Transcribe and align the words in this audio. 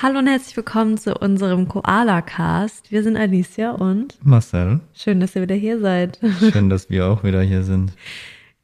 Hallo 0.00 0.20
und 0.20 0.28
herzlich 0.28 0.56
willkommen 0.56 0.96
zu 0.96 1.12
unserem 1.16 1.66
Koala-Cast. 1.66 2.92
Wir 2.92 3.02
sind 3.02 3.16
Alicia 3.16 3.72
und 3.72 4.16
Marcel. 4.24 4.78
schön, 4.94 5.18
dass 5.18 5.34
ihr 5.34 5.42
wieder 5.42 5.56
hier 5.56 5.80
seid. 5.80 6.20
Schön, 6.52 6.70
dass 6.70 6.88
wir 6.88 7.08
auch 7.08 7.24
wieder 7.24 7.42
hier 7.42 7.64
sind. 7.64 7.94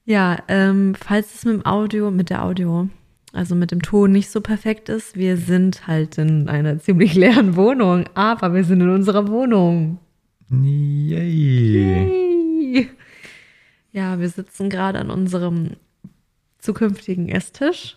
Ja, 0.05 0.39
ähm, 0.47 0.95
falls 0.95 1.35
es 1.35 1.45
mit 1.45 1.55
dem 1.55 1.67
Audio, 1.67 2.13
mit 2.13 2.31
der 2.31 2.45
Audio, 2.45 2.89
also 3.33 3.57
mit 3.57 3.73
dem 3.73 3.83
Ton 3.83 4.13
nicht 4.13 4.31
so 4.31 4.41
perfekt 4.41 4.89
ist, 4.89 5.17
wir 5.17 5.37
sind 5.37 5.89
halt 5.89 6.19
in 6.19 6.49
einer 6.49 6.79
ziemlich 6.79 7.15
leeren 7.15 7.57
Wohnung, 7.57 8.05
aber 8.15 8.55
wir 8.55 8.63
sind 8.63 8.81
in 8.81 8.91
unserer 8.91 9.27
Wohnung. 9.27 9.99
Yay. 10.51 11.31
Yay. 12.75 12.91
Ja, 13.91 14.21
wir 14.21 14.29
sitzen 14.29 14.71
gerade 14.71 15.01
an 15.01 15.11
unserem 15.11 15.71
zukünftigen 16.59 17.29
Esstisch 17.29 17.97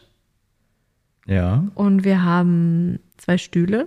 Ja, 1.28 1.68
und 1.76 2.04
wir 2.04 2.24
haben 2.24 2.98
zwei 3.18 3.38
Stühle 3.38 3.86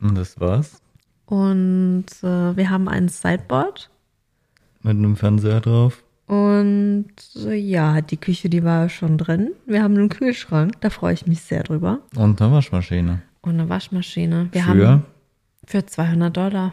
und 0.00 0.16
das 0.16 0.38
war's. 0.40 0.80
und 1.26 2.06
äh, 2.22 2.56
wir 2.56 2.70
haben 2.70 2.88
ein 2.88 3.08
Sideboard 3.08 3.90
Mit 4.82 4.96
einem 4.96 5.16
Fernseher 5.16 5.60
drauf. 5.60 6.02
und 6.26 7.06
äh, 7.36 7.54
ja, 7.54 8.00
die 8.00 8.16
Küche, 8.16 8.48
die 8.48 8.64
war 8.64 8.88
schon 8.88 9.18
drin. 9.18 9.52
Wir 9.66 9.82
haben 9.82 9.96
einen 9.96 10.08
Kühlschrank, 10.08 10.80
da 10.80 10.90
freue 10.90 11.14
ich 11.14 11.26
mich 11.26 11.40
sehr 11.42 11.62
drüber. 11.62 12.00
Und 12.16 12.40
eine 12.42 12.52
Waschmaschine. 12.52 13.22
Und 13.42 13.52
eine 13.52 13.68
Waschmaschine. 13.68 14.48
Wir 14.52 14.62
Für? 14.62 14.68
haben 14.88 15.02
für 15.66 15.84
200 15.86 16.36
Dollar. 16.36 16.72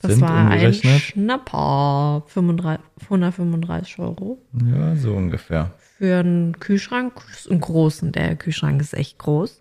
Das 0.00 0.12
Sind 0.12 0.22
war 0.22 0.48
ein? 0.50 0.72
Schnapper. 0.74 2.24
35, 2.26 2.84
135 3.04 3.98
Euro. 4.00 4.38
Ja, 4.74 4.96
so 4.96 5.14
ungefähr. 5.14 5.72
Für 5.98 6.18
einen 6.18 6.58
Kühlschrank, 6.58 7.12
einen 7.48 7.60
großen, 7.60 8.10
der 8.12 8.34
Kühlschrank 8.36 8.80
ist 8.80 8.94
echt 8.94 9.18
groß. 9.18 9.60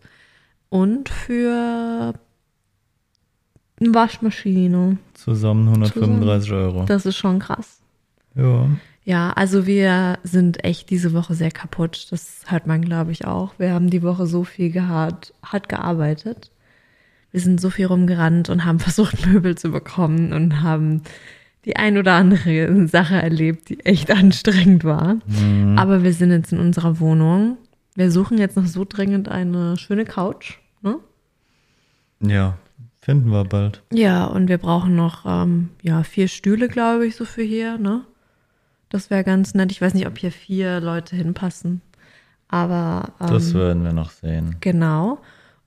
Und 0.71 1.09
für 1.09 2.13
eine 3.77 3.93
Waschmaschine. 3.93 4.97
Zusammen 5.13 5.67
135 5.67 6.51
Euro. 6.53 6.85
Das 6.85 7.05
ist 7.05 7.17
schon 7.17 7.39
krass. 7.39 7.81
Ja. 8.35 8.69
Ja, 9.03 9.33
also 9.33 9.65
wir 9.65 10.17
sind 10.23 10.63
echt 10.63 10.89
diese 10.89 11.11
Woche 11.11 11.33
sehr 11.33 11.51
kaputt. 11.51 12.07
Das 12.11 12.43
hört 12.47 12.67
man, 12.67 12.81
glaube 12.81 13.11
ich, 13.11 13.25
auch. 13.25 13.53
Wir 13.57 13.73
haben 13.73 13.89
die 13.89 14.01
Woche 14.01 14.27
so 14.27 14.45
viel 14.45 14.71
gehabt, 14.71 15.33
hart 15.43 15.67
gearbeitet. 15.67 16.51
Wir 17.31 17.41
sind 17.41 17.59
so 17.59 17.69
viel 17.69 17.87
rumgerannt 17.87 18.49
und 18.49 18.63
haben 18.63 18.79
versucht, 18.87 19.27
Möbel 19.27 19.57
zu 19.57 19.71
bekommen 19.71 20.31
und 20.31 20.61
haben 20.61 21.01
die 21.65 21.75
ein 21.75 21.97
oder 21.97 22.13
andere 22.13 22.87
Sache 22.87 23.15
erlebt, 23.21 23.67
die 23.67 23.81
echt 23.81 24.09
anstrengend 24.17 24.85
war. 24.85 25.17
Aber 25.75 26.03
wir 26.03 26.13
sind 26.13 26.31
jetzt 26.31 26.53
in 26.53 26.59
unserer 26.59 27.01
Wohnung. 27.01 27.57
Wir 27.95 28.09
suchen 28.09 28.37
jetzt 28.37 28.55
noch 28.55 28.67
so 28.67 28.85
dringend 28.87 29.27
eine 29.27 29.75
schöne 29.75 30.05
Couch. 30.05 30.60
Ne? 30.81 30.99
Ja, 32.21 32.57
finden 33.01 33.29
wir 33.31 33.43
bald. 33.45 33.81
Ja, 33.91 34.25
und 34.25 34.47
wir 34.47 34.57
brauchen 34.57 34.95
noch 34.95 35.25
ähm, 35.25 35.69
ja, 35.81 36.03
vier 36.03 36.27
Stühle, 36.27 36.67
glaube 36.67 37.05
ich, 37.07 37.15
so 37.15 37.25
für 37.25 37.43
hier, 37.43 37.77
ne? 37.77 38.03
Das 38.89 39.09
wäre 39.09 39.23
ganz 39.23 39.53
nett. 39.53 39.71
Ich 39.71 39.81
weiß 39.81 39.93
nicht, 39.93 40.05
ob 40.07 40.17
hier 40.17 40.31
vier 40.31 40.81
Leute 40.81 41.15
hinpassen. 41.15 41.81
Aber 42.49 43.13
ähm, 43.21 43.27
Das 43.27 43.53
werden 43.53 43.83
wir 43.83 43.93
noch 43.93 44.09
sehen. 44.11 44.57
genau. 44.59 45.19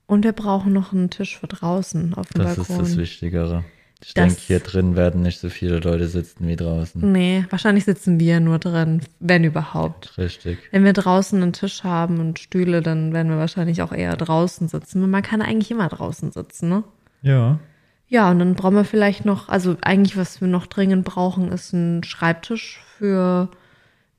Und 0.07 0.23
wir 0.23 0.33
brauchen 0.33 0.71
noch 0.71 0.93
einen 0.93 1.09
Tisch 1.09 1.39
für 1.39 1.47
draußen 1.47 2.13
auf 2.13 2.27
dem 2.29 2.43
Das 2.43 2.51
ist 2.59 2.67
Balkon. 2.67 2.85
das 2.85 2.95
Wichtigere. 2.97 3.65
Ich 4.03 4.13
denke, 4.13 4.35
hier 4.35 4.59
drin 4.59 4.95
werden 4.95 5.21
nicht 5.21 5.39
so 5.39 5.49
viele 5.49 5.79
Leute 5.79 6.07
sitzen 6.07 6.47
wie 6.47 6.55
draußen. 6.55 7.11
Nee, 7.11 7.45
wahrscheinlich 7.49 7.85
sitzen 7.85 8.19
wir 8.19 8.39
nur 8.39 8.59
drin, 8.59 9.01
wenn 9.19 9.43
überhaupt. 9.43 10.17
Richtig. 10.17 10.59
Wenn 10.71 10.83
wir 10.83 10.93
draußen 10.93 11.41
einen 11.41 11.53
Tisch 11.53 11.83
haben 11.83 12.19
und 12.19 12.39
Stühle, 12.39 12.81
dann 12.81 13.13
werden 13.13 13.29
wir 13.29 13.37
wahrscheinlich 13.37 13.81
auch 13.81 13.91
eher 13.91 14.15
draußen 14.15 14.67
sitzen. 14.67 15.03
Und 15.03 15.09
man 15.09 15.23
kann 15.23 15.41
eigentlich 15.41 15.71
immer 15.71 15.87
draußen 15.87 16.31
sitzen, 16.31 16.69
ne? 16.69 16.83
Ja. 17.21 17.59
Ja, 18.07 18.29
und 18.29 18.39
dann 18.39 18.53
brauchen 18.53 18.75
wir 18.75 18.85
vielleicht 18.85 19.25
noch, 19.25 19.49
also 19.49 19.77
eigentlich, 19.81 20.15
was 20.15 20.39
wir 20.39 20.47
noch 20.47 20.67
dringend 20.67 21.05
brauchen, 21.05 21.51
ist 21.51 21.73
ein 21.73 22.03
Schreibtisch 22.03 22.81
für 22.97 23.49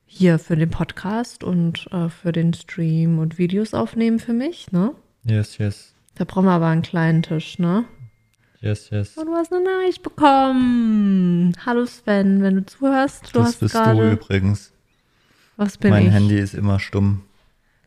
hier 0.05 0.39
für 0.39 0.55
den 0.55 0.69
Podcast 0.69 1.43
und 1.43 1.87
äh, 1.91 2.09
für 2.09 2.31
den 2.31 2.53
Stream 2.53 3.19
und 3.19 3.37
Videos 3.37 3.73
aufnehmen 3.73 4.19
für 4.19 4.33
mich, 4.33 4.71
ne? 4.71 4.93
Yes, 5.23 5.57
yes. 5.57 5.93
Da 6.15 6.23
brauchen 6.25 6.45
wir 6.45 6.51
aber 6.51 6.67
einen 6.67 6.81
kleinen 6.81 7.21
Tisch, 7.21 7.59
ne? 7.59 7.85
Yes, 8.59 8.89
yes. 8.89 9.15
Und 9.17 9.27
du 9.27 9.33
hast 9.35 9.53
eine 9.53 9.63
Nachricht 9.63 10.01
bekommen. 10.01 11.53
Hallo 11.65 11.85
Sven, 11.85 12.41
wenn 12.41 12.55
du 12.55 12.65
zuhörst, 12.65 13.27
du 13.33 13.39
das 13.39 13.47
hast 13.49 13.59
bist 13.59 13.75
du 13.75 13.79
gerade. 13.79 14.11
übrigens. 14.13 14.73
Was 15.57 15.77
bin 15.77 15.91
mein 15.91 16.07
ich? 16.07 16.11
Handy 16.13 16.37
ist 16.39 16.53
immer 16.55 16.79
stumm. 16.79 17.21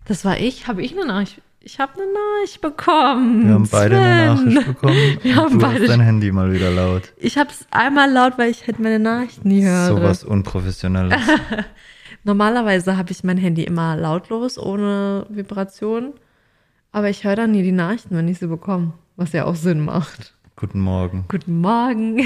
Das 0.07 0.25
war 0.25 0.39
ich. 0.39 0.69
Habe 0.69 0.83
ich 0.83 0.93
eine 0.97 1.07
Nachricht? 1.07 1.41
Ich 1.63 1.79
habe 1.79 1.93
eine 1.95 2.05
Nachricht 2.13 2.61
bekommen. 2.61 3.47
Wir 3.49 3.55
haben 3.55 3.69
beide 3.69 3.99
eine 3.99 4.37
Sven. 4.37 4.55
Nachricht 4.55 4.67
bekommen. 4.81 5.19
Wir 5.23 5.33
und 5.33 5.39
haben 5.39 5.59
du 5.59 5.67
beide- 5.67 5.81
hast 5.81 5.89
dein 5.91 6.01
Handy 6.01 6.33
mal 6.33 6.53
wieder 6.53 6.71
laut. 6.71 7.13
Ich 7.17 7.37
habe 7.37 7.51
es 7.51 7.67
einmal 7.71 8.11
laut, 8.11 8.39
weil 8.39 8.51
ich 8.51 8.67
halt 8.67 8.79
meine 8.79 8.99
Nachrichten 9.01 9.49
nie 9.49 9.65
höre. 9.65 9.89
Sowas 9.89 10.25
Unprofessionelles. 10.25 11.21
Normalerweise 12.25 12.97
habe 12.97 13.11
ich 13.13 13.25
mein 13.25 13.39
Handy 13.39 13.65
immer 13.65 13.97
lautlos, 13.97 14.57
ohne 14.59 15.27
Vibration. 15.31 16.13
Aber 16.93 17.09
ich 17.09 17.25
höre 17.25 17.37
dann 17.37 17.53
nie 17.53 17.63
die 17.63 17.73
Nachrichten, 17.73 18.17
wenn 18.17 18.29
ich 18.29 18.39
sie 18.39 18.47
bekomme. 18.47 18.93
Was 19.17 19.33
ja 19.33 19.45
auch 19.45 19.55
Sinn 19.57 19.81
macht. 19.85 20.35
Guten 20.61 20.81
Morgen. 20.81 21.25
Guten 21.29 21.61
Morgen. 21.61 22.21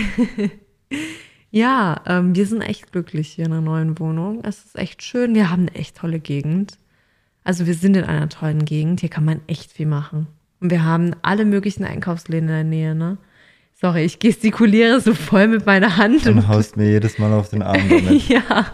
ja, 1.53 2.01
ähm, 2.07 2.35
wir 2.35 2.47
sind 2.47 2.63
echt 2.63 2.91
glücklich 2.91 3.29
hier 3.29 3.45
in 3.45 3.53
der 3.53 3.61
neuen 3.61 3.99
Wohnung. 4.01 4.41
Es 4.43 4.65
ist 4.65 4.77
echt 4.77 5.03
schön. 5.05 5.35
Wir 5.37 5.51
haben 5.51 5.63
eine 5.69 5.75
echt 5.77 5.97
tolle 5.97 6.19
Gegend. 6.19 6.79
Also 7.45 7.67
wir 7.67 7.75
sind 7.75 7.97
in 7.97 8.03
einer 8.05 8.29
tollen 8.29 8.65
Gegend. 8.65 9.01
Hier 9.01 9.09
kann 9.09 9.25
man 9.25 9.41
echt 9.47 9.71
viel 9.71 9.87
machen. 9.87 10.27
Und 10.61 10.71
wir 10.71 10.83
haben 10.85 11.15
alle 11.23 11.45
möglichen 11.45 11.85
Einkaufsläden 11.85 12.49
in 12.49 12.55
der 12.55 12.65
Nähe, 12.65 12.95
ne? 12.95 13.19
Sorry, 13.75 14.05
ich 14.05 14.19
gestikuliere 14.19 15.01
so 15.01 15.15
voll 15.15 15.47
mit 15.49 15.65
meiner 15.67 15.97
Hand. 15.97 16.27
Dann 16.27 16.39
und- 16.39 16.49
haust 16.49 16.77
mir 16.77 16.89
jedes 16.91 17.19
Mal 17.19 17.33
auf 17.33 17.51
den 17.51 17.63
Arm 17.63 17.77
damit. 17.89 18.29
ja. 18.29 18.67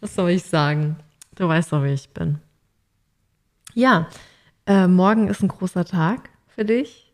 Was 0.00 0.14
soll 0.14 0.30
ich 0.30 0.44
sagen? 0.44 0.96
Du 1.34 1.48
weißt 1.48 1.72
doch, 1.72 1.82
wie 1.82 1.88
ich 1.94 2.08
bin. 2.10 2.38
Ja, 3.74 4.06
äh, 4.66 4.86
morgen 4.86 5.26
ist 5.28 5.42
ein 5.42 5.48
großer 5.48 5.84
Tag 5.84 6.30
für 6.54 6.64
dich. 6.64 7.05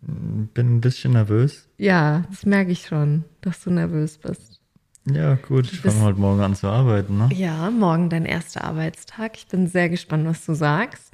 Bin 0.00 0.76
ein 0.76 0.80
bisschen 0.80 1.12
nervös. 1.12 1.68
Ja, 1.78 2.24
das 2.30 2.46
merke 2.46 2.70
ich 2.70 2.86
schon, 2.86 3.24
dass 3.40 3.62
du 3.62 3.70
nervös 3.70 4.18
bist. 4.18 4.60
Ja, 5.10 5.34
gut, 5.34 5.72
ich 5.72 5.80
fange 5.80 6.00
heute 6.02 6.20
Morgen 6.20 6.40
an 6.40 6.54
zu 6.54 6.68
arbeiten, 6.68 7.18
ne? 7.18 7.28
Ja, 7.34 7.70
morgen 7.70 8.08
dein 8.08 8.24
erster 8.24 8.62
Arbeitstag. 8.62 9.36
Ich 9.36 9.48
bin 9.48 9.66
sehr 9.66 9.88
gespannt, 9.88 10.26
was 10.26 10.46
du 10.46 10.54
sagst. 10.54 11.12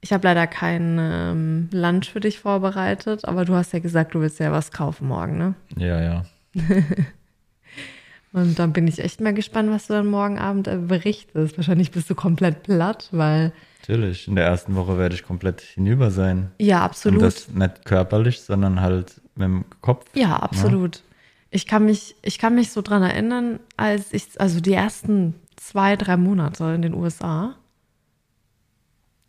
Ich 0.00 0.12
habe 0.12 0.26
leider 0.26 0.46
kein 0.46 0.98
ähm, 1.00 1.68
Lunch 1.72 2.10
für 2.10 2.20
dich 2.20 2.40
vorbereitet, 2.40 3.24
aber 3.24 3.44
du 3.44 3.54
hast 3.54 3.72
ja 3.72 3.78
gesagt, 3.78 4.14
du 4.14 4.20
willst 4.20 4.40
ja 4.40 4.50
was 4.50 4.72
kaufen 4.72 5.08
morgen, 5.08 5.38
ne? 5.38 5.54
Ja, 5.76 6.00
ja. 6.00 6.24
Und 8.32 8.58
dann 8.58 8.72
bin 8.72 8.86
ich 8.86 8.98
echt 8.98 9.20
mal 9.20 9.32
gespannt, 9.32 9.70
was 9.70 9.86
du 9.86 9.94
dann 9.94 10.08
morgen 10.08 10.38
Abend 10.38 10.68
äh, 10.68 10.76
berichtest. 10.76 11.56
Wahrscheinlich 11.56 11.90
bist 11.90 12.10
du 12.10 12.14
komplett 12.14 12.64
platt, 12.64 13.08
weil 13.12 13.52
Natürlich. 13.88 14.26
In 14.26 14.34
der 14.34 14.46
ersten 14.46 14.74
Woche 14.74 14.98
werde 14.98 15.14
ich 15.14 15.22
komplett 15.22 15.60
hinüber 15.60 16.10
sein. 16.10 16.50
ja, 16.58 16.82
absolut. 16.82 17.22
Und 17.22 17.24
das 17.24 17.48
nicht 17.48 17.84
körperlich, 17.84 18.40
sondern 18.40 18.80
halt 18.80 19.20
mit 19.36 19.44
dem 19.44 19.64
Kopf. 19.80 20.06
Ja, 20.14 20.36
absolut. 20.36 21.02
Ich 21.50 21.66
kann 21.66 21.84
mich, 21.84 22.16
ich 22.22 22.38
kann 22.38 22.56
mich 22.56 22.72
so 22.72 22.82
dran 22.82 23.02
erinnern, 23.02 23.60
als 23.76 24.12
ich, 24.12 24.40
also 24.40 24.60
die 24.60 24.72
ersten 24.72 25.34
zwei, 25.54 25.94
drei 25.94 26.16
Monate 26.16 26.64
in 26.74 26.82
den 26.82 26.94
USA. 26.94 27.54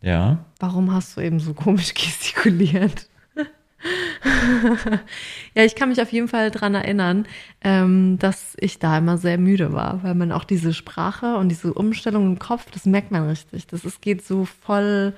Ja. 0.00 0.44
Warum 0.58 0.92
hast 0.92 1.16
du 1.16 1.20
eben 1.20 1.38
so 1.38 1.54
komisch 1.54 1.94
gestikuliert? 1.94 3.07
ja, 5.54 5.64
ich 5.64 5.74
kann 5.74 5.88
mich 5.88 6.00
auf 6.00 6.12
jeden 6.12 6.28
Fall 6.28 6.50
dran 6.50 6.74
erinnern, 6.74 7.26
ähm, 7.62 8.18
dass 8.18 8.56
ich 8.58 8.78
da 8.78 8.98
immer 8.98 9.18
sehr 9.18 9.38
müde 9.38 9.72
war, 9.72 10.02
weil 10.02 10.14
man 10.14 10.32
auch 10.32 10.44
diese 10.44 10.72
Sprache 10.74 11.36
und 11.36 11.48
diese 11.48 11.72
Umstellung 11.74 12.26
im 12.26 12.38
Kopf, 12.38 12.70
das 12.70 12.86
merkt 12.86 13.10
man 13.10 13.28
richtig. 13.28 13.66
Das 13.66 13.84
ist, 13.84 14.02
geht 14.02 14.24
so 14.24 14.44
voll, 14.44 15.14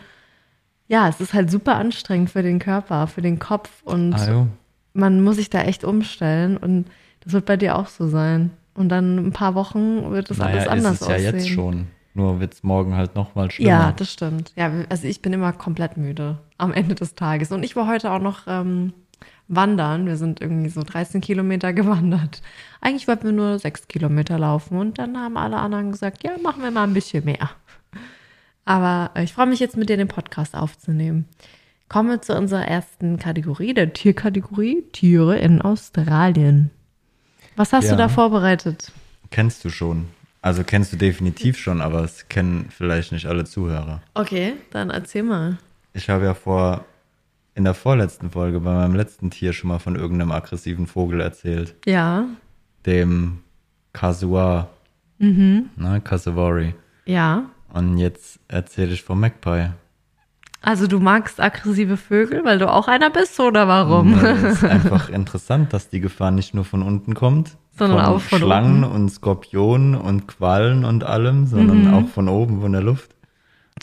ja, 0.89 1.09
es 1.09 1.21
ist 1.21 1.35
halt 1.35 1.51
super 1.51 1.77
anstrengend 1.77 2.31
für 2.31 2.43
den 2.43 2.59
Körper, 2.59 3.07
für 3.07 3.23
den 3.23 3.39
Kopf 3.39 3.71
und 3.85 4.17
jo. 4.27 4.47
man 4.93 5.23
muss 5.23 5.37
sich 5.37 5.51
da 5.51 5.63
echt 5.63 5.85
umstellen 5.85 6.57
und 6.57 6.87
das 7.21 7.33
wird 7.33 7.47
bei 7.47 7.57
dir 7.57 7.77
auch 7.77 7.89
so 7.89 8.09
sein. 8.09 8.51
Und 8.75 8.89
dann 8.89 9.19
in 9.19 9.27
ein 9.27 9.33
paar 9.33 9.55
Wochen 9.55 10.11
wird 10.11 10.31
das 10.31 10.41
alles 10.41 10.65
Naja, 10.65 10.71
anders 10.71 10.95
ist 10.95 11.03
es 11.03 11.09
ja 11.09 11.15
aussehen. 11.17 11.35
jetzt 11.35 11.49
schon. 11.49 11.87
Nur 12.15 12.41
wird 12.41 12.55
es 12.55 12.63
morgen 12.63 12.97
halt 12.97 13.15
nochmal 13.15 13.51
schlimmer. 13.51 13.71
Ja, 13.71 13.93
das 13.93 14.13
stimmt. 14.13 14.53
Ja, 14.57 14.71
also 14.89 15.07
ich 15.07 15.23
bin 15.23 15.33
immer 15.33 15.53
komplett 15.53 15.97
müde 15.97 16.39
am 16.59 16.73
Ende 16.73 16.95
des 16.95 17.15
Tages. 17.15 17.53
Und 17.53 17.63
ich 17.63 17.77
war 17.77 17.87
heute 17.87 18.11
auch 18.11 18.19
noch 18.21 18.41
ähm, 18.49 18.93
wandern. 19.47 20.07
Wir 20.07 20.17
sind 20.17 20.41
irgendwie 20.41 20.71
so 20.71 20.83
13 20.83 21.21
Kilometer 21.21 21.73
gewandert. 21.73 22.43
Eigentlich 22.81 23.07
wollten 23.07 23.25
wir 23.27 23.33
nur 23.33 23.59
sechs 23.61 23.87
Kilometer 23.87 24.39
laufen. 24.39 24.77
Und 24.79 24.99
dann 24.99 25.17
haben 25.17 25.37
alle 25.37 25.59
anderen 25.59 25.93
gesagt, 25.93 26.25
ja, 26.25 26.33
machen 26.43 26.63
wir 26.63 26.71
mal 26.73 26.85
ein 26.85 26.95
bisschen 26.95 27.25
mehr. 27.25 27.51
Aber 28.65 29.11
äh, 29.15 29.25
ich 29.25 29.33
freue 29.33 29.47
mich 29.47 29.61
jetzt 29.61 29.77
mit 29.77 29.89
dir 29.89 29.97
den 29.97 30.09
Podcast 30.09 30.55
aufzunehmen. 30.57 31.27
Kommen 31.89 32.09
wir 32.09 32.23
zu 32.23 32.37
unserer 32.37 32.67
ersten 32.67 33.19
Kategorie, 33.19 33.75
der 33.75 33.93
Tierkategorie, 33.93 34.83
Tiere 34.93 35.39
in 35.39 35.61
Australien. 35.61 36.71
Was 37.57 37.73
hast 37.73 37.87
Ja. 37.87 37.91
du 37.93 37.97
da 37.97 38.09
vorbereitet? 38.09 38.93
Kennst 39.31 39.65
du 39.65 39.71
schon. 39.71 40.07
Also 40.43 40.65
kennst 40.65 40.93
du 40.93 40.97
definitiv 40.97 41.59
schon, 41.59 41.81
aber 41.81 42.03
es 42.03 42.29
kennen 42.29 42.69
vielleicht 42.71 43.13
nicht 43.13 43.27
alle 43.27 43.45
Zuhörer. 43.45 44.01
Okay, 44.15 44.55
dann 44.71 44.91
erzähl 44.91 45.23
mal. 45.23 45.59
Ich 45.93 46.09
habe 46.09 46.25
ja 46.25 46.35
vor 46.35 46.85
in 47.55 47.65
der 47.65 47.75
vorletzten 47.75 48.31
Folge 48.31 48.61
bei 48.61 48.73
meinem 48.73 48.95
letzten 48.95 49.31
Tier 49.31 49.53
schon 49.53 49.69
mal 49.69 49.79
von 49.79 49.97
irgendeinem 49.97 50.33
aggressiven 50.33 50.87
Vogel 50.87 51.21
erzählt. 51.21 51.75
Ja. 51.85 52.27
Dem 52.87 53.41
Kasua. 53.93 54.69
Mhm. 55.19 55.69
Ne, 55.77 56.01
Kasawari. 56.01 56.75
Ja. 57.05 57.45
Und 57.73 57.99
jetzt 57.99 58.41
erzähle 58.49 58.93
ich 58.93 59.03
vom 59.03 59.21
Magpie. 59.21 59.71
Also 60.63 60.87
du 60.87 61.01
magst 61.01 61.41
aggressive 61.41 61.97
Vögel, 61.97 62.45
weil 62.45 62.59
du 62.59 62.71
auch 62.71 62.87
einer 62.87 63.11
bist, 63.11 63.39
oder 63.41 63.67
warum? 63.67 64.15
Es 64.15 64.43
ist 64.43 64.65
einfach 64.71 65.09
interessant, 65.09 65.73
dass 65.73 65.89
die 65.89 66.01
Gefahr 66.01 66.31
nicht 66.31 66.55
nur 66.55 66.65
von 66.65 66.83
unten 66.83 67.15
kommt, 67.15 67.57
Sondern 67.81 68.05
von 68.05 68.15
auch 68.17 68.21
von 68.21 68.39
Schlangen 68.41 68.85
oben. 68.85 68.93
und 68.95 69.09
Skorpionen 69.09 69.95
und 69.97 70.27
Quallen 70.29 70.85
und 70.85 71.03
allem, 71.05 71.47
sondern 71.47 71.87
Mhm. 71.89 71.95
auch 71.95 72.09
von 72.09 72.29
oben, 72.29 72.61
von 72.61 72.73
der 72.73 72.83
Luft. 72.83 73.11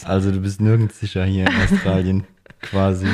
Also 0.06 0.32
du 0.32 0.40
bist 0.40 0.62
nirgends 0.62 1.00
sicher 1.00 1.26
hier 1.26 1.48
in 1.48 1.56
Australien, 1.62 2.24
quasi. 2.62 3.08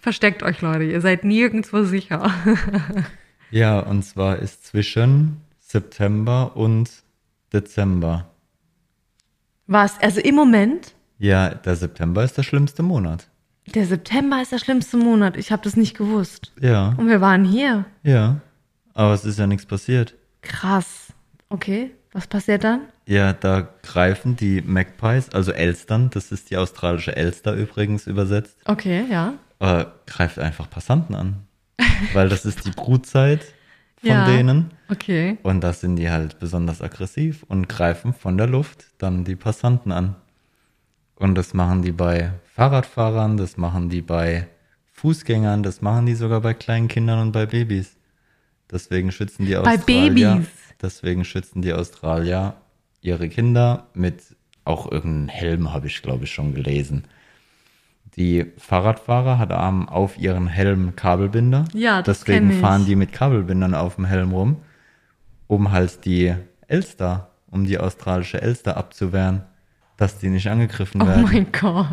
Versteckt 0.00 0.42
euch, 0.42 0.60
Leute. 0.60 0.84
Ihr 0.84 1.00
seid 1.00 1.24
nirgendwo 1.24 1.84
sicher. 1.84 2.30
Ja, 3.52 3.80
und 3.80 4.04
zwar 4.04 4.36
ist 4.38 4.64
zwischen 4.64 5.38
September 5.58 6.52
und 6.56 6.88
Dezember. 7.52 8.30
Was? 9.66 9.98
Also 10.00 10.20
im 10.20 10.36
Moment? 10.36 10.94
Ja, 11.18 11.50
der 11.50 11.74
September 11.74 12.22
ist 12.22 12.36
der 12.38 12.44
schlimmste 12.44 12.84
Monat. 12.84 13.26
Der 13.74 13.86
September 13.86 14.40
ist 14.40 14.52
der 14.52 14.58
schlimmste 14.58 14.96
Monat. 14.98 15.36
Ich 15.36 15.50
habe 15.50 15.62
das 15.64 15.76
nicht 15.76 15.96
gewusst. 15.96 16.52
Ja, 16.60 16.94
Und 16.96 17.08
wir 17.08 17.20
waren 17.20 17.44
hier. 17.44 17.86
ja. 18.04 18.36
Aber 19.00 19.14
es 19.14 19.24
ist 19.24 19.38
ja 19.38 19.46
nichts 19.46 19.64
passiert. 19.64 20.14
Krass. 20.42 21.06
Okay. 21.48 21.92
Was 22.12 22.26
passiert 22.26 22.64
dann? 22.64 22.82
Ja, 23.06 23.32
da 23.32 23.66
greifen 23.82 24.36
die 24.36 24.60
Magpies, 24.60 25.30
also 25.30 25.52
Elstern, 25.52 26.10
das 26.10 26.32
ist 26.32 26.50
die 26.50 26.58
australische 26.58 27.16
Elster 27.16 27.54
übrigens 27.54 28.06
übersetzt, 28.06 28.58
Okay, 28.66 29.04
ja. 29.10 29.34
äh, 29.60 29.86
greift 30.06 30.38
einfach 30.38 30.68
Passanten 30.68 31.14
an. 31.14 31.46
Weil 32.12 32.28
das 32.28 32.44
ist 32.44 32.66
die 32.66 32.72
Brutzeit 32.72 33.40
von 34.00 34.08
Ja. 34.10 34.26
denen. 34.26 34.72
Okay. 34.90 35.38
Und 35.44 35.62
da 35.62 35.72
sind 35.72 35.96
die 35.96 36.10
halt 36.10 36.38
besonders 36.38 36.82
aggressiv 36.82 37.42
und 37.48 37.68
greifen 37.70 38.12
von 38.12 38.36
der 38.36 38.48
Luft 38.48 38.84
dann 38.98 39.24
die 39.24 39.36
Passanten 39.36 39.92
an. 39.92 40.16
Und 41.14 41.36
das 41.36 41.54
machen 41.54 41.80
die 41.80 41.92
bei 41.92 42.32
Fahrradfahrern, 42.54 43.38
das 43.38 43.56
machen 43.56 43.88
die 43.88 44.02
bei 44.02 44.46
Fußgängern, 44.92 45.62
das 45.62 45.80
machen 45.80 46.04
die 46.04 46.14
sogar 46.16 46.42
bei 46.42 46.52
kleinen 46.52 46.88
Kindern 46.88 47.20
und 47.20 47.32
bei 47.32 47.46
Babys. 47.46 47.96
Deswegen 48.70 49.10
schützen 49.12 49.46
die 49.46 49.54
Bei 49.54 49.76
Australier. 49.76 50.32
Babys? 50.34 50.48
Deswegen 50.80 51.24
schützen 51.24 51.62
die 51.62 51.72
Australier 51.72 52.54
ihre 53.00 53.28
Kinder 53.28 53.86
mit 53.94 54.20
auch 54.64 54.90
irgendeinem 54.90 55.28
Helm, 55.28 55.72
habe 55.72 55.86
ich 55.88 56.02
glaube 56.02 56.24
ich 56.24 56.32
schon 56.32 56.54
gelesen. 56.54 57.04
Die 58.16 58.46
Fahrradfahrer 58.58 59.38
haben 59.38 59.88
auf 59.88 60.18
ihren 60.18 60.46
Helm 60.48 60.96
Kabelbinder. 60.96 61.64
Ja, 61.72 62.02
das 62.02 62.20
Deswegen 62.20 62.52
fahren 62.60 62.84
die 62.84 62.96
mit 62.96 63.12
Kabelbindern 63.12 63.74
auf 63.74 63.96
dem 63.96 64.04
Helm 64.04 64.32
rum, 64.32 64.56
um 65.46 65.70
halt 65.70 66.04
die 66.04 66.34
Elster, 66.66 67.30
um 67.50 67.64
die 67.64 67.78
australische 67.78 68.42
Elster 68.42 68.76
abzuwehren, 68.76 69.42
dass 69.96 70.18
die 70.18 70.28
nicht 70.28 70.48
angegriffen 70.48 71.02
Oh 71.02 71.06
werden. 71.06 71.22
mein 71.22 71.52
Gott. 71.52 71.86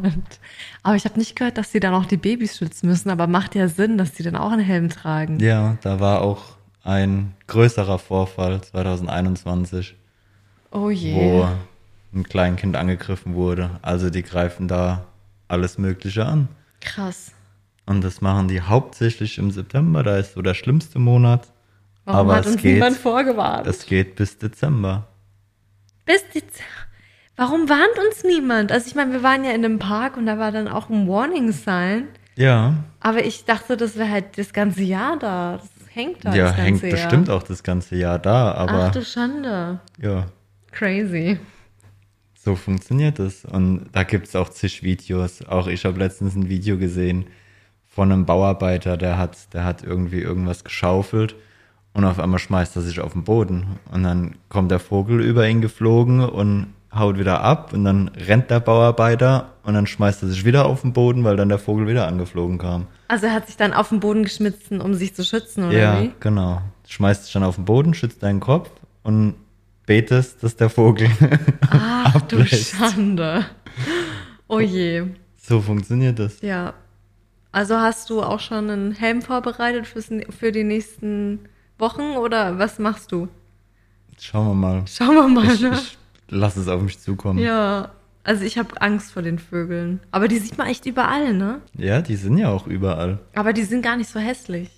Aber 0.83 0.95
ich 0.95 1.05
habe 1.05 1.19
nicht 1.19 1.35
gehört, 1.35 1.57
dass 1.57 1.71
sie 1.71 1.79
dann 1.79 1.93
auch 1.93 2.05
die 2.05 2.17
Babys 2.17 2.57
schützen 2.57 2.87
müssen. 2.87 3.09
Aber 3.09 3.27
macht 3.27 3.53
ja 3.55 3.67
Sinn, 3.67 3.97
dass 3.97 4.13
die 4.13 4.23
dann 4.23 4.35
auch 4.35 4.51
einen 4.51 4.63
Helm 4.63 4.89
tragen. 4.89 5.39
Ja, 5.39 5.77
da 5.81 5.99
war 5.99 6.21
auch 6.21 6.56
ein 6.87 7.33
größerer 7.47 7.99
Vorfall 7.99 8.61
2021, 8.61 9.95
Oh 10.71 10.89
je. 10.89 11.13
wo 11.15 11.47
ein 12.13 12.23
Kleinkind 12.23 12.75
angegriffen 12.77 13.35
wurde. 13.35 13.71
Also 13.81 14.09
die 14.09 14.23
greifen 14.23 14.67
da 14.67 15.05
alles 15.49 15.77
Mögliche 15.77 16.25
an. 16.25 16.47
Krass. 16.81 17.31
Und 17.85 18.03
das 18.03 18.21
machen 18.21 18.47
die 18.47 18.61
hauptsächlich 18.61 19.37
im 19.37 19.51
September, 19.51 20.03
da 20.03 20.17
ist 20.17 20.33
so 20.33 20.41
der 20.41 20.53
schlimmste 20.53 20.99
Monat. 20.99 21.51
Warum 22.05 22.19
Aber 22.21 22.35
hat 22.37 22.45
es 22.45 22.53
uns 22.53 22.61
geht, 22.61 22.75
niemand 22.75 22.97
vorgewarnt? 22.97 23.67
es 23.67 23.85
geht 23.85 24.15
bis 24.15 24.37
Dezember. 24.37 25.07
Bis 26.05 26.21
Z 26.31 26.43
Warum 27.35 27.69
warnt 27.69 27.99
uns 28.07 28.23
niemand? 28.23 28.71
Also 28.71 28.87
ich 28.87 28.95
meine, 28.95 29.11
wir 29.11 29.23
waren 29.23 29.43
ja 29.43 29.51
in 29.51 29.63
einem 29.63 29.77
Park 29.77 30.17
und 30.17 30.25
da 30.25 30.39
war 30.39 30.51
dann 30.51 30.67
auch 30.67 30.89
ein 30.89 31.07
Warning 31.07 31.51
Sign. 31.51 32.07
Ja, 32.35 32.75
Aber 32.99 33.25
ich 33.25 33.45
dachte, 33.45 33.77
das 33.77 33.97
wäre 33.97 34.09
halt 34.09 34.37
das 34.37 34.53
ganze 34.53 34.83
Jahr 34.83 35.17
da. 35.19 35.57
Das 35.57 35.69
hängt 35.97 36.23
da 36.23 36.33
ja, 36.35 36.45
das 36.45 36.55
ganze 36.55 36.63
hängt 36.63 36.81
Jahr. 36.83 36.91
bestimmt 36.91 37.29
auch 37.29 37.43
das 37.43 37.63
ganze 37.63 37.95
Jahr 37.95 38.19
da, 38.19 38.51
aber 38.53 38.85
Ach 38.87 38.91
du 38.91 39.03
Schande. 39.03 39.79
ja, 39.99 40.27
Crazy. 40.71 41.39
so 42.35 42.55
funktioniert 42.55 43.19
es. 43.19 43.43
Und 43.45 43.87
da 43.91 44.03
gibt 44.03 44.27
es 44.27 44.35
auch 44.35 44.49
zig 44.49 44.83
Videos. 44.83 45.45
Auch 45.47 45.67
ich 45.67 45.83
habe 45.85 45.99
letztens 45.99 46.35
ein 46.35 46.49
Video 46.49 46.77
gesehen 46.77 47.25
von 47.85 48.11
einem 48.11 48.25
Bauarbeiter, 48.25 48.95
der 48.95 49.17
hat, 49.17 49.53
der 49.53 49.63
hat 49.65 49.83
irgendwie 49.83 50.21
irgendwas 50.21 50.63
geschaufelt 50.63 51.35
und 51.93 52.05
auf 52.05 52.19
einmal 52.19 52.37
schmeißt 52.39 52.75
er 52.75 52.83
sich 52.83 52.99
auf 52.99 53.13
den 53.13 53.23
Boden. 53.23 53.79
Und 53.91 54.03
dann 54.03 54.35
kommt 54.49 54.69
der 54.69 54.79
Vogel 54.79 55.19
über 55.19 55.47
ihn 55.49 55.61
geflogen 55.61 56.19
und 56.21 56.67
haut 56.93 57.17
wieder 57.19 57.41
ab 57.41 57.73
und 57.73 57.83
dann 57.83 58.07
rennt 58.09 58.49
der 58.49 58.59
Bauarbeiter 58.59 59.53
und 59.63 59.73
dann 59.73 59.87
schmeißt 59.87 60.23
er 60.23 60.29
sich 60.29 60.45
wieder 60.45 60.65
auf 60.65 60.81
den 60.81 60.93
Boden, 60.93 61.23
weil 61.23 61.35
dann 61.35 61.49
der 61.49 61.59
Vogel 61.59 61.87
wieder 61.87 62.07
angeflogen 62.07 62.57
kam. 62.57 62.87
Also 63.07 63.25
er 63.27 63.33
hat 63.33 63.47
sich 63.47 63.57
dann 63.57 63.73
auf 63.73 63.89
den 63.89 63.99
Boden 63.99 64.23
geschmissen, 64.23 64.81
um 64.81 64.93
sich 64.93 65.13
zu 65.13 65.23
schützen, 65.23 65.65
oder 65.65 65.77
ja, 65.77 66.01
wie? 66.01 66.11
genau. 66.19 66.61
Schmeißt 66.87 67.25
dich 67.25 67.33
dann 67.33 67.43
auf 67.43 67.55
den 67.55 67.65
Boden, 67.65 67.93
schützt 67.93 68.23
deinen 68.23 68.39
Kopf 68.39 68.69
und 69.03 69.35
betest, 69.85 70.43
dass 70.43 70.55
der 70.55 70.69
Vogel 70.69 71.09
Ach 71.71 72.21
du. 72.21 72.45
Schande. 72.45 73.45
Oh 74.47 74.59
je. 74.59 75.03
So 75.37 75.61
funktioniert 75.61 76.19
das. 76.19 76.41
Ja. 76.41 76.73
Also 77.51 77.75
hast 77.77 78.09
du 78.09 78.21
auch 78.21 78.39
schon 78.39 78.69
einen 78.69 78.91
Helm 78.91 79.21
vorbereitet 79.21 79.87
fürs, 79.87 80.09
für 80.37 80.51
die 80.51 80.63
nächsten 80.63 81.39
Wochen 81.79 82.15
oder 82.17 82.59
was 82.59 82.79
machst 82.79 83.11
du? 83.11 83.27
Schauen 84.19 84.47
wir 84.47 84.53
mal. 84.53 84.83
Schauen 84.87 85.15
wir 85.15 85.27
mal, 85.27 85.45
Ich, 85.53 85.61
ne? 85.61 85.71
ich 85.73 85.97
lass 86.29 86.57
es 86.57 86.67
auf 86.67 86.81
mich 86.81 86.99
zukommen. 86.99 87.39
Ja. 87.39 87.91
Also 88.23 88.43
ich 88.43 88.57
habe 88.57 88.81
Angst 88.81 89.13
vor 89.13 89.21
den 89.21 89.39
Vögeln. 89.39 90.01
Aber 90.11 90.27
die 90.27 90.37
sieht 90.37 90.57
man 90.57 90.67
echt 90.67 90.85
überall, 90.85 91.33
ne? 91.33 91.61
Ja, 91.77 92.01
die 92.01 92.17
sind 92.17 92.37
ja 92.37 92.49
auch 92.49 92.67
überall. 92.67 93.19
Aber 93.35 93.53
die 93.53 93.63
sind 93.63 93.81
gar 93.81 93.95
nicht 93.95 94.09
so 94.09 94.19
hässlich. 94.19 94.69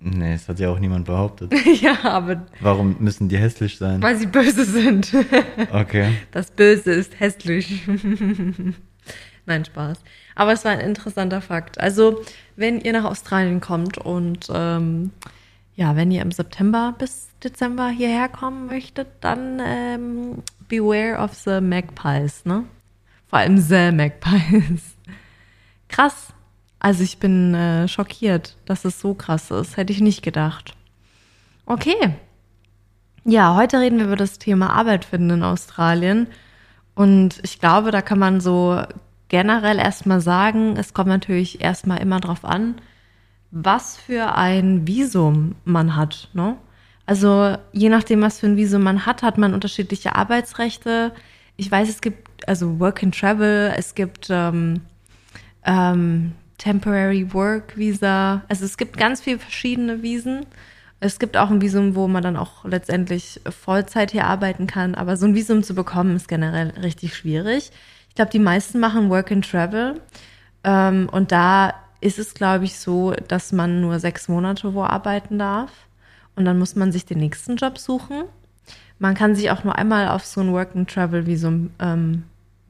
Nee, 0.00 0.32
das 0.32 0.48
hat 0.48 0.58
ja 0.58 0.70
auch 0.70 0.78
niemand 0.78 1.06
behauptet. 1.06 1.52
ja, 1.80 1.96
aber 2.04 2.46
Warum 2.60 2.96
müssen 2.98 3.28
die 3.28 3.36
hässlich 3.36 3.78
sein? 3.78 4.02
weil 4.02 4.16
sie 4.16 4.26
böse 4.26 4.64
sind. 4.64 5.12
Okay. 5.72 6.12
Das 6.32 6.50
Böse 6.50 6.92
ist 6.92 7.18
hässlich. 7.20 7.82
Nein, 9.46 9.64
Spaß. 9.64 9.98
Aber 10.34 10.52
es 10.52 10.64
war 10.64 10.72
ein 10.72 10.80
interessanter 10.80 11.40
Fakt. 11.40 11.80
Also, 11.80 12.22
wenn 12.56 12.80
ihr 12.80 12.92
nach 12.92 13.04
Australien 13.04 13.60
kommt 13.60 13.98
und 13.98 14.48
ähm, 14.52 15.10
ja, 15.74 15.96
wenn 15.96 16.10
ihr 16.10 16.22
im 16.22 16.32
September 16.32 16.94
bis 16.98 17.28
Dezember 17.42 17.88
hierher 17.88 18.28
kommen 18.28 18.66
möchtet, 18.66 19.08
dann 19.20 19.60
ähm, 19.64 20.42
beware 20.68 21.18
of 21.18 21.34
the 21.34 21.60
magpies, 21.60 22.44
ne? 22.44 22.64
Vor 23.26 23.38
allem 23.38 23.58
the 23.58 23.92
magpies. 23.92 24.96
Krass. 25.88 26.32
Also 26.78 27.02
ich 27.02 27.18
bin 27.18 27.54
äh, 27.54 27.88
schockiert, 27.88 28.56
dass 28.64 28.84
es 28.84 29.00
so 29.00 29.14
krass 29.14 29.50
ist. 29.50 29.76
Hätte 29.76 29.92
ich 29.92 30.00
nicht 30.00 30.22
gedacht. 30.22 30.74
Okay. 31.66 32.14
Ja, 33.24 33.56
heute 33.56 33.80
reden 33.80 33.98
wir 33.98 34.06
über 34.06 34.16
das 34.16 34.38
Thema 34.38 34.70
Arbeit 34.70 35.04
finden 35.04 35.30
in 35.30 35.42
Australien. 35.42 36.28
Und 36.94 37.40
ich 37.42 37.58
glaube, 37.58 37.90
da 37.90 38.00
kann 38.00 38.18
man 38.18 38.40
so 38.40 38.80
generell 39.28 39.78
erstmal 39.78 40.20
sagen, 40.20 40.76
es 40.76 40.94
kommt 40.94 41.08
natürlich 41.08 41.60
erstmal 41.60 41.98
immer 41.98 42.20
drauf 42.20 42.44
an, 42.44 42.76
was 43.50 43.96
für 43.96 44.34
ein 44.34 44.86
Visum 44.86 45.56
man 45.64 45.96
hat. 45.96 46.28
Ne? 46.32 46.56
Also 47.08 47.56
je 47.72 47.88
nachdem, 47.88 48.20
was 48.20 48.38
für 48.38 48.48
ein 48.48 48.58
Visum 48.58 48.82
man 48.82 49.06
hat, 49.06 49.22
hat 49.22 49.38
man 49.38 49.54
unterschiedliche 49.54 50.14
Arbeitsrechte. 50.14 51.12
Ich 51.56 51.70
weiß, 51.70 51.88
es 51.88 52.02
gibt 52.02 52.46
also 52.46 52.78
Work 52.80 53.02
and 53.02 53.18
Travel, 53.18 53.72
es 53.74 53.94
gibt 53.94 54.28
ähm, 54.28 54.82
ähm, 55.64 56.32
Temporary 56.58 57.32
Work 57.32 57.78
Visa. 57.78 58.42
Also 58.48 58.66
es 58.66 58.76
gibt 58.76 58.98
ganz 58.98 59.22
viele 59.22 59.38
verschiedene 59.38 60.02
Visen. 60.02 60.44
Es 61.00 61.18
gibt 61.18 61.38
auch 61.38 61.48
ein 61.48 61.62
Visum, 61.62 61.94
wo 61.94 62.08
man 62.08 62.22
dann 62.22 62.36
auch 62.36 62.66
letztendlich 62.66 63.40
Vollzeit 63.48 64.10
hier 64.10 64.26
arbeiten 64.26 64.66
kann. 64.66 64.94
Aber 64.94 65.16
so 65.16 65.24
ein 65.24 65.34
Visum 65.34 65.62
zu 65.62 65.74
bekommen 65.74 66.14
ist 66.14 66.28
generell 66.28 66.74
richtig 66.82 67.16
schwierig. 67.16 67.70
Ich 68.10 68.16
glaube, 68.16 68.32
die 68.32 68.38
meisten 68.38 68.80
machen 68.80 69.08
Work 69.08 69.32
and 69.32 69.50
Travel. 69.50 69.98
Ähm, 70.62 71.08
und 71.10 71.32
da 71.32 71.72
ist 72.02 72.18
es, 72.18 72.34
glaube 72.34 72.66
ich, 72.66 72.78
so, 72.78 73.14
dass 73.28 73.50
man 73.52 73.80
nur 73.80 73.98
sechs 73.98 74.28
Monate 74.28 74.74
wo 74.74 74.82
arbeiten 74.82 75.38
darf. 75.38 75.87
Und 76.38 76.44
dann 76.44 76.60
muss 76.60 76.76
man 76.76 76.92
sich 76.92 77.04
den 77.04 77.18
nächsten 77.18 77.56
Job 77.56 77.78
suchen. 77.78 78.22
Man 79.00 79.16
kann 79.16 79.34
sich 79.34 79.50
auch 79.50 79.64
nur 79.64 79.74
einmal 79.74 80.06
auf 80.06 80.24
so 80.24 80.40
ein 80.40 80.52
Work 80.52 80.76
and 80.76 80.88
Travel 80.88 81.26
Visum 81.26 81.70
ähm, 81.80 82.22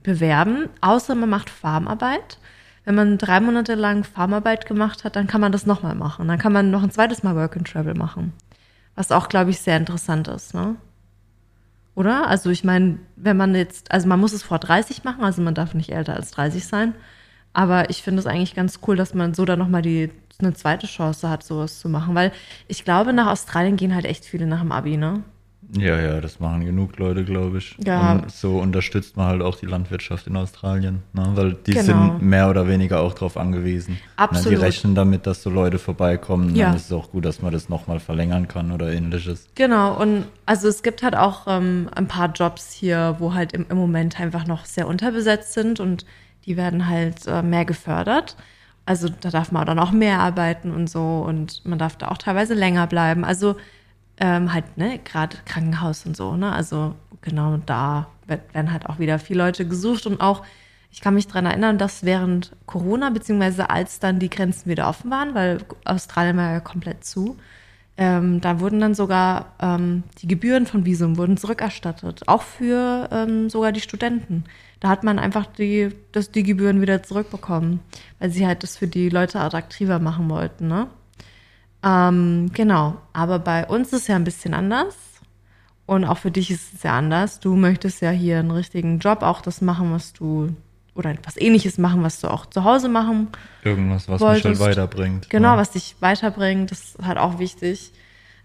bewerben, 0.02 0.70
außer 0.80 1.14
man 1.14 1.28
macht 1.28 1.50
Farmarbeit. 1.50 2.38
Wenn 2.86 2.94
man 2.94 3.18
drei 3.18 3.40
Monate 3.40 3.74
lang 3.74 4.04
Farmarbeit 4.04 4.64
gemacht 4.64 5.04
hat, 5.04 5.16
dann 5.16 5.26
kann 5.26 5.42
man 5.42 5.52
das 5.52 5.66
nochmal 5.66 5.94
machen. 5.94 6.28
Dann 6.28 6.38
kann 6.38 6.54
man 6.54 6.70
noch 6.70 6.82
ein 6.82 6.90
zweites 6.90 7.22
Mal 7.22 7.36
Work 7.36 7.58
and 7.58 7.68
Travel 7.70 7.92
machen. 7.92 8.32
Was 8.94 9.12
auch, 9.12 9.28
glaube 9.28 9.50
ich, 9.50 9.60
sehr 9.60 9.76
interessant 9.76 10.28
ist, 10.28 10.54
ne? 10.54 10.76
Oder? 11.94 12.26
Also 12.26 12.48
ich 12.48 12.64
meine, 12.64 12.98
wenn 13.16 13.36
man 13.36 13.54
jetzt, 13.54 13.92
also 13.92 14.08
man 14.08 14.18
muss 14.18 14.32
es 14.32 14.42
vor 14.42 14.58
30 14.58 15.04
machen, 15.04 15.24
also 15.24 15.42
man 15.42 15.54
darf 15.54 15.74
nicht 15.74 15.92
älter 15.92 16.14
als 16.14 16.30
30 16.30 16.66
sein. 16.66 16.94
Aber 17.58 17.90
ich 17.90 18.02
finde 18.04 18.20
es 18.20 18.26
eigentlich 18.26 18.54
ganz 18.54 18.78
cool, 18.86 18.94
dass 18.94 19.14
man 19.14 19.34
so 19.34 19.44
dann 19.44 19.58
nochmal 19.58 19.82
die 19.82 20.12
eine 20.38 20.54
zweite 20.54 20.86
Chance 20.86 21.28
hat, 21.28 21.42
sowas 21.42 21.80
zu 21.80 21.88
machen. 21.88 22.14
Weil 22.14 22.30
ich 22.68 22.84
glaube, 22.84 23.12
nach 23.12 23.26
Australien 23.26 23.76
gehen 23.76 23.96
halt 23.96 24.04
echt 24.04 24.24
viele 24.24 24.46
nach 24.46 24.60
dem 24.60 24.70
Abi, 24.70 24.96
ne? 24.96 25.24
Ja, 25.76 26.00
ja, 26.00 26.20
das 26.20 26.38
machen 26.38 26.64
genug 26.64 26.96
Leute, 26.98 27.24
glaube 27.24 27.58
ich. 27.58 27.76
Ja. 27.84 28.12
Und 28.12 28.30
so 28.30 28.60
unterstützt 28.60 29.16
man 29.16 29.26
halt 29.26 29.42
auch 29.42 29.56
die 29.56 29.66
Landwirtschaft 29.66 30.28
in 30.28 30.36
Australien, 30.36 31.02
ne? 31.12 31.32
weil 31.34 31.54
die 31.66 31.72
Genau. 31.72 31.82
sind 31.82 32.22
mehr 32.22 32.48
oder 32.48 32.68
weniger 32.68 33.00
auch 33.00 33.12
drauf 33.12 33.36
angewiesen. 33.36 33.94
Ne? 33.94 34.00
Die 34.00 34.18
Absolut. 34.22 34.60
rechnen 34.60 34.94
damit, 34.94 35.26
dass 35.26 35.42
so 35.42 35.50
Leute 35.50 35.80
vorbeikommen. 35.80 36.54
Ja. 36.54 36.66
Dann 36.66 36.76
ist 36.76 36.86
es 36.86 36.92
auch 36.92 37.10
gut, 37.10 37.24
dass 37.24 37.42
man 37.42 37.52
das 37.52 37.68
nochmal 37.68 37.98
verlängern 37.98 38.46
kann 38.46 38.70
oder 38.70 38.92
ähnliches. 38.92 39.48
Genau, 39.56 40.00
und 40.00 40.26
also 40.46 40.68
es 40.68 40.84
gibt 40.84 41.02
halt 41.02 41.16
auch 41.16 41.48
ähm, 41.48 41.90
ein 41.92 42.06
paar 42.06 42.30
Jobs 42.32 42.72
hier, 42.72 43.16
wo 43.18 43.34
halt 43.34 43.52
im, 43.52 43.66
im 43.68 43.76
Moment 43.76 44.20
einfach 44.20 44.46
noch 44.46 44.64
sehr 44.64 44.86
unterbesetzt 44.86 45.54
sind 45.54 45.80
und 45.80 46.06
die 46.48 46.56
werden 46.56 46.88
halt 46.88 47.26
äh, 47.26 47.42
mehr 47.42 47.64
gefördert. 47.66 48.36
Also 48.86 49.08
da 49.10 49.30
darf 49.30 49.52
man 49.52 49.66
dann 49.66 49.78
auch 49.78 49.92
mehr 49.92 50.18
arbeiten 50.18 50.72
und 50.72 50.88
so 50.88 51.22
und 51.26 51.64
man 51.66 51.78
darf 51.78 51.96
da 51.96 52.08
auch 52.08 52.16
teilweise 52.16 52.54
länger 52.54 52.86
bleiben. 52.86 53.22
Also 53.22 53.56
ähm, 54.18 54.52
halt, 54.52 54.78
ne, 54.78 54.98
gerade 54.98 55.36
Krankenhaus 55.44 56.06
und 56.06 56.16
so, 56.16 56.36
ne? 56.36 56.50
Also 56.50 56.94
genau 57.20 57.58
da 57.58 58.08
werden 58.26 58.72
halt 58.72 58.86
auch 58.86 58.98
wieder 58.98 59.18
viele 59.18 59.44
Leute 59.44 59.66
gesucht 59.66 60.06
und 60.06 60.20
auch, 60.20 60.42
ich 60.90 61.00
kann 61.02 61.14
mich 61.14 61.28
dran 61.28 61.46
erinnern, 61.46 61.78
dass 61.78 62.04
während 62.04 62.56
Corona, 62.66 63.10
beziehungsweise 63.10 63.70
als 63.70 64.00
dann 64.00 64.18
die 64.18 64.30
Grenzen 64.30 64.70
wieder 64.70 64.88
offen 64.88 65.10
waren, 65.10 65.34
weil 65.34 65.58
Australien 65.84 66.36
war 66.38 66.50
ja 66.52 66.60
komplett 66.60 67.04
zu, 67.04 67.36
ähm, 68.00 68.40
da 68.40 68.60
wurden 68.60 68.78
dann 68.78 68.94
sogar 68.94 69.54
ähm, 69.60 70.04
die 70.22 70.28
Gebühren 70.28 70.66
von 70.66 70.86
Visum 70.86 71.16
wurden 71.16 71.36
zurückerstattet, 71.36 72.22
auch 72.28 72.42
für 72.42 73.08
ähm, 73.10 73.50
sogar 73.50 73.72
die 73.72 73.80
Studenten. 73.80 74.44
Da 74.78 74.88
hat 74.88 75.02
man 75.02 75.18
einfach 75.18 75.46
die, 75.46 75.88
das, 76.12 76.30
die 76.30 76.44
Gebühren 76.44 76.80
wieder 76.80 77.02
zurückbekommen, 77.02 77.80
weil 78.20 78.30
sie 78.30 78.46
halt 78.46 78.62
das 78.62 78.76
für 78.76 78.86
die 78.86 79.08
Leute 79.08 79.40
attraktiver 79.40 79.98
machen 79.98 80.30
wollten. 80.30 80.68
Ne? 80.68 80.86
Ähm, 81.84 82.50
genau, 82.54 82.98
aber 83.12 83.40
bei 83.40 83.66
uns 83.66 83.92
ist 83.92 84.06
ja 84.06 84.14
ein 84.14 84.24
bisschen 84.24 84.54
anders. 84.54 84.96
Und 85.84 86.04
auch 86.04 86.18
für 86.18 86.30
dich 86.30 86.52
ist 86.52 86.74
es 86.74 86.82
ja 86.84 86.96
anders. 86.96 87.40
Du 87.40 87.56
möchtest 87.56 88.00
ja 88.00 88.10
hier 88.10 88.38
einen 88.38 88.52
richtigen 88.52 89.00
Job, 89.00 89.22
auch 89.22 89.40
das 89.40 89.60
machen, 89.60 89.90
was 89.90 90.12
du, 90.12 90.54
oder 90.98 91.10
etwas 91.10 91.36
ähnliches 91.36 91.78
machen, 91.78 92.02
was 92.02 92.20
du 92.20 92.28
auch 92.28 92.44
zu 92.46 92.64
Hause 92.64 92.88
machen 92.88 93.28
Irgendwas, 93.64 94.08
was 94.08 94.20
mich 94.20 94.28
Wolltest- 94.28 94.60
halt 94.60 94.76
weiterbringt. 94.76 95.30
Genau, 95.30 95.52
ne? 95.52 95.58
was 95.58 95.70
dich 95.70 95.96
weiterbringt, 96.00 96.70
das 96.70 96.80
ist 96.80 96.98
halt 97.06 97.18
auch 97.18 97.38
wichtig. 97.38 97.92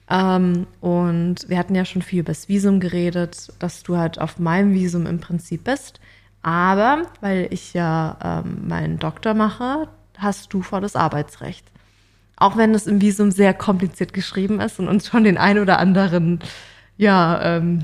Ähm, 0.10 0.67
und 0.79 1.50
wir 1.50 1.57
hatten 1.57 1.75
ja 1.75 1.86
schon 1.86 2.01
viel 2.01 2.19
über 2.19 2.31
das 2.31 2.50
Visum 2.50 2.79
geredet, 2.79 3.51
dass 3.60 3.83
du 3.83 3.98
halt 3.98 4.19
auf 4.19 4.38
meinem 4.38 4.74
Visum 4.74 5.07
im 5.07 5.19
Prinzip 5.19 5.63
bist. 5.63 6.00
Aber 6.43 7.03
weil 7.22 7.48
ich 7.51 7.74
ja 7.74 8.17
ähm, 8.45 8.67
meinen 8.67 9.00
Doktor 9.00 9.33
mache, 9.33 9.88
hast 10.17 10.53
du 10.53 10.62
vor 10.62 10.81
das 10.81 10.95
Arbeitsrecht. 10.95 11.65
Auch 12.36 12.57
wenn 12.57 12.74
es 12.75 12.86
im 12.86 13.01
Visum 13.01 13.31
sehr 13.31 13.53
kompliziert 13.53 14.13
geschrieben 14.13 14.60
ist 14.60 14.77
und 14.79 14.89
uns 14.89 15.07
schon 15.07 15.24
den 15.24 15.38
ein 15.38 15.57
oder 15.57 15.79
anderen, 15.79 16.39
ja, 16.98 17.57
ähm, 17.57 17.83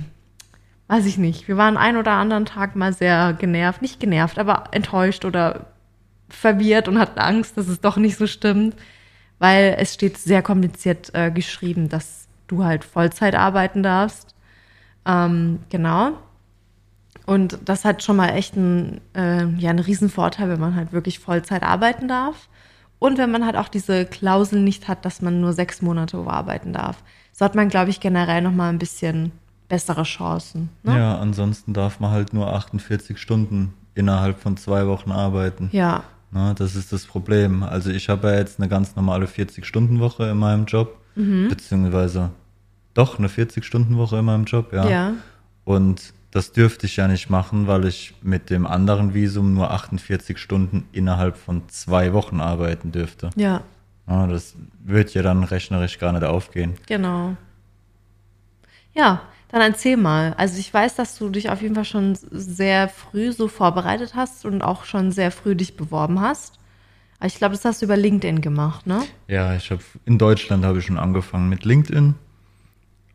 weiß 0.89 1.05
ich 1.05 1.17
nicht, 1.19 1.48
wir 1.48 1.55
waren 1.55 1.77
einen 1.77 1.98
oder 1.98 2.13
anderen 2.13 2.46
Tag 2.46 2.75
mal 2.75 2.93
sehr 2.93 3.34
genervt, 3.34 3.81
nicht 3.81 4.00
genervt, 4.00 4.39
aber 4.39 4.65
enttäuscht 4.72 5.24
oder 5.24 5.67
verwirrt 6.29 6.88
und 6.88 7.00
hatten 7.00 7.19
Angst, 7.19 7.58
dass 7.58 7.67
es 7.67 7.79
doch 7.79 7.98
nicht 7.98 8.17
so 8.17 8.25
stimmt, 8.25 8.75
weil 9.38 9.75
es 9.77 9.93
steht 9.93 10.17
sehr 10.17 10.41
kompliziert 10.41 11.12
äh, 11.13 11.31
geschrieben, 11.31 11.89
dass 11.89 12.27
du 12.48 12.63
halt 12.63 12.84
Vollzeit 12.84 13.36
arbeiten 13.36 13.84
darfst. 13.84 14.34
Ähm, 15.05 15.60
genau. 15.69 16.13
Und 17.27 17.60
das 17.65 17.86
hat 17.86 18.03
schon 18.03 18.15
mal 18.15 18.29
echt 18.29 18.55
ein, 18.55 19.00
äh, 19.15 19.46
ja, 19.46 19.69
einen 19.69 19.79
riesen 19.79 20.10
Vorteil, 20.10 20.50
wenn 20.50 20.60
man 20.60 20.75
halt 20.75 20.91
wirklich 20.91 21.19
Vollzeit 21.19 21.62
arbeiten 21.62 22.08
darf. 22.08 22.50
Und 22.98 23.19
wenn 23.19 23.29
man 23.31 23.46
halt 23.46 23.55
auch 23.55 23.69
diese 23.69 24.05
Klausel 24.05 24.60
nicht 24.60 24.88
hat, 24.88 25.05
dass 25.05 25.22
man 25.22 25.39
nur 25.39 25.53
sechs 25.53 25.84
Monate 25.84 26.17
arbeiten 26.17 26.74
darf. 26.74 27.03
So 27.31 27.46
hat 27.46 27.53
man, 27.53 27.69
glaube 27.69 27.91
ich, 27.91 28.00
generell 28.00 28.41
noch 28.41 28.51
mal 28.51 28.69
ein 28.69 28.79
bisschen 28.79 29.31
bessere 29.69 30.03
Chancen. 30.03 30.69
Ne? 30.83 30.97
Ja, 30.97 31.17
ansonsten 31.19 31.73
darf 31.73 31.99
man 32.01 32.11
halt 32.11 32.33
nur 32.33 32.51
48 32.53 33.17
Stunden 33.17 33.73
innerhalb 33.95 34.39
von 34.39 34.57
zwei 34.57 34.85
Wochen 34.88 35.11
arbeiten. 35.11 35.69
ja. 35.71 36.03
Ne, 36.31 36.53
das 36.55 36.75
ist 36.75 36.93
das 36.93 37.05
Problem. 37.07 37.63
Also 37.63 37.89
ich 37.89 38.07
habe 38.07 38.27
ja 38.29 38.38
jetzt 38.38 38.59
eine 38.59 38.69
ganz 38.69 38.95
normale 38.95 39.25
40-Stunden-Woche 39.25 40.29
in 40.29 40.38
meinem 40.38 40.65
Job, 40.65 40.95
Mhm. 41.15 41.47
beziehungsweise 41.49 42.29
doch 42.93 43.17
eine 43.17 43.29
40-Stunden-Woche 43.29 44.17
in 44.19 44.25
meinem 44.25 44.43
Job, 44.45 44.71
ja. 44.71 44.88
Ja. 44.88 45.13
Und 45.65 46.13
das 46.29 46.51
dürfte 46.51 46.85
ich 46.85 46.97
ja 46.97 47.07
nicht 47.07 47.31
machen, 47.31 47.65
weil 47.65 47.85
ich 47.85 48.13
mit 48.21 48.51
dem 48.51 48.67
anderen 48.67 49.15
Visum 49.15 49.55
nur 49.55 49.71
48 49.71 50.38
Stunden 50.38 50.88
innerhalb 50.91 51.35
von 51.35 51.67
zwei 51.69 52.13
Wochen 52.13 52.41
arbeiten 52.41 52.91
dürfte. 52.91 53.31
Ja, 53.35 53.61
Ja, 54.07 54.27
das 54.27 54.55
wird 54.85 55.15
ja 55.15 55.23
dann 55.23 55.43
rechnerisch 55.43 55.97
gar 55.97 56.11
nicht 56.13 56.23
aufgehen. 56.25 56.75
genau. 56.85 57.35
Ja, 58.93 59.21
dann 59.51 59.62
erzähl 59.62 59.98
mal. 59.98 60.34
Also 60.38 60.60
ich 60.60 60.74
weiß, 60.74 60.96
dass 60.96 61.18
du 61.18 61.29
dich 61.29 61.50
auf 61.50 61.62
jeden 61.62 61.75
Fall 61.75 61.86
schon 61.86 62.18
sehr 62.32 62.88
früh 62.88 63.32
so 63.32 63.48
vorbereitet 63.48 64.13
hast 64.15 64.46
und 64.46 64.62
auch 64.62 64.86
schon 64.86 65.12
sehr 65.12 65.32
früh 65.32 65.56
dich 65.56 65.75
beworben 65.75 66.22
hast. 66.22 66.60
Ich 67.24 67.36
glaube, 67.36 67.56
das 67.56 67.65
hast 67.65 67.82
du 67.82 67.86
über 67.86 67.98
LinkedIn 67.98 68.39
gemacht, 68.41 68.88
ne? 68.88 69.01
Ja, 69.27 69.53
ich 69.56 69.72
habe 69.72 69.82
in 70.06 70.18
Deutschland 70.18 70.63
habe 70.63 70.79
ich 70.79 70.86
schon 70.86 70.98
angefangen 70.98 71.50
mit 71.50 71.65
LinkedIn, 71.65 72.15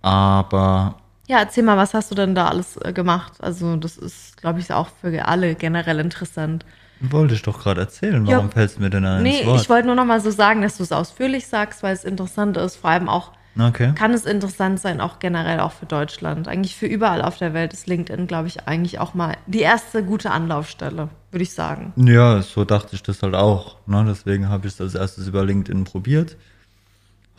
aber 0.03 0.97
Ja, 1.26 1.38
erzähl 1.38 1.62
mal, 1.64 1.76
was 1.79 1.95
hast 1.95 2.11
du 2.11 2.14
denn 2.14 2.35
da 2.35 2.49
alles 2.49 2.76
äh, 2.79 2.93
gemacht? 2.93 3.33
Also 3.41 3.76
das 3.76 3.97
ist, 3.97 4.37
glaube 4.37 4.61
ich, 4.61 4.71
auch 4.73 4.88
für 5.00 5.26
alle 5.26 5.55
generell 5.55 6.00
interessant. 6.00 6.67
wollte 7.00 7.35
ich 7.35 7.43
doch 7.43 7.62
gerade 7.62 7.81
erzählen. 7.81 8.26
Ja. 8.26 8.37
Warum 8.37 8.50
fällst 8.50 8.76
du 8.76 8.83
mir 8.83 8.91
denn 8.91 9.05
da 9.05 9.21
Nee, 9.21 9.47
Wort? 9.47 9.61
ich 9.62 9.71
wollte 9.71 9.87
nur 9.87 9.97
noch 9.97 10.05
mal 10.05 10.21
so 10.21 10.31
sagen, 10.31 10.61
dass 10.62 10.76
du 10.76 10.83
es 10.83 10.93
ausführlich 10.93 11.47
sagst, 11.47 11.83
weil 11.83 11.95
es 11.95 12.05
interessant 12.05 12.57
ist. 12.59 12.76
Vor 12.76 12.91
allem 12.91 13.09
auch 13.09 13.33
okay. 13.58 13.92
kann 13.94 14.12
es 14.12 14.25
interessant 14.25 14.80
sein, 14.80 15.00
auch 15.00 15.18
generell 15.18 15.61
auch 15.61 15.73
für 15.73 15.87
Deutschland. 15.87 16.49
Eigentlich 16.49 16.76
für 16.76 16.87
überall 16.87 17.23
auf 17.23 17.38
der 17.38 17.54
Welt 17.54 17.73
ist 17.73 17.87
LinkedIn, 17.87 18.26
glaube 18.26 18.49
ich, 18.49 18.66
eigentlich 18.66 18.99
auch 18.99 19.14
mal 19.14 19.37
die 19.46 19.61
erste 19.61 20.04
gute 20.04 20.30
Anlaufstelle, 20.30 21.08
würde 21.30 21.42
ich 21.42 21.52
sagen. 21.52 21.92
Ja, 21.96 22.42
so 22.42 22.64
dachte 22.64 22.96
ich 22.96 23.02
das 23.02 23.23
halt 23.23 23.34
auch. 23.34 23.76
Ne? 23.87 24.04
Deswegen 24.06 24.49
habe 24.49 24.66
ich 24.66 24.75
es 24.75 24.80
als 24.80 24.94
erstes 24.94 25.28
über 25.28 25.44
LinkedIn 25.44 25.84
probiert. 25.84 26.37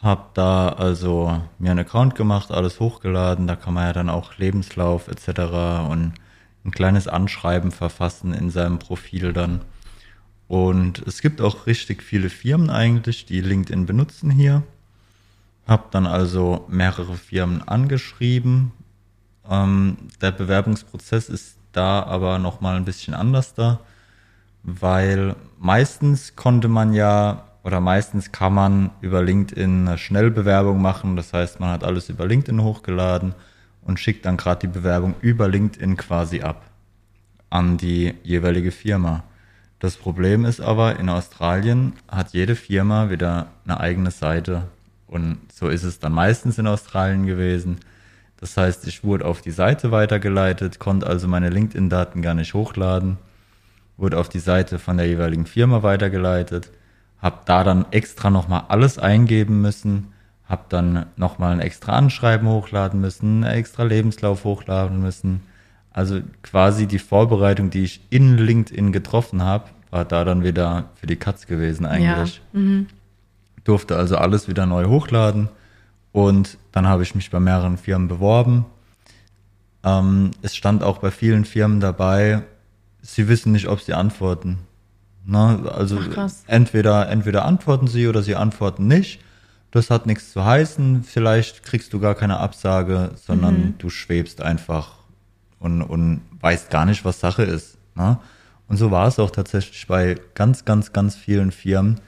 Hab 0.02 0.34
da 0.36 0.70
also 0.70 1.42
mir 1.58 1.72
einen 1.72 1.80
Account 1.80 2.16
gemacht, 2.16 2.52
alles 2.52 2.80
hochgeladen. 2.80 3.48
Da 3.48 3.56
kann 3.56 3.74
man 3.74 3.86
ja 3.86 3.94
dann 3.94 4.10
auch 4.10 4.38
Lebenslauf 4.38 5.08
etc. 5.08 5.88
und 5.90 6.14
ein 6.64 6.72
kleines 6.72 7.08
Anschreiben 7.08 7.72
verfassen 7.72 8.34
in 8.34 8.50
seinem 8.50 8.80
Profil 8.80 9.34
dann. 9.34 9.62
Und 10.48 11.00
es 11.08 11.22
gibt 11.22 11.42
auch 11.42 11.66
richtig 11.66 12.04
viele 12.04 12.30
Firmen 12.30 12.70
eigentlich, 12.70 13.26
die 13.26 13.42
LinkedIn 13.42 13.86
benutzen 13.86 14.30
hier. 14.30 14.64
Hab 15.68 15.92
dann 15.92 16.06
also 16.06 16.66
mehrere 16.70 17.16
Firmen 17.16 17.68
angeschrieben. 17.68 18.72
Ähm, 19.50 19.98
der 20.22 20.32
Bewerbungsprozess 20.32 21.30
ist 21.30 21.58
da 21.72 22.04
aber 22.04 22.40
noch 22.40 22.62
mal 22.62 22.76
ein 22.76 22.86
bisschen 22.86 23.14
anders 23.14 23.54
da, 23.54 23.80
weil 24.64 25.36
meistens 25.60 26.36
konnte 26.36 26.68
man 26.68 26.94
ja 26.94 27.44
oder 27.64 27.82
meistens 27.82 28.32
kann 28.32 28.54
man 28.54 28.92
über 29.02 29.24
LinkedIn 29.24 29.88
eine 29.88 29.98
Schnellbewerbung 29.98 30.82
machen. 30.82 31.16
Das 31.16 31.34
heißt, 31.34 31.60
man 31.60 31.72
hat 31.72 31.84
alles 31.84 32.10
über 32.10 32.28
LinkedIn 32.28 32.62
hochgeladen 32.62 33.34
und 33.82 34.00
schickt 34.00 34.26
dann 34.26 34.38
gerade 34.38 34.68
die 34.68 34.74
Bewerbung 34.74 35.16
über 35.22 35.48
LinkedIn 35.48 35.98
quasi 35.98 36.42
ab 36.42 36.62
an 37.50 37.78
die 37.78 38.14
jeweilige 38.24 38.72
Firma. 38.72 39.24
Das 39.80 39.98
Problem 39.98 40.46
ist 40.46 40.62
aber, 40.62 41.00
in 41.00 41.10
Australien 41.10 41.94
hat 42.08 42.34
jede 42.34 42.56
Firma 42.56 43.10
wieder 43.10 43.48
eine 43.66 43.80
eigene 43.80 44.12
Seite. 44.12 44.68
Und 45.08 45.38
so 45.54 45.68
ist 45.68 45.84
es 45.84 46.00
dann 46.00 46.14
meistens 46.14 46.58
in 46.58 46.68
Australien 46.68 47.26
gewesen. 47.26 47.78
Das 48.38 48.58
heißt, 48.58 48.88
ich 48.88 49.04
wurde 49.04 49.26
auf 49.26 49.42
die 49.42 49.52
Seite 49.52 49.92
weitergeleitet, 49.92 50.80
konnte 50.80 51.08
also 51.08 51.28
meine 51.28 51.50
LinkedIn-Daten 51.50 52.22
gar 52.22 52.34
nicht 52.34 52.54
hochladen, 52.54 53.18
wurde 53.98 54.18
auf 54.18 54.30
die 54.30 54.40
Seite 54.40 54.78
von 54.78 54.98
der 54.98 55.08
jeweiligen 55.08 55.46
Firma 55.46 55.84
weitergeleitet, 55.84 56.72
habe 57.20 57.40
da 57.46 57.64
dann 57.64 57.86
extra 57.92 58.30
nochmal 58.30 58.66
alles 58.68 59.00
eingeben 59.00 59.62
müssen, 59.62 60.14
habe 60.48 60.64
dann 60.70 61.06
nochmal 61.16 61.54
ein 61.54 61.60
extra 61.60 61.94
Anschreiben 61.94 62.48
hochladen 62.48 63.00
müssen, 63.00 63.44
einen 63.44 63.56
extra 63.56 63.84
Lebenslauf 63.84 64.44
hochladen 64.44 65.02
müssen. 65.02 65.42
Also 65.92 66.20
quasi 66.44 66.88
die 66.88 67.00
Vorbereitung, 67.00 67.70
die 67.70 67.84
ich 67.84 68.02
in 68.10 68.38
LinkedIn 68.38 68.92
getroffen 68.92 69.44
habe, 69.44 69.70
war 69.92 70.04
da 70.04 70.26
dann 70.26 70.44
wieder 70.44 70.90
für 70.96 71.08
die 71.08 71.16
Katz 71.16 71.48
gewesen 71.48 71.86
eigentlich. 71.86 72.42
Durfte 73.66 73.98
also 73.98 74.18
alles 74.18 74.48
wieder 74.48 74.66
neu 74.66 74.86
hochladen 74.86 75.50
und 76.14 76.58
dann 76.72 76.88
habe 76.88 77.04
ich 77.04 77.14
mich 77.14 77.30
bei 77.30 77.42
mehreren 77.42 77.78
Firmen 77.78 78.08
beworben. 78.08 78.66
Ähm, 79.84 80.32
es 80.42 80.56
stand 80.56 80.82
auch 80.82 81.00
bei 81.00 81.12
vielen 81.12 81.44
Firmen 81.44 81.82
dabei, 81.82 82.44
sie 83.02 83.28
wissen 83.28 83.52
nicht, 83.52 83.68
ob 83.68 83.82
sie 83.82 83.94
antworten. 83.94 84.60
Ne? 85.26 85.70
Also 85.74 86.00
Ach, 86.00 86.30
entweder, 86.48 87.10
entweder 87.10 87.46
antworten 87.46 87.88
sie 87.88 88.08
oder 88.08 88.24
sie 88.24 88.36
antworten 88.36 88.88
nicht. 88.88 89.20
Das 89.72 89.90
hat 89.90 90.06
nichts 90.06 90.32
zu 90.32 90.46
heißen. 90.46 91.04
Vielleicht 91.04 91.64
kriegst 91.64 91.92
du 91.92 92.00
gar 92.00 92.16
keine 92.16 92.38
Absage, 92.38 93.12
sondern 93.16 93.74
du 93.78 93.90
schwebst 93.90 94.42
einfach 94.42 94.94
und, 95.60 95.82
und 95.82 96.22
weißt 96.40 96.70
gar 96.70 96.86
nicht, 96.86 97.04
was 97.04 97.20
Sache 97.20 97.44
ist. 97.44 97.78
Ne? 97.96 98.18
Und 98.68 98.78
so 98.78 98.92
war 98.92 99.08
es 99.08 99.20
auch 99.20 99.32
tatsächlich 99.32 99.86
bei 99.88 100.16
ganz, 100.34 100.64
ganz, 100.64 100.94
ganz 100.94 101.16
vielen 101.16 101.52
Firmen, 101.52 102.00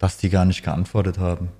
dass 0.00 0.16
die 0.16 0.30
gar 0.30 0.44
nicht 0.46 0.64
geantwortet 0.64 1.18
haben. 1.18 1.50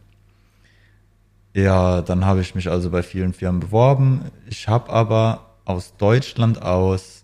Ja, 1.54 2.00
dann 2.02 2.25
habe 2.25 2.40
ich 2.40 2.54
mich 2.56 2.68
also 2.68 2.90
bei 2.90 3.02
vielen 3.04 3.32
Firmen 3.32 3.61
beworben. 3.61 4.23
Ich 4.49 4.66
habe 4.66 4.90
aber 4.92 5.47
aus 5.64 5.97
Deutschland 5.97 6.62
aus 6.62 7.23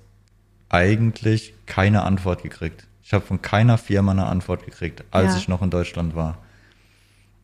eigentlich 0.68 1.54
keine 1.66 2.02
Antwort 2.02 2.42
gekriegt. 2.42 2.87
Ich 3.02 3.12
habe 3.12 3.25
von 3.25 3.40
keiner 3.40 3.78
Firma 3.78 4.12
eine 4.12 4.26
Antwort 4.26 4.64
gekriegt, 4.64 5.04
als 5.11 5.32
Ja. 5.35 5.38
ich 5.38 5.49
noch 5.49 5.62
in 5.62 5.70
Deutschland 5.70 6.14
war. 6.16 6.38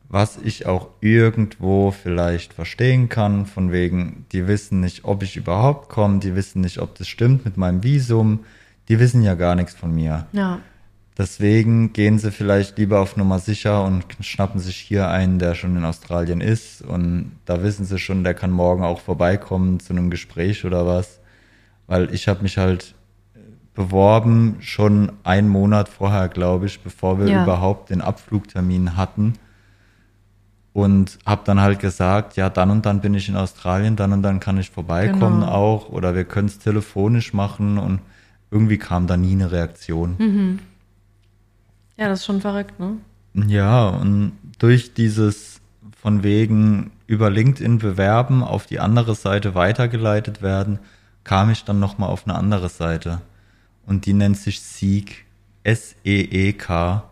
Was 0.09 0.37
ich 0.37 0.65
auch 0.67 0.89
irgendwo 0.99 1.91
vielleicht 1.91 2.53
verstehen 2.53 3.09
kann, 3.09 3.45
von 3.47 3.71
wegen, 3.71 4.25
die 4.31 4.47
wissen 4.47 4.81
nicht, 4.81 5.05
ob 5.05 5.23
ich 5.23 5.37
überhaupt 5.37 5.89
komme, 5.89 6.19
die 6.19 6.35
wissen 6.35 6.61
nicht, 6.61 6.79
ob 6.79 6.95
das 6.95 7.07
stimmt 7.07 7.45
mit 7.45 7.57
meinem 7.57 7.81
Visum, 7.81 8.41
die 8.89 8.99
wissen 8.99 9.23
ja 9.23 9.33
gar 9.35 9.55
nichts 9.55 9.73
von 9.73 9.95
mir. 9.95 10.27
Ja. 10.33 10.59
Deswegen 11.17 11.93
gehen 11.93 12.17
sie 12.17 12.31
vielleicht 12.31 12.77
lieber 12.79 12.99
auf 12.99 13.17
Nummer 13.17 13.37
sicher 13.37 13.83
und 13.85 14.03
schnappen 14.21 14.59
sich 14.59 14.77
hier 14.77 15.09
einen, 15.09 15.37
der 15.37 15.53
schon 15.53 15.75
in 15.77 15.85
Australien 15.85 16.41
ist. 16.41 16.81
Und 16.81 17.33
da 17.45 17.61
wissen 17.61 17.85
sie 17.85 17.99
schon, 17.99 18.23
der 18.23 18.33
kann 18.33 18.49
morgen 18.49 18.83
auch 18.83 18.99
vorbeikommen 18.99 19.79
zu 19.79 19.93
einem 19.93 20.09
Gespräch 20.09 20.65
oder 20.65 20.87
was. 20.87 21.19
Weil 21.85 22.11
ich 22.13 22.27
habe 22.27 22.41
mich 22.41 22.57
halt 22.57 22.95
beworben, 23.75 24.57
schon 24.59 25.11
einen 25.23 25.49
Monat 25.49 25.87
vorher, 25.89 26.29
glaube 26.29 26.65
ich, 26.65 26.79
bevor 26.81 27.19
wir 27.19 27.27
Ja. 27.27 27.43
überhaupt 27.43 27.89
den 27.91 28.01
Abflugtermin 28.01 28.97
hatten. 28.97 29.33
Und 30.73 31.19
habe 31.27 31.41
dann 31.45 31.61
halt 31.61 31.77
gesagt, 31.79 32.35
ja, 32.35 32.49
dann 32.49 32.71
und 32.71 32.87
dann 32.87 32.99
bin 33.01 33.13
ich 33.13 33.29
in 33.29 33.35
Australien, 33.35 33.95
dann 33.95 34.11
und 34.13 34.23
dann 34.23 34.39
kann 34.39 34.57
ich 34.57 34.71
vorbeikommen 34.71 35.41
Genau. 35.41 35.51
auch. 35.51 35.89
Oder 35.89 36.15
wir 36.15 36.23
können 36.23 36.47
es 36.47 36.57
telefonisch 36.57 37.33
machen. 37.33 37.77
Und 37.77 37.99
irgendwie 38.49 38.79
kam 38.79 39.05
da 39.05 39.15
nie 39.15 39.33
eine 39.33 39.51
Reaktion. 39.51 40.59
Ja, 41.97 42.07
das 42.07 42.19
ist 42.19 42.25
schon 42.25 42.41
verrückt, 42.41 42.79
ne? 42.79 42.97
Ja, 43.33 43.87
und 43.87 44.33
durch 44.59 44.93
dieses 44.93 45.61
von 46.01 46.23
wegen 46.23 46.91
über 47.07 47.29
LinkedIn 47.29 47.79
bewerben, 47.79 48.43
auf 48.43 48.65
die 48.65 48.79
andere 48.79 49.15
Seite 49.15 49.55
weitergeleitet 49.55 50.41
werden, 50.41 50.79
kam 51.23 51.49
ich 51.49 51.63
dann 51.63 51.79
nochmal 51.79 52.09
auf 52.09 52.27
eine 52.27 52.35
andere 52.35 52.69
Seite. 52.69 53.21
Und 53.85 54.05
die 54.05 54.13
nennt 54.13 54.37
sich 54.37 54.59
Seek, 54.59 55.25
S-E-E-K. 55.63 57.03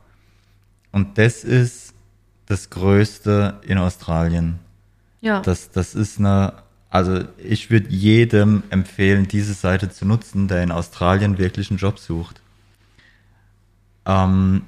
Und 0.92 1.18
das 1.18 1.44
ist 1.44 1.94
das 2.48 2.70
Größte 2.70 3.62
in 3.64 3.78
Australien. 3.78 4.60
Ja. 5.22 5.40
Das, 5.42 5.72
das 5.72 5.96
ist 5.96 6.20
eine, 6.20 6.54
also 6.90 7.24
ich 7.38 7.70
würde 7.70 7.90
jedem 7.90 8.64
empfehlen, 8.70 9.28
diese 9.28 9.54
Seite 9.54 9.90
zu 9.90 10.06
nutzen, 10.06 10.48
der 10.48 10.64
in 10.64 10.72
Australien 10.72 11.38
wirklich 11.38 11.70
einen 11.70 11.80
Job 11.80 11.98
sucht. 11.98 12.42
Ähm, 14.06 14.64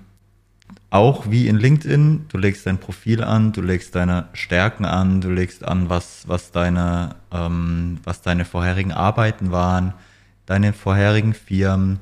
auch 0.93 1.31
wie 1.31 1.47
in 1.47 1.57
LinkedIn, 1.57 2.27
du 2.29 2.37
legst 2.37 2.67
dein 2.67 2.77
Profil 2.77 3.23
an, 3.23 3.51
du 3.51 3.61
legst 3.61 3.95
deine 3.95 4.27
Stärken 4.33 4.85
an, 4.85 5.21
du 5.21 5.31
legst 5.31 5.65
an, 5.65 5.89
was, 5.89 6.27
was, 6.27 6.51
deine, 6.51 7.15
ähm, 7.31 7.97
was 8.03 8.21
deine 8.21 8.45
vorherigen 8.45 8.91
Arbeiten 8.91 9.51
waren, 9.51 9.95
deine 10.45 10.71
vorherigen 10.71 11.33
Firmen. 11.33 11.99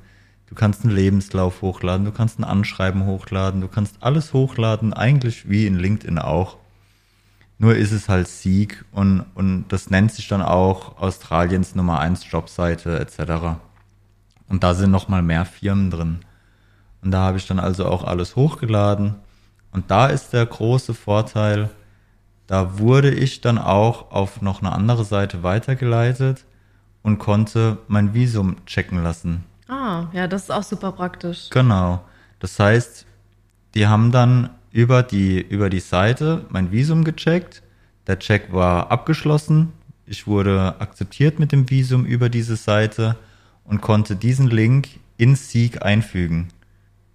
Du 0.48 0.55
kannst 0.55 0.83
einen 0.83 0.93
Lebenslauf 0.93 1.62
hochladen, 1.62 2.03
du 2.03 2.12
kannst 2.12 2.38
ein 2.38 2.43
Anschreiben 2.43 3.05
hochladen, 3.05 3.62
du 3.62 3.69
kannst 3.69 3.95
alles 4.03 4.33
hochladen, 4.33 4.91
eigentlich 4.91 5.50
wie 5.50 5.67
in 5.67 5.79
LinkedIn 5.79 6.19
auch. 6.19 6.57
Nur 7.60 7.77
ist 7.77 7.93
es 7.93 8.10
halt 8.10 8.27
Sieg 8.27 8.83
und, 8.91 9.24
und 9.36 9.69
das 9.69 9.89
nennt 9.89 10.12
sich 10.12 10.27
dann 10.27 10.41
auch 10.41 10.98
Australiens 10.98 11.75
Nummer 11.75 12.01
1 12.01 12.29
Jobseite 12.29 13.00
etc. 13.00 13.57
Und 14.50 14.65
da 14.65 14.74
sind 14.74 14.91
nochmal 14.91 15.21
mehr 15.21 15.45
Firmen 15.45 15.91
drin. 15.91 16.19
Und 17.03 17.12
da 17.12 17.20
habe 17.20 17.38
ich 17.38 17.48
dann 17.48 17.60
also 17.60 17.86
auch 17.86 18.03
alles 18.03 18.36
hochgeladen. 18.36 19.15
Und 19.72 19.89
da 19.89 20.08
ist 20.08 20.34
der 20.34 20.46
große 20.46 20.93
Vorteil, 20.93 21.70
da 22.48 22.79
wurde 22.79 23.12
ich 23.12 23.41
dann 23.41 23.58
auch 23.58 24.12
auf 24.12 24.41
noch 24.41 24.62
eine 24.62 24.73
andere 24.73 25.06
Seite 25.06 25.43
weitergeleitet 25.43 26.45
und 27.02 27.17
konnte 27.17 27.78
mein 27.88 28.13
Visum 28.13 28.58
checken 28.65 29.04
lassen. 29.04 29.45
Ah, 29.67 30.08
ja, 30.12 30.28
das 30.28 30.43
ist 30.43 30.52
auch 30.52 30.63
super 30.63 30.91
praktisch. 30.91 31.49
Genau. 31.49 32.02
Das 32.39 32.60
heißt, 32.60 33.06
die 33.73 33.88
haben 33.88 34.12
dann 34.12 34.49
über 34.71 35.02
die, 35.04 35.39
über 35.39 35.69
die 35.69 35.80
Seite 35.80 36.45
mein 36.49 36.71
Visum 36.71 37.04
gecheckt. 37.04 37.63
Der 38.08 38.19
Check 38.19 38.52
war 38.52 38.91
abgeschlossen. 38.91 39.71
Ich 40.06 40.28
wurde 40.28 40.76
akzeptiert 40.80 41.39
mit 41.39 41.52
dem 41.52 41.69
Visum 41.69 42.06
über 42.06 42.28
diese 42.28 42.58
Seite 42.58 43.15
und 43.63 43.82
konnte 43.82 44.15
diesen 44.15 44.49
Link 44.49 44.89
in 45.17 45.36
Seek 45.36 45.84
einfügen. 45.84 46.49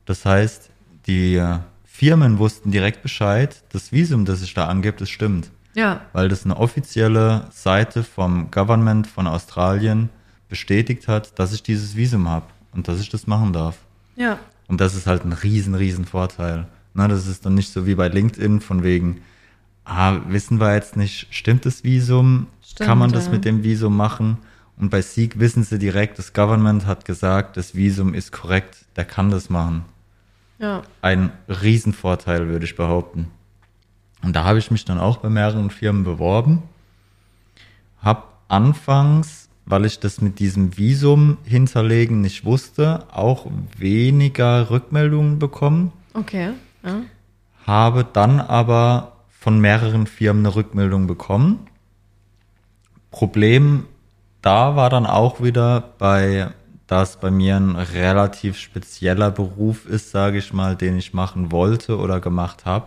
Das 0.07 0.25
heißt, 0.25 0.71
die 1.07 1.37
äh, 1.37 1.59
Firmen 1.85 2.39
wussten 2.39 2.71
direkt 2.71 3.03
Bescheid, 3.03 3.63
das 3.73 3.93
Visum, 3.93 4.25
das 4.25 4.43
ich 4.43 4.55
da 4.55 4.67
angebe, 4.69 4.99
das 4.99 5.11
stimmt. 5.11 5.51
Ja. 5.75 6.01
Weil 6.13 6.29
das 6.29 6.45
eine 6.45 6.57
offizielle 6.57 7.49
Seite 7.51 8.03
vom 8.03 8.51
Government 8.51 9.07
von 9.07 9.27
Australien 9.27 10.09
bestätigt 10.49 11.07
hat, 11.09 11.39
dass 11.39 11.53
ich 11.53 11.63
dieses 11.63 11.97
Visum 11.97 12.29
habe 12.29 12.47
und 12.73 12.89
dass 12.89 13.01
ich 13.01 13.11
das 13.11 13.27
machen 13.27 13.53
darf. 13.53 13.77
Ja. 14.17 14.39
Und 14.69 14.81
das 14.81 14.95
ist 14.95 15.07
halt 15.07 15.25
ein 15.25 15.33
riesen, 15.33 15.75
riesen 15.75 16.07
Vorteil. 16.07 16.67
Na, 16.95 17.09
das 17.09 17.27
ist 17.27 17.45
dann 17.45 17.55
nicht 17.55 17.73
so 17.73 17.87
wie 17.87 17.95
bei 17.95 18.09
LinkedIn 18.09 18.61
von 18.61 18.83
wegen, 18.83 19.21
ah, 19.85 20.19
wissen 20.29 20.61
wir 20.61 20.75
jetzt 20.75 20.97
nicht, 20.97 21.29
stimmt 21.31 21.67
das 21.67 21.85
Visum? 21.85 22.47
Stimmt, 22.63 22.89
Kann 22.89 22.99
man 22.99 23.13
das 23.13 23.27
ja. 23.27 23.33
mit 23.33 23.45
dem 23.45 23.63
Visum 23.63 23.97
machen? 23.97 24.39
Und 24.79 24.91
bei 24.91 25.03
Seek 25.03 25.39
wissen 25.39 25.63
sie 25.65 25.79
direkt, 25.79 26.19
das 26.19 26.33
Government 26.33 26.87
hat 26.87 27.05
gesagt, 27.05 27.57
das 27.57 27.75
Visum 27.75 28.13
ist 28.13 28.33
korrekt, 28.33 28.85
der 28.97 29.05
kann 29.05 29.31
das 29.31 29.49
machen. 29.49 29.85
Ja. 30.59 30.83
Ein 31.03 31.33
Riesenvorteil, 31.49 32.49
würde 32.49 32.65
ich 32.65 32.77
behaupten. 32.77 33.31
Und 34.23 34.35
da 34.35 34.45
habe 34.45 34.59
ich 34.59 34.71
mich 34.71 34.85
dann 34.85 34.99
auch 34.99 35.19
bei 35.19 35.29
mehreren 35.29 35.71
Firmen 35.71 36.05
beworben. 36.05 36.63
Hab 38.03 38.41
anfangs, 38.49 39.49
weil 39.67 39.85
ich 39.85 40.01
das 40.01 40.21
mit 40.21 40.39
diesem 40.39 40.77
Visum 40.77 41.39
hinterlegen 41.45 42.21
nicht 42.21 42.45
wusste, 42.45 43.07
auch 43.13 43.47
weniger 43.77 44.71
Rückmeldungen 44.71 45.39
bekommen. 45.39 45.93
Okay. 46.15 46.53
Ja. 46.85 47.03
Habe 47.67 48.07
dann 48.11 48.41
aber 48.41 49.13
von 49.29 49.61
mehreren 49.61 50.07
Firmen 50.07 50.47
eine 50.47 50.55
Rückmeldung 50.55 51.07
bekommen. 51.07 51.67
Problem 53.11 53.85
da 54.47 54.77
war 54.77 54.91
dann 54.91 55.07
auch 55.07 55.43
wieder 55.43 55.81
bei, 55.99 56.51
dass 56.87 57.19
bei 57.19 57.31
mir 57.31 57.57
ein 57.57 57.75
relativ 57.77 58.57
spezieller 58.59 59.31
Beruf 59.31 59.87
ist, 59.87 60.11
sage 60.11 60.39
ich 60.39 60.53
mal, 60.53 60.77
den 60.77 60.97
ich 60.97 61.15
machen 61.15 61.51
wollte 61.51 61.99
oder 61.99 62.21
gemacht 62.21 62.65
habe, 62.65 62.87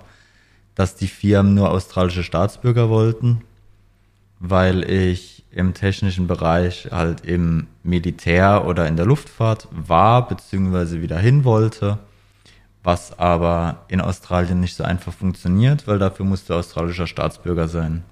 dass 0.76 0.96
die 0.96 1.08
Firmen 1.08 1.54
nur 1.56 1.70
australische 1.72 2.24
Staatsbürger 2.24 2.90
wollten, 2.90 3.42
weil 4.40 4.90
ich 4.90 5.44
im 5.52 5.74
technischen 5.74 6.28
Bereich 6.28 6.88
halt 6.92 7.26
im 7.26 7.68
Militär 7.84 8.66
oder 8.66 8.88
in 8.88 8.96
der 8.96 9.06
Luftfahrt 9.06 9.68
war, 9.72 10.28
beziehungsweise 10.28 11.02
wieder 11.02 11.18
hin 11.20 11.44
wollte, 11.44 11.98
was 12.84 13.20
aber 13.20 13.84
in 13.90 14.00
Australien 14.00 14.62
nicht 14.62 14.76
so 14.76 14.84
einfach 14.86 15.12
funktioniert, 15.12 15.88
weil 15.88 16.00
dafür 16.00 16.26
musst 16.26 16.50
du 16.50 16.54
australischer 16.54 17.08
Staatsbürger 17.08 17.68
sein. 17.68 18.04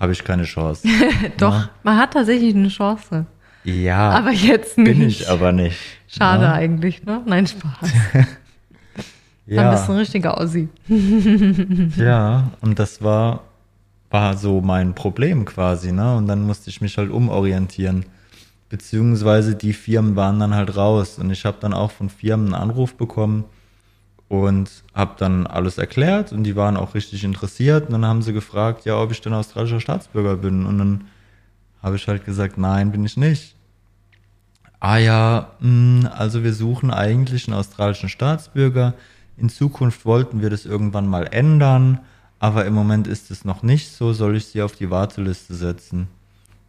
Habe 0.00 0.10
ich 0.12 0.24
keine 0.24 0.42
Chance. 0.44 0.88
Doch, 1.38 1.52
Ja. 1.54 1.70
man 1.84 1.96
hat 1.98 2.14
tatsächlich 2.14 2.54
eine 2.56 2.68
Chance. 2.68 3.26
Ja, 3.64 4.10
Aber 4.10 4.30
jetzt 4.32 4.76
nicht. 4.78 4.98
bin 4.98 5.08
ich 5.08 5.28
aber 5.28 5.52
nicht. 5.52 5.78
Schade 6.08 6.44
Ja. 6.44 6.52
eigentlich, 6.52 7.04
ne? 7.04 7.22
Nein, 7.26 7.46
Spaß. 7.46 7.92
Dann 8.12 8.26
Ja. 9.46 9.70
bist 9.70 9.86
du 9.88 9.92
ein 9.92 9.98
richtiger 9.98 10.38
Aussie. 10.38 10.68
Ja, 11.96 12.50
und 12.60 12.78
das 12.78 13.02
war, 13.02 13.44
war 14.10 14.36
so 14.36 14.60
mein 14.60 14.94
Problem 14.94 15.44
quasi, 15.44 15.92
ne? 15.92 16.16
Und 16.16 16.26
dann 16.28 16.42
musste 16.46 16.70
ich 16.70 16.80
mich 16.80 16.98
halt 16.98 17.10
umorientieren. 17.10 18.04
Beziehungsweise 18.68 19.54
die 19.54 19.72
Firmen 19.74 20.16
waren 20.16 20.40
dann 20.40 20.54
halt 20.54 20.76
raus. 20.76 21.18
Und 21.18 21.30
ich 21.30 21.44
habe 21.44 21.58
dann 21.60 21.74
auch 21.74 21.90
von 21.90 22.08
Firmen 22.08 22.54
einen 22.54 22.62
Anruf 22.70 22.94
bekommen 22.94 23.44
und 24.28 24.70
habe 24.94 25.14
dann 25.18 25.46
alles 25.46 25.76
erklärt 25.76 26.32
und 26.32 26.44
die 26.44 26.56
waren 26.56 26.76
auch 26.78 26.94
richtig 26.94 27.22
interessiert. 27.22 27.86
Und 27.86 27.92
dann 27.92 28.06
haben 28.06 28.22
sie 28.22 28.32
gefragt, 28.32 28.86
ja, 28.86 28.96
ob 29.00 29.10
ich 29.12 29.20
denn 29.20 29.34
australischer 29.34 29.78
Staatsbürger 29.80 30.36
bin. 30.36 30.64
Und 30.64 30.78
dann 30.78 31.04
habe 31.82 31.96
ich 31.96 32.06
halt 32.08 32.24
gesagt, 32.24 32.58
nein, 32.58 32.92
bin 32.92 33.04
ich 33.04 33.16
nicht. 33.16 33.56
Ah 34.80 34.98
ja, 34.98 35.52
mh, 35.60 36.08
also 36.08 36.42
wir 36.42 36.54
suchen 36.54 36.90
eigentlich 36.90 37.46
einen 37.46 37.56
australischen 37.56 38.08
Staatsbürger. 38.08 38.94
In 39.36 39.48
Zukunft 39.48 40.04
wollten 40.04 40.40
wir 40.40 40.50
das 40.50 40.66
irgendwann 40.66 41.06
mal 41.06 41.26
ändern, 41.26 42.00
aber 42.38 42.64
im 42.66 42.74
Moment 42.74 43.06
ist 43.06 43.30
es 43.30 43.44
noch 43.44 43.62
nicht 43.62 43.92
so. 43.92 44.12
Soll 44.12 44.36
ich 44.36 44.46
sie 44.46 44.62
auf 44.62 44.74
die 44.74 44.90
Warteliste 44.90 45.54
setzen? 45.54 46.08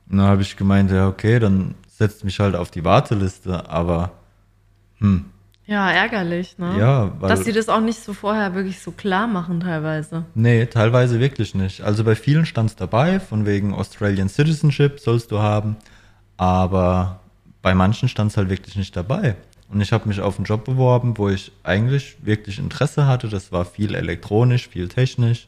Und 0.09 0.17
dann 0.17 0.27
habe 0.27 0.41
ich 0.41 0.57
gemeint, 0.57 0.91
ja, 0.91 1.07
okay, 1.07 1.39
dann 1.39 1.75
setzt 1.87 2.23
mich 2.23 2.39
halt 2.39 2.55
auf 2.55 2.71
die 2.71 2.83
Warteliste, 2.83 3.69
aber 3.69 4.11
hm, 4.99 5.25
Ja, 5.65 5.89
ärgerlich, 5.91 6.57
ne? 6.57 6.77
Ja, 6.77 7.11
weil- 7.21 7.29
Dass 7.29 7.45
sie 7.45 7.53
das 7.53 7.69
auch 7.69 7.79
nicht 7.79 7.99
so 8.03 8.13
vorher 8.13 8.53
wirklich 8.53 8.81
so 8.81 8.91
klar 8.91 9.27
machen 9.27 9.61
teilweise. 9.61 10.25
Nee, 10.35 10.65
teilweise 10.65 11.19
wirklich 11.21 11.55
nicht. 11.55 11.81
Also 11.81 12.03
bei 12.03 12.15
vielen 12.15 12.45
stand 12.45 12.71
es 12.71 12.75
dabei, 12.75 13.19
von 13.21 13.45
wegen 13.45 13.73
Australian 13.73 14.27
Citizenship 14.27 14.99
sollst 14.99 15.31
du 15.31 15.39
haben, 15.39 15.77
aber 16.35 17.21
bei 17.61 17.73
manchen 17.73 18.09
stand 18.09 18.31
es 18.31 18.37
halt 18.37 18.49
wirklich 18.49 18.75
nicht 18.75 18.95
dabei. 18.95 19.35
und 19.69 19.81
ich 19.81 19.91
habe 19.91 20.07
mich 20.07 20.19
auf 20.21 20.35
einen 20.37 20.45
Job 20.45 20.65
beworben, 20.65 21.17
wo 21.17 21.29
ich 21.29 21.51
eigentlich 21.63 22.17
wirklich 22.21 22.59
Interesse 22.59 23.07
hatte. 23.07 23.27
Das 23.27 23.51
war 23.51 23.65
viel 23.65 23.95
elektronisch, 23.95 24.67
viel 24.69 24.87
technisch, 24.87 25.47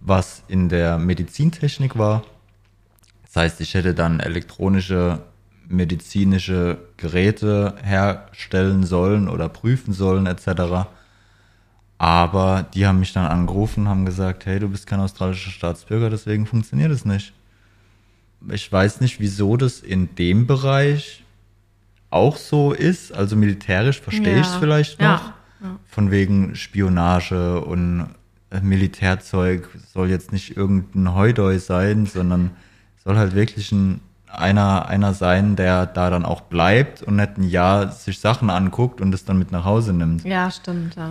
was 0.00 0.42
in 0.48 0.70
der 0.70 0.96
Medizintechnik 0.98 1.98
war. 1.98 2.22
Das 3.24 3.36
heißt, 3.36 3.60
ich 3.60 3.74
hätte 3.74 3.92
dann 3.92 4.20
elektronische 4.20 5.18
medizinische 5.68 6.78
Geräte 6.96 7.74
herstellen 7.82 8.84
sollen 8.84 9.28
oder 9.28 9.48
prüfen 9.48 9.92
sollen 9.92 10.26
etc. 10.26 10.86
Aber 11.98 12.66
die 12.74 12.86
haben 12.86 13.00
mich 13.00 13.12
dann 13.12 13.26
angerufen 13.30 13.82
und 13.84 13.88
haben 13.88 14.04
gesagt, 14.04 14.46
hey, 14.46 14.58
du 14.58 14.68
bist 14.68 14.86
kein 14.86 15.00
australischer 15.00 15.50
Staatsbürger, 15.50 16.10
deswegen 16.10 16.46
funktioniert 16.46 16.90
es 16.90 17.04
nicht. 17.04 17.32
Ich 18.50 18.70
weiß 18.70 19.00
nicht, 19.00 19.20
wieso 19.20 19.56
das 19.56 19.80
in 19.80 20.14
dem 20.16 20.46
Bereich 20.46 21.24
auch 22.10 22.36
so 22.36 22.72
ist. 22.72 23.12
Also 23.12 23.36
militärisch 23.36 24.00
verstehe 24.00 24.34
Ja. 24.34 24.40
ich 24.40 24.46
es 24.48 24.54
vielleicht 24.56 25.00
Ja. 25.00 25.12
noch. 25.12 25.32
Von 25.86 26.10
wegen 26.10 26.54
Spionage 26.56 27.60
und 27.62 28.06
äh, 28.50 28.60
Militärzeug 28.60 29.68
soll 29.94 30.10
jetzt 30.10 30.30
nicht 30.30 30.56
irgendein 30.58 31.14
Heudoi 31.14 31.58
sein, 31.58 32.04
sondern 32.04 32.50
soll 33.02 33.16
halt 33.16 33.34
wirklich 33.34 33.72
ein, 33.72 34.00
einer, 34.38 34.86
einer 34.86 35.14
sein, 35.14 35.56
der 35.56 35.86
da 35.86 36.10
dann 36.10 36.24
auch 36.24 36.42
bleibt 36.42 37.02
und 37.02 37.16
nicht 37.16 37.38
ein 37.38 37.44
Jahr 37.44 37.90
sich 37.90 38.20
Sachen 38.20 38.50
anguckt 38.50 39.00
und 39.00 39.14
es 39.14 39.24
dann 39.24 39.38
mit 39.38 39.52
nach 39.52 39.64
Hause 39.64 39.92
nimmt. 39.92 40.24
Ja, 40.24 40.50
stimmt, 40.50 40.96
ja. 40.96 41.10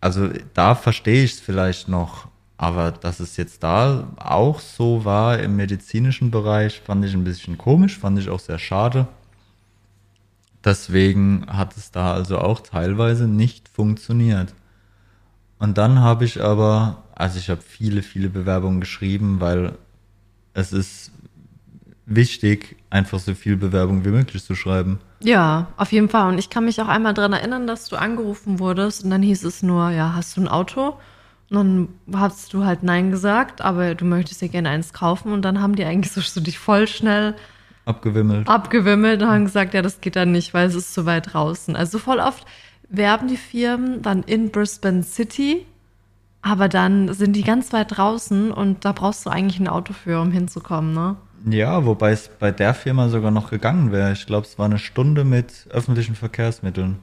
Also 0.00 0.28
da 0.54 0.74
verstehe 0.74 1.24
ich 1.24 1.34
es 1.34 1.40
vielleicht 1.40 1.88
noch, 1.88 2.28
aber 2.56 2.92
dass 2.92 3.20
es 3.20 3.36
jetzt 3.36 3.62
da 3.62 4.08
auch 4.16 4.60
so 4.60 5.04
war 5.04 5.38
im 5.38 5.56
medizinischen 5.56 6.30
Bereich, 6.30 6.80
fand 6.80 7.04
ich 7.04 7.14
ein 7.14 7.24
bisschen 7.24 7.58
komisch, 7.58 7.98
fand 7.98 8.18
ich 8.18 8.28
auch 8.28 8.40
sehr 8.40 8.58
schade. 8.58 9.08
Deswegen 10.64 11.46
hat 11.48 11.76
es 11.76 11.90
da 11.90 12.12
also 12.12 12.38
auch 12.38 12.60
teilweise 12.60 13.26
nicht 13.26 13.68
funktioniert. 13.68 14.54
Und 15.58 15.78
dann 15.78 16.00
habe 16.00 16.24
ich 16.24 16.42
aber, 16.42 17.04
also 17.14 17.38
ich 17.38 17.50
habe 17.50 17.60
viele, 17.60 18.02
viele 18.02 18.28
Bewerbungen 18.28 18.80
geschrieben, 18.80 19.40
weil 19.40 19.72
es 20.54 20.72
ist 20.72 21.12
wichtig, 22.08 22.76
einfach 22.90 23.18
so 23.18 23.34
viel 23.34 23.56
Bewerbung 23.56 24.04
wie 24.04 24.10
möglich 24.10 24.42
zu 24.42 24.54
schreiben. 24.54 24.98
Ja, 25.20 25.68
auf 25.76 25.92
jeden 25.92 26.08
Fall. 26.08 26.28
Und 26.28 26.38
ich 26.38 26.50
kann 26.50 26.64
mich 26.64 26.80
auch 26.80 26.88
einmal 26.88 27.14
daran 27.14 27.34
erinnern, 27.34 27.66
dass 27.66 27.88
du 27.88 27.96
angerufen 27.96 28.58
wurdest 28.58 29.04
und 29.04 29.10
dann 29.10 29.22
hieß 29.22 29.44
es 29.44 29.62
nur, 29.62 29.90
ja, 29.90 30.14
hast 30.14 30.36
du 30.36 30.40
ein 30.40 30.48
Auto? 30.48 30.94
Und 31.50 31.56
dann 31.56 31.88
hast 32.20 32.52
du 32.52 32.64
halt 32.64 32.82
Nein 32.82 33.10
gesagt, 33.10 33.60
aber 33.60 33.94
du 33.94 34.04
möchtest 34.04 34.42
ja 34.42 34.48
gerne 34.48 34.70
eins 34.70 34.92
kaufen 34.92 35.32
und 35.32 35.42
dann 35.42 35.60
haben 35.60 35.76
die 35.76 35.84
eigentlich 35.84 36.12
so, 36.12 36.20
so 36.20 36.40
dich 36.40 36.58
voll 36.58 36.86
schnell 36.86 37.34
Abgewimmelt. 37.84 38.48
abgewimmelt 38.48 39.22
und 39.22 39.28
haben 39.28 39.44
gesagt, 39.46 39.72
ja, 39.74 39.80
das 39.80 40.00
geht 40.00 40.16
dann 40.16 40.32
nicht, 40.32 40.52
weil 40.52 40.66
es 40.66 40.74
ist 40.74 40.92
zu 40.92 41.06
weit 41.06 41.32
draußen. 41.32 41.74
Also 41.74 41.98
voll 41.98 42.18
oft 42.18 42.44
werben 42.90 43.28
die 43.28 43.38
Firmen 43.38 44.02
dann 44.02 44.22
in 44.22 44.50
Brisbane 44.50 45.02
City, 45.02 45.64
aber 46.42 46.68
dann 46.68 47.12
sind 47.14 47.34
die 47.34 47.42
ganz 47.44 47.72
weit 47.72 47.96
draußen 47.96 48.52
und 48.52 48.84
da 48.84 48.92
brauchst 48.92 49.26
du 49.26 49.30
eigentlich 49.30 49.58
ein 49.58 49.68
Auto 49.68 49.92
für, 49.92 50.20
um 50.20 50.30
hinzukommen, 50.32 50.92
ne? 50.94 51.16
Ja, 51.48 51.84
wobei 51.84 52.12
es 52.12 52.30
bei 52.38 52.50
der 52.50 52.74
Firma 52.74 53.08
sogar 53.08 53.30
noch 53.30 53.50
gegangen 53.50 53.92
wäre. 53.92 54.12
Ich 54.12 54.26
glaube, 54.26 54.46
es 54.46 54.58
war 54.58 54.66
eine 54.66 54.78
Stunde 54.78 55.24
mit 55.24 55.66
öffentlichen 55.70 56.14
Verkehrsmitteln. 56.14 56.98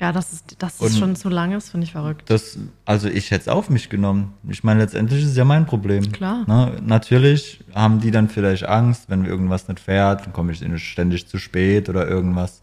Ja, 0.00 0.12
das 0.12 0.32
ist, 0.32 0.56
das 0.60 0.80
ist 0.80 0.96
schon 0.96 1.16
zu 1.16 1.28
lang, 1.28 1.50
das 1.50 1.70
finde 1.70 1.84
ich 1.84 1.92
verrückt. 1.92 2.30
Das, 2.30 2.56
also 2.84 3.08
ich 3.08 3.32
hätte 3.32 3.42
es 3.42 3.48
auf 3.48 3.68
mich 3.68 3.88
genommen. 3.88 4.32
Ich 4.48 4.62
meine, 4.62 4.80
letztendlich 4.80 5.24
ist 5.24 5.30
es 5.30 5.36
ja 5.36 5.44
mein 5.44 5.66
Problem. 5.66 6.12
Klar. 6.12 6.44
Ne? 6.46 6.80
Natürlich 6.84 7.64
haben 7.74 7.98
die 7.98 8.12
dann 8.12 8.28
vielleicht 8.28 8.64
Angst, 8.64 9.06
wenn 9.08 9.24
irgendwas 9.24 9.66
nicht 9.66 9.80
fährt, 9.80 10.24
dann 10.24 10.32
komme 10.32 10.52
ich 10.52 10.88
ständig 10.88 11.26
zu 11.26 11.38
spät 11.38 11.88
oder 11.88 12.06
irgendwas. 12.06 12.62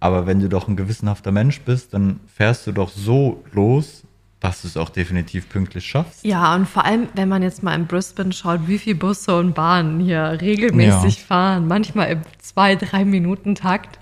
Aber 0.00 0.26
wenn 0.26 0.40
du 0.40 0.48
doch 0.48 0.66
ein 0.66 0.76
gewissenhafter 0.76 1.30
Mensch 1.30 1.60
bist, 1.60 1.94
dann 1.94 2.18
fährst 2.26 2.66
du 2.66 2.72
doch 2.72 2.88
so 2.88 3.44
los, 3.52 4.02
dass 4.40 4.62
du 4.62 4.68
es 4.68 4.76
auch 4.76 4.88
definitiv 4.90 5.48
pünktlich 5.48 5.84
schaffst. 5.86 6.24
Ja, 6.24 6.54
und 6.54 6.66
vor 6.68 6.84
allem, 6.84 7.08
wenn 7.14 7.28
man 7.28 7.42
jetzt 7.42 7.62
mal 7.62 7.74
in 7.74 7.86
Brisbane 7.86 8.32
schaut, 8.32 8.60
wie 8.68 8.78
viele 8.78 8.96
Busse 8.96 9.36
und 9.36 9.54
Bahnen 9.54 9.98
hier 10.00 10.38
regelmäßig 10.40 11.18
Ja. 11.18 11.24
fahren, 11.26 11.66
manchmal 11.66 12.10
im 12.12 12.20
zwei, 12.38 12.76
drei 12.76 13.04
Minuten 13.04 13.54
Takt, 13.56 13.98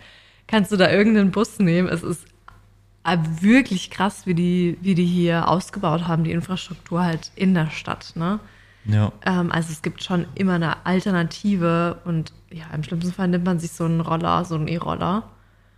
kannst 0.47 0.71
du 0.73 0.77
da 0.77 0.91
irgendeinen 0.91 1.31
Bus 1.31 1.59
nehmen. 1.59 1.89
Es 1.89 2.03
ist 2.03 2.27
äh, 3.05 3.17
wirklich 3.41 3.91
krass, 3.91 4.27
wie 4.27 4.35
die, 4.35 4.77
wie 4.83 4.95
die 4.95 5.07
hier 5.07 5.49
ausgebaut 5.49 6.07
haben, 6.07 6.25
die 6.25 6.33
Infrastruktur 6.33 7.03
halt 7.03 7.31
in 7.37 7.55
der 7.55 7.71
Stadt, 7.71 8.13
ne? 8.15 8.39
Ja. 8.85 9.11
Ähm, 9.25 9.51
also 9.51 9.73
es 9.73 9.83
gibt 9.83 10.05
schon 10.05 10.27
immer 10.37 10.55
eine 10.55 10.85
Alternative 10.87 11.97
und 12.05 12.33
ja, 12.53 12.65
im 12.75 12.85
schlimmsten 12.85 13.13
Fall 13.13 13.29
nimmt 13.29 13.45
man 13.45 13.59
sich 13.59 13.73
so 13.73 13.85
einen 13.85 14.01
Roller, 14.01 14.45
so 14.45 14.55
einen 14.55 14.69
E-Roller. 14.69 15.25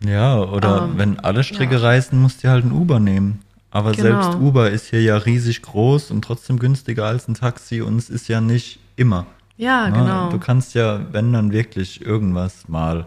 Ja, 0.04 0.36
oder 0.38 0.82
Ähm, 0.84 0.98
wenn 0.98 1.20
alle 1.20 1.42
Stricke 1.44 1.76
ja. 1.76 1.80
reißen, 1.80 2.20
musst 2.20 2.44
du 2.44 2.48
halt 2.48 2.64
ein 2.64 2.72
Uber 2.72 3.00
nehmen. 3.00 3.40
Aber 3.70 3.92
Genau. 3.92 4.02
selbst 4.22 4.38
Uber 4.40 4.70
ist 4.70 4.86
hier 4.90 5.02
ja 5.02 5.16
riesig 5.16 5.62
groß 5.62 6.10
und 6.10 6.22
trotzdem 6.22 6.58
günstiger 6.58 7.04
als 7.06 7.28
ein 7.28 7.34
Taxi 7.34 7.80
und 7.82 7.96
es 7.98 8.08
ist 8.10 8.28
ja 8.28 8.40
nicht 8.40 8.78
immer. 8.96 9.26
Ja, 9.56 9.88
Ne? 9.88 9.98
genau. 9.98 10.30
Du 10.30 10.38
kannst 10.38 10.74
ja, 10.74 11.00
wenn 11.12 11.32
dann 11.32 11.52
wirklich 11.52 12.00
irgendwas 12.04 12.68
mal, 12.68 13.06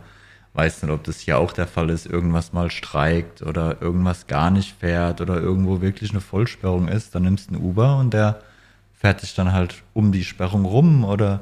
weiß 0.53 0.83
nicht, 0.83 0.91
ob 0.91 1.03
das 1.03 1.19
hier 1.19 1.39
auch 1.39 1.53
der 1.53 1.65
Fall 1.67 1.89
ist, 1.89 2.05
irgendwas 2.05 2.53
mal 2.53 2.69
streikt 2.69 3.41
oder 3.41 3.81
irgendwas 3.81 4.27
gar 4.27 4.51
nicht 4.51 4.75
fährt 4.79 5.19
oder 5.21 5.37
irgendwo 5.41 5.81
wirklich 5.81 6.11
eine 6.11 6.21
Vollsperrung 6.21 6.87
ist, 6.89 7.15
dann 7.15 7.23
nimmst 7.23 7.49
du 7.49 7.55
einen 7.55 7.63
Uber 7.63 7.97
und 7.97 8.13
der 8.13 8.41
fährt 8.93 9.23
dich 9.23 9.33
dann 9.33 9.51
halt 9.53 9.81
um 9.93 10.11
die 10.11 10.23
Sperrung 10.25 10.65
rum 10.65 11.03
oder 11.05 11.41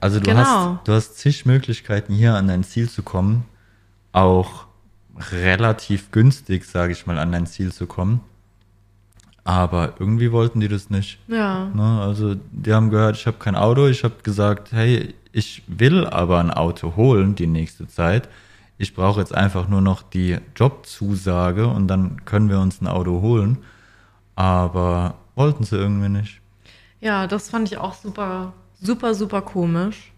also 0.00 0.20
du 0.20 0.26
Genau. 0.30 0.38
hast 0.40 0.78
du 0.86 0.92
hast 0.92 1.18
zig 1.18 1.46
Möglichkeiten 1.46 2.12
hier 2.14 2.34
an 2.34 2.46
dein 2.46 2.62
Ziel 2.62 2.88
zu 2.90 3.02
kommen, 3.02 3.44
auch 4.12 4.66
relativ 5.32 6.10
günstig, 6.10 6.64
sage 6.64 6.92
ich 6.92 7.06
mal, 7.06 7.18
an 7.18 7.32
dein 7.32 7.46
Ziel 7.46 7.72
zu 7.72 7.86
kommen. 7.86 8.20
Aber 9.44 9.94
irgendwie 9.98 10.32
wollten 10.32 10.60
die 10.60 10.68
das 10.68 10.88
nicht. 10.88 11.18
ja. 11.28 11.66
Ne, 11.74 12.00
also 12.00 12.34
die 12.50 12.72
haben 12.72 12.90
gehört, 12.90 13.16
ich 13.16 13.26
habe 13.26 13.36
kein 13.38 13.56
Auto. 13.56 13.86
Ich 13.86 14.02
habe 14.02 14.14
gesagt, 14.22 14.72
hey, 14.72 15.14
ich 15.32 15.62
will 15.66 16.06
aber 16.06 16.40
ein 16.40 16.50
Auto 16.50 16.96
holen 16.96 17.34
die 17.34 17.46
nächste 17.46 17.86
Zeit. 17.86 18.28
Ich 18.78 18.94
brauche 18.94 19.20
jetzt 19.20 19.34
einfach 19.34 19.68
nur 19.68 19.82
noch 19.82 20.02
die 20.02 20.38
Jobzusage 20.56 21.66
und 21.66 21.88
dann 21.88 22.24
können 22.24 22.48
wir 22.48 22.58
uns 22.58 22.80
ein 22.80 22.86
Auto 22.86 23.20
holen. 23.20 23.58
Aber 24.34 25.14
wollten 25.36 25.64
sie 25.64 25.76
irgendwie 25.76 26.08
nicht. 26.08 26.40
Ja, 27.00 27.26
das 27.26 27.50
fand 27.50 27.70
ich 27.70 27.78
auch 27.78 27.94
super, 27.94 28.54
super, 28.80 29.14
super 29.14 29.42
komisch. 29.42 30.12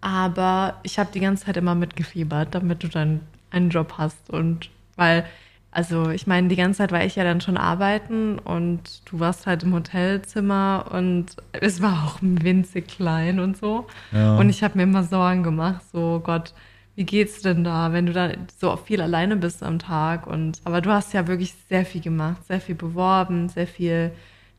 Aber 0.00 0.74
ich 0.82 0.98
habe 0.98 1.10
die 1.12 1.20
ganze 1.20 1.46
Zeit 1.46 1.56
immer 1.56 1.74
mitgefiebert, 1.74 2.54
damit 2.54 2.82
du 2.82 2.88
dann 2.88 3.20
einen 3.50 3.70
Job 3.70 3.94
hast. 3.98 4.30
Und 4.30 4.70
weil, 4.96 5.24
also 5.70 6.10
ich 6.10 6.26
meine, 6.26 6.48
die 6.48 6.56
ganze 6.56 6.78
Zeit 6.78 6.92
war 6.92 7.04
ich 7.04 7.16
ja 7.16 7.24
dann 7.24 7.40
schon 7.40 7.56
arbeiten 7.56 8.38
und 8.38 9.02
du 9.10 9.20
warst 9.20 9.46
halt 9.46 9.62
im 9.62 9.74
Hotelzimmer 9.74 10.86
und 10.92 11.26
es 11.52 11.82
war 11.82 12.06
auch 12.06 12.18
winzig 12.20 12.88
klein 12.88 13.40
und 13.40 13.56
so. 13.56 13.86
Ja. 14.12 14.36
Und 14.36 14.48
ich 14.48 14.62
habe 14.62 14.76
mir 14.76 14.84
immer 14.84 15.04
Sorgen 15.04 15.42
gemacht, 15.42 15.82
so 15.92 16.20
Gott, 16.24 16.54
wie 16.94 17.04
geht's 17.04 17.42
denn 17.42 17.62
da, 17.62 17.92
wenn 17.92 18.06
du 18.06 18.12
da 18.12 18.32
so 18.58 18.76
viel 18.76 19.00
alleine 19.00 19.36
bist 19.36 19.62
am 19.62 19.78
Tag? 19.78 20.26
Und 20.26 20.60
aber 20.64 20.80
du 20.80 20.90
hast 20.90 21.14
ja 21.14 21.28
wirklich 21.28 21.54
sehr 21.68 21.84
viel 21.84 22.00
gemacht, 22.00 22.44
sehr 22.48 22.60
viel 22.60 22.74
beworben, 22.74 23.48
sehr 23.48 23.68
viel 23.68 24.10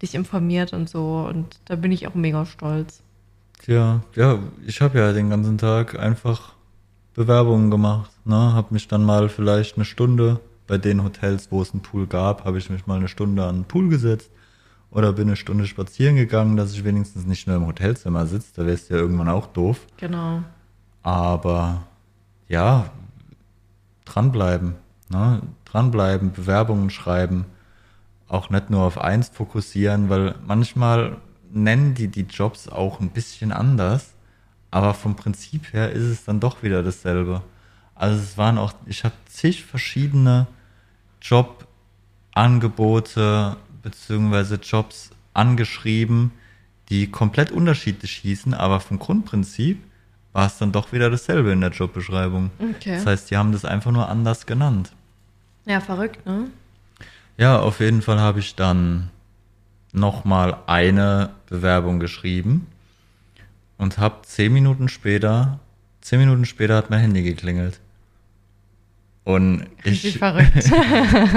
dich 0.02 0.16
informiert 0.16 0.72
und 0.72 0.90
so. 0.90 1.28
Und 1.30 1.60
da 1.66 1.76
bin 1.76 1.92
ich 1.92 2.08
auch 2.08 2.16
mega 2.16 2.46
stolz. 2.46 3.04
Tja, 3.62 4.02
ja, 4.16 4.40
ich 4.66 4.80
habe 4.80 5.00
ja 5.00 5.12
den 5.12 5.30
ganzen 5.30 5.58
Tag 5.58 6.00
einfach 6.00 6.54
Bewerbungen 7.14 7.72
gemacht. 7.72 8.12
Ne? 8.26 8.54
Habe 8.54 8.74
mich 8.74 8.88
dann 8.88 9.04
mal 9.04 9.30
vielleicht 9.30 9.76
eine 9.76 9.86
Stunde 9.86 10.40
bei 10.68 10.78
den 10.78 11.04
Hotels, 11.04 11.52
wo 11.52 11.62
es 11.62 11.72
einen 11.72 11.82
Pool 11.82 12.06
gab, 12.06 12.46
habe 12.46 12.60
ich 12.60 12.70
mich 12.70 12.86
mal 12.86 12.98
eine 12.98 13.08
Stunde 13.08 13.44
an 13.46 13.58
den 13.58 13.66
Pool 13.66 13.90
gesetzt 13.90 14.30
oder 14.92 15.14
bin 15.14 15.28
eine 15.28 15.36
Stunde 15.36 15.66
spazieren 15.66 16.16
gegangen, 16.16 16.58
dass 16.58 16.74
ich 16.74 16.84
wenigstens 16.84 17.26
nicht 17.26 17.48
nur 17.48 17.56
im 17.56 17.66
Hotelzimmer 17.66 18.28
sitze. 18.28 18.52
Da 18.56 18.66
wär's 18.66 18.90
ja 18.90 18.98
irgendwann 18.98 19.30
auch 19.30 19.48
doof. 19.48 19.88
Genau. 19.98 20.44
Aber 21.02 21.84
ja, 22.48 22.92
dranbleiben. 24.06 24.76
Ne? 25.10 25.42
Dranbleiben, 25.66 26.32
Bewerbungen 26.32 26.90
schreiben. 26.90 27.46
Auch 28.28 28.50
nicht 28.52 28.70
nur 28.70 28.84
auf 28.84 29.00
eins 29.00 29.30
fokussieren, 29.30 30.10
weil 30.10 30.36
manchmal 30.46 31.18
nennen 31.52 31.96
die 31.96 32.10
die 32.10 32.28
Jobs 32.30 32.70
auch 32.70 33.00
ein 33.00 33.10
bisschen 33.10 33.52
anders. 33.52 34.14
Aber 34.72 34.94
vom 34.94 35.16
Prinzip 35.16 35.74
her 35.74 35.92
ist 35.92 36.04
es 36.04 36.26
dann 36.26 36.40
doch 36.40 36.62
wieder 36.64 36.84
dasselbe. 36.84 37.42
Also 37.96 38.22
es 38.22 38.38
waren 38.38 38.58
auch, 38.58 38.74
ich 38.86 39.04
habe 39.04 39.16
zig 39.28 39.66
verschiedene 39.66 40.48
Jobangebote 41.22 43.58
beziehungsweise 43.82 44.56
Jobs 44.56 45.12
angeschrieben, 45.34 46.32
die 46.90 47.12
komplett 47.12 47.52
unterschiedlich 47.52 48.12
hießen, 48.12 48.54
aber 48.54 48.80
vom 48.80 49.00
Grundprinzip 49.00 49.84
war 50.34 50.48
es 50.48 50.58
dann 50.58 50.72
doch 50.72 50.92
wieder 50.92 51.10
dasselbe 51.10 51.52
in 51.52 51.62
der 51.62 51.72
Jobbeschreibung. 51.72 52.52
Okay. 52.60 52.96
Das 52.96 53.06
heißt, 53.06 53.32
die 53.32 53.38
haben 53.38 53.52
das 53.52 53.66
einfach 53.66 53.92
nur 53.92 54.08
anders 54.08 54.46
genannt. 54.46 54.94
Ja, 55.66 55.82
verrückt, 55.82 56.26
ne? 56.26 56.50
Ja, 57.38 57.60
auf 57.60 57.80
jeden 57.80 58.02
Fall 58.02 58.20
habe 58.20 58.40
ich 58.40 58.56
dann 58.56 59.10
nochmal 59.92 60.58
eine 60.68 61.32
Bewerbung 61.48 62.00
geschrieben 62.00 62.68
und 63.80 63.98
habe 63.98 64.18
zehn 64.24 64.54
Minuten 64.54 64.88
später, 64.90 65.60
zehn 66.02 66.20
Minuten 66.20 66.46
später 66.46 66.76
hat 66.76 66.92
mein 66.92 67.00
Handy 67.00 67.24
geklingelt. 67.24 67.80
Und 69.24 69.66
Richtig 69.86 70.16
ich, 70.16 70.18
verrückt. 70.18 70.72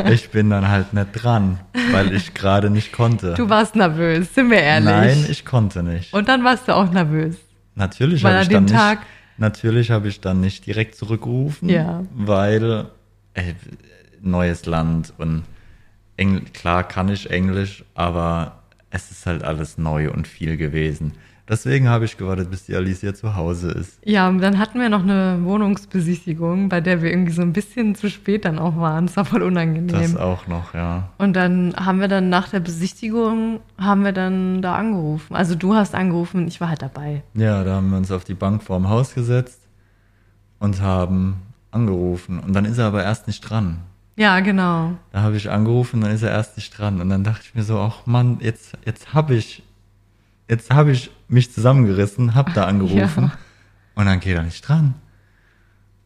ich 0.10 0.30
bin 0.30 0.48
dann 0.50 0.68
halt 0.68 0.94
nicht 0.94 1.08
dran, 1.12 1.60
weil 1.90 2.14
ich 2.14 2.32
gerade 2.32 2.70
nicht 2.70 2.92
konnte. 2.92 3.34
Du 3.34 3.48
warst 3.50 3.74
nervös, 3.76 4.34
sind 4.34 4.50
wir 4.50 4.60
ehrlich. 4.60 4.88
Nein, 4.88 5.26
ich 5.28 5.44
konnte 5.44 5.82
nicht. 5.82 6.12
Und 6.14 6.28
dann 6.28 6.42
warst 6.44 6.68
du 6.68 6.74
auch 6.76 6.90
nervös. 6.90 7.36
Natürlich 7.74 8.24
habe 8.24 8.42
ich 8.42 8.48
dann 8.48 8.64
nicht, 8.64 8.74
Tag- 8.74 9.00
natürlich 9.36 9.90
habe 9.90 10.08
ich 10.08 10.20
dann 10.20 10.40
nicht 10.40 10.64
direkt 10.66 10.94
zurückgerufen, 10.94 11.68
Ja. 11.68 12.04
weil 12.14 12.86
ey, 13.34 13.54
neues 14.20 14.64
Land 14.66 15.12
und 15.18 15.44
Engl 16.16 16.42
klar 16.52 16.84
kann 16.86 17.08
ich 17.08 17.30
Englisch, 17.30 17.84
aber 17.94 18.62
es 18.90 19.10
ist 19.10 19.26
halt 19.26 19.42
alles 19.42 19.76
neu 19.78 20.10
und 20.10 20.26
viel 20.28 20.56
gewesen. 20.56 21.12
Deswegen 21.48 21.88
habe 21.88 22.04
ich 22.04 22.16
gewartet, 22.16 22.50
bis 22.50 22.66
die 22.66 22.74
Alicia 22.76 23.14
zu 23.14 23.34
Hause 23.34 23.72
ist. 23.72 23.98
Ja, 24.04 24.28
und 24.28 24.38
dann 24.40 24.58
hatten 24.58 24.78
wir 24.78 24.88
noch 24.88 25.02
eine 25.02 25.40
Wohnungsbesichtigung, 25.42 26.68
bei 26.68 26.80
der 26.80 27.02
wir 27.02 27.10
irgendwie 27.10 27.32
so 27.32 27.42
ein 27.42 27.52
bisschen 27.52 27.94
zu 27.96 28.08
spät 28.10 28.44
dann 28.44 28.58
auch 28.58 28.76
waren. 28.76 29.06
Das 29.06 29.16
war 29.16 29.24
voll 29.24 29.40
Das 29.40 29.48
unangenehm. 29.48 30.16
auch 30.16 30.46
noch, 30.46 30.72
ja. 30.72 31.08
Und 31.18 31.34
dann 31.34 31.74
haben 31.76 32.00
wir 32.00 32.08
dann 32.08 32.28
nach 32.28 32.48
der 32.48 32.60
Besichtigung, 32.60 33.60
haben 33.76 34.04
wir 34.04 34.12
dann 34.12 34.62
da 34.62 34.76
angerufen. 34.76 35.34
Also 35.34 35.54
du 35.56 35.74
hast 35.74 35.94
angerufen, 35.94 36.46
ich 36.46 36.60
war 36.60 36.68
halt 36.68 36.80
dabei. 36.82 37.22
Ja, 37.34 37.64
da 37.64 37.74
haben 37.74 37.90
wir 37.90 37.96
uns 37.98 38.12
auf 38.12 38.22
die 38.24 38.34
Bank 38.34 38.62
vorm 38.62 38.88
Haus 38.88 39.12
gesetzt 39.14 39.60
und 40.60 40.80
haben 40.80 41.42
angerufen. 41.72 42.38
Und 42.38 42.52
dann 42.54 42.64
ist 42.64 42.78
er 42.78 42.86
aber 42.86 43.02
erst 43.02 43.26
nicht 43.26 43.40
dran. 43.40 43.78
Ja, 44.16 44.40
genau. 44.40 44.92
Da 45.10 45.22
habe 45.22 45.36
ich 45.36 45.50
angerufen, 45.50 46.00
dann 46.02 46.12
ist 46.12 46.22
er 46.22 46.30
erst 46.30 46.56
nicht 46.56 46.70
dran. 46.78 47.00
Und 47.00 47.08
dann 47.08 47.24
dachte 47.24 47.40
ich 47.44 47.54
mir 47.54 47.62
so, 47.64 47.78
ach 47.80 48.06
Mann, 48.06 48.38
jetzt, 48.40 48.74
jetzt 48.84 49.12
habe 49.14 49.34
ich, 49.34 49.62
jetzt 50.48 50.70
habe 50.70 50.92
ich 50.92 51.10
mich 51.32 51.52
zusammengerissen, 51.52 52.34
hab 52.34 52.54
da 52.54 52.64
angerufen. 52.66 53.24
Ja. 53.24 53.38
Und 53.94 54.06
dann 54.06 54.20
geht 54.20 54.36
er 54.36 54.42
nicht 54.42 54.66
dran. 54.66 54.94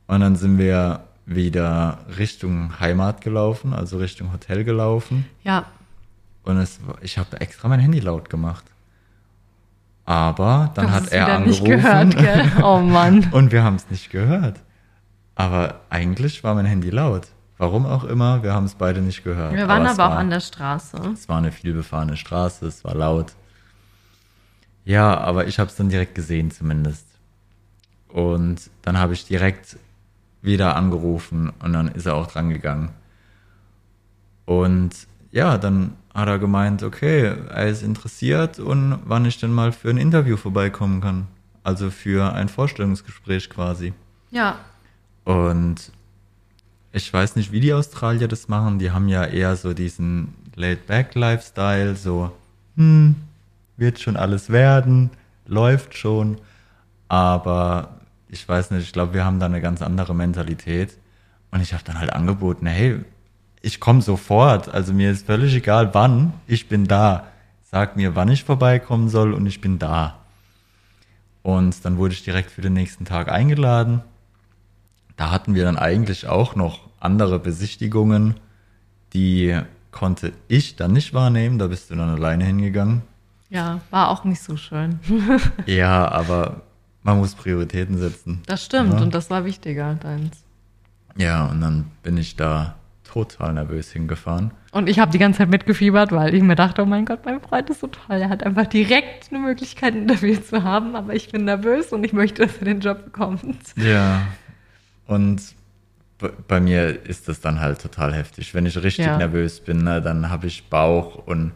Und 0.06 0.20
dann 0.20 0.36
sind 0.36 0.58
wir 0.58 1.00
wieder 1.26 1.98
Richtung 2.18 2.78
Heimat 2.78 3.20
gelaufen, 3.20 3.72
also 3.74 3.98
Richtung 3.98 4.32
Hotel 4.32 4.62
gelaufen. 4.64 5.26
Ja, 5.42 5.66
Und 6.44 6.58
es, 6.58 6.78
ich 7.00 7.18
habe 7.18 7.40
extra 7.40 7.68
mein 7.68 7.80
Handy 7.80 7.98
laut 7.98 8.30
gemacht. 8.30 8.64
Aber 10.04 10.70
dann 10.74 10.92
hat 10.92 11.08
er 11.10 11.26
angerufen. 11.34 11.48
nicht 11.50 11.64
gehört, 11.64 12.16
gell? 12.16 12.52
Oh 12.62 12.78
Mann. 12.78 13.28
Und 13.32 13.50
wir 13.50 13.64
haben 13.64 13.74
es 13.74 13.90
nicht 13.90 14.10
gehört. 14.10 14.60
Aber 15.34 15.80
eigentlich 15.90 16.44
war 16.44 16.54
mein 16.54 16.64
Handy 16.66 16.90
laut. 16.90 17.26
Warum 17.58 17.86
auch 17.86 18.04
immer, 18.04 18.42
wir 18.44 18.52
haben 18.54 18.66
es 18.66 18.74
beide 18.74 19.00
nicht 19.00 19.24
gehört. 19.24 19.54
Wir 19.54 19.66
waren 19.66 19.86
aber 19.86 20.06
auch 20.06 20.10
war, 20.10 20.18
an 20.18 20.30
der 20.30 20.40
Straße. 20.40 20.98
Es 21.12 21.28
war 21.28 21.38
eine 21.38 21.50
vielbefahrene 21.50 22.16
Straße, 22.16 22.66
es 22.66 22.84
war 22.84 22.94
laut. 22.94 23.32
Ja, 24.86 25.18
aber 25.18 25.46
ich 25.48 25.58
habe 25.58 25.68
es 25.68 25.76
dann 25.76 25.90
direkt 25.90 26.14
gesehen 26.14 26.50
zumindest. 26.50 27.06
Und 28.08 28.70
dann 28.82 28.98
habe 28.98 29.12
ich 29.12 29.26
direkt 29.26 29.76
wieder 30.40 30.76
angerufen 30.76 31.52
und 31.62 31.74
dann 31.74 31.88
ist 31.88 32.06
er 32.06 32.14
auch 32.14 32.28
dran 32.28 32.48
gegangen. 32.48 32.90
Und 34.46 34.92
ja, 35.32 35.58
dann 35.58 35.92
hat 36.14 36.28
er 36.28 36.38
gemeint, 36.38 36.82
okay, 36.82 37.34
er 37.50 37.66
ist 37.68 37.82
interessiert 37.82 38.58
und 38.58 39.00
wann 39.04 39.26
ich 39.26 39.38
denn 39.38 39.52
mal 39.52 39.72
für 39.72 39.90
ein 39.90 39.98
Interview 39.98 40.38
vorbeikommen 40.38 41.02
kann. 41.02 41.26
Also 41.62 41.90
für 41.90 42.32
ein 42.32 42.48
Vorstellungsgespräch 42.48 43.50
quasi. 43.50 43.92
Ja, 44.30 44.60
Und 45.24 45.90
ich 46.92 47.12
weiß 47.12 47.36
nicht, 47.36 47.52
wie 47.52 47.60
die 47.60 47.74
Australier 47.74 48.28
das 48.28 48.48
machen. 48.48 48.78
Die 48.78 48.92
haben 48.92 49.08
ja 49.08 49.24
eher 49.24 49.56
so 49.56 49.74
diesen 49.74 50.34
Laid-Back-Lifestyle, 50.54 51.96
so, 51.96 52.32
hm, 52.76 53.16
wird 53.76 54.00
schon 54.00 54.16
alles 54.16 54.50
werden, 54.50 55.10
läuft 55.46 55.96
schon. 55.96 56.38
Aber 57.08 58.00
ich 58.28 58.48
weiß 58.48 58.70
nicht, 58.72 58.84
ich 58.84 58.92
glaube, 58.92 59.14
wir 59.14 59.24
haben 59.24 59.38
da 59.38 59.46
eine 59.46 59.60
ganz 59.60 59.82
andere 59.82 60.14
Mentalität. 60.14 60.98
Und 61.50 61.60
ich 61.60 61.72
habe 61.72 61.84
dann 61.84 61.98
halt 61.98 62.12
angeboten, 62.12 62.66
hey, 62.66 63.00
ich 63.62 63.80
komme 63.80 64.02
sofort. 64.02 64.68
Also 64.68 64.92
mir 64.92 65.10
ist 65.10 65.26
völlig 65.26 65.54
egal, 65.54 65.94
wann. 65.94 66.32
Ich 66.46 66.68
bin 66.68 66.86
da. 66.86 67.26
Sag 67.70 67.96
mir, 67.96 68.14
wann 68.14 68.28
ich 68.28 68.44
vorbeikommen 68.44 69.08
soll 69.08 69.32
und 69.32 69.46
ich 69.46 69.60
bin 69.60 69.78
da. 69.78 70.18
Und 71.42 71.84
dann 71.84 71.96
wurde 71.96 72.14
ich 72.14 72.24
direkt 72.24 72.50
für 72.50 72.62
den 72.62 72.72
nächsten 72.72 73.04
Tag 73.04 73.30
eingeladen. 73.30 74.02
Da 75.16 75.30
hatten 75.30 75.54
wir 75.54 75.64
dann 75.64 75.78
eigentlich 75.78 76.26
auch 76.26 76.56
noch 76.56 76.80
andere 77.00 77.38
Besichtigungen, 77.38 78.34
die 79.14 79.58
konnte 79.92 80.32
ich 80.48 80.76
dann 80.76 80.92
nicht 80.92 81.14
wahrnehmen. 81.14 81.58
Da 81.58 81.68
bist 81.68 81.90
du 81.90 81.94
dann 81.94 82.10
alleine 82.10 82.44
hingegangen. 82.44 83.02
Ja, 83.50 83.80
war 83.90 84.10
auch 84.10 84.24
nicht 84.24 84.42
so 84.42 84.56
schön. 84.56 84.98
Ja, 85.66 86.08
aber 86.08 86.62
man 87.02 87.18
muss 87.18 87.34
Prioritäten 87.34 87.98
setzen. 87.98 88.42
Das 88.46 88.64
stimmt 88.64 88.94
Ja. 88.94 89.00
und 89.00 89.14
das 89.14 89.30
war 89.30 89.44
wichtiger, 89.44 89.94
deins. 89.94 90.42
Ja, 91.16 91.46
und 91.46 91.60
dann 91.60 91.86
bin 92.02 92.16
ich 92.16 92.36
da 92.36 92.74
total 93.04 93.54
nervös 93.54 93.90
hingefahren. 93.92 94.50
Und 94.72 94.88
ich 94.88 94.98
habe 94.98 95.10
die 95.12 95.18
ganze 95.18 95.38
Zeit 95.38 95.48
mitgefiebert, 95.48 96.12
weil 96.12 96.34
ich 96.34 96.42
mir 96.42 96.56
dachte, 96.56 96.82
oh 96.82 96.86
mein 96.86 97.06
Gott, 97.06 97.20
mein 97.24 97.40
Freund 97.40 97.70
ist 97.70 97.80
so 97.80 97.86
toll. 97.86 98.16
Er 98.20 98.28
hat 98.28 98.42
einfach 98.42 98.66
direkt 98.66 99.30
eine 99.30 99.38
Möglichkeit, 99.38 99.94
ein 99.94 100.02
Interview 100.02 100.36
zu 100.36 100.62
haben, 100.64 100.94
aber 100.96 101.14
ich 101.14 101.30
bin 101.32 101.44
nervös 101.44 101.92
und 101.92 102.04
ich 102.04 102.12
möchte, 102.12 102.42
dass 102.46 102.58
er 102.58 102.64
den 102.66 102.80
Job 102.80 103.04
bekommt. 103.06 103.44
Ja. 103.76 104.22
Und 105.06 105.40
bei 106.48 106.60
mir 106.60 107.04
ist 107.06 107.28
das 107.28 107.40
dann 107.40 107.60
halt 107.60 107.80
total 107.80 108.12
heftig. 108.12 108.52
Wenn 108.54 108.66
ich 108.66 108.76
richtig 108.82 109.06
Ja. 109.06 109.16
nervös 109.16 109.60
bin, 109.60 109.84
ne, 109.84 110.02
dann 110.02 110.28
habe 110.28 110.46
ich 110.48 110.68
Bauch 110.68 111.14
und 111.26 111.52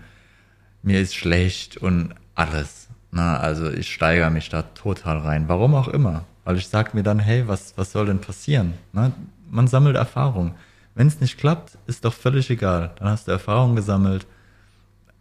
mir 0.83 1.01
ist 1.01 1.15
schlecht 1.15 1.77
und 1.77 2.15
alles. 2.35 2.89
Ne? 3.13 3.39
Also 3.39 3.71
ich 3.71 3.93
steigere 3.93 4.31
mich 4.31 4.49
da 4.49 4.63
total 4.63 5.19
rein. 5.19 5.49
Warum 5.49 5.75
auch 5.75 5.89
immer. 5.89 6.25
Weil 6.45 6.57
ich 6.57 6.69
sage 6.69 6.91
mir 6.95 7.03
dann, 7.03 7.19
hey, 7.19 7.47
was, 7.47 7.75
was 7.77 7.93
soll 7.93 8.07
denn 8.07 8.21
passieren? 8.21 8.75
Ne? 8.93 9.13
Man 9.51 9.69
sammelt 9.69 9.97
Erfahrung. 9.97 10.55
Wenn 10.95 11.07
es 11.07 11.21
nicht 11.21 11.39
klappt, 11.39 11.79
ist 11.87 12.05
doch 12.05 12.15
völlig 12.15 12.51
egal. 12.51 12.93
Dann 12.99 13.09
hast 13.09 13.29
du 13.29 13.33
Erfahrung 13.33 13.77
gesammelt 13.77 14.27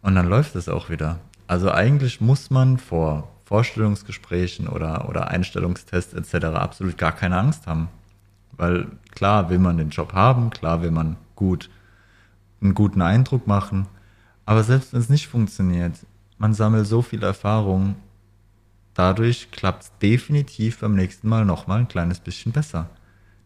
und 0.02 0.14
dann 0.14 0.28
läuft 0.28 0.56
es 0.56 0.68
auch 0.68 0.90
wieder. 0.90 1.18
Also 1.46 1.70
eigentlich 1.70 2.20
muss 2.20 2.50
man 2.50 2.78
vor 2.78 3.28
Vorstellungsgesprächen 3.44 4.68
oder, 4.68 5.08
oder 5.08 5.28
Einstellungstests 5.28 6.14
etc. 6.14 6.46
absolut 6.46 6.96
gar 6.96 7.12
keine 7.12 7.36
Angst 7.36 7.66
haben. 7.66 7.88
Weil 8.52 8.86
klar 9.10 9.50
will 9.50 9.58
man 9.58 9.76
den 9.76 9.90
Job 9.90 10.12
haben, 10.12 10.50
klar 10.50 10.82
will 10.82 10.90
man 10.90 11.16
gut 11.34 11.70
einen 12.60 12.74
guten 12.74 13.02
Eindruck 13.02 13.46
machen. 13.46 13.86
Aber 14.50 14.64
selbst 14.64 14.92
wenn 14.92 14.98
es 14.98 15.08
nicht 15.08 15.28
funktioniert, 15.28 15.94
man 16.36 16.54
sammelt 16.54 16.84
so 16.84 17.02
viel 17.02 17.22
Erfahrung, 17.22 17.94
dadurch 18.94 19.52
klappt 19.52 19.84
es 19.84 19.92
definitiv 20.02 20.80
beim 20.80 20.96
nächsten 20.96 21.28
Mal 21.28 21.44
nochmal 21.44 21.78
ein 21.78 21.86
kleines 21.86 22.18
bisschen 22.18 22.50
besser. 22.50 22.90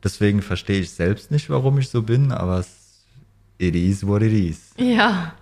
Deswegen 0.03 0.41
verstehe 0.41 0.81
ich 0.81 0.93
selbst 0.93 1.31
nicht, 1.31 1.51
warum 1.51 1.77
ich 1.77 1.91
so 1.91 2.01
bin, 2.01 2.33
aber 2.33 2.61
es, 2.61 3.05
it 3.59 3.75
is 3.75 4.07
what 4.07 4.23
it 4.23 4.33
is. 4.33 4.71
Ja. 4.79 5.35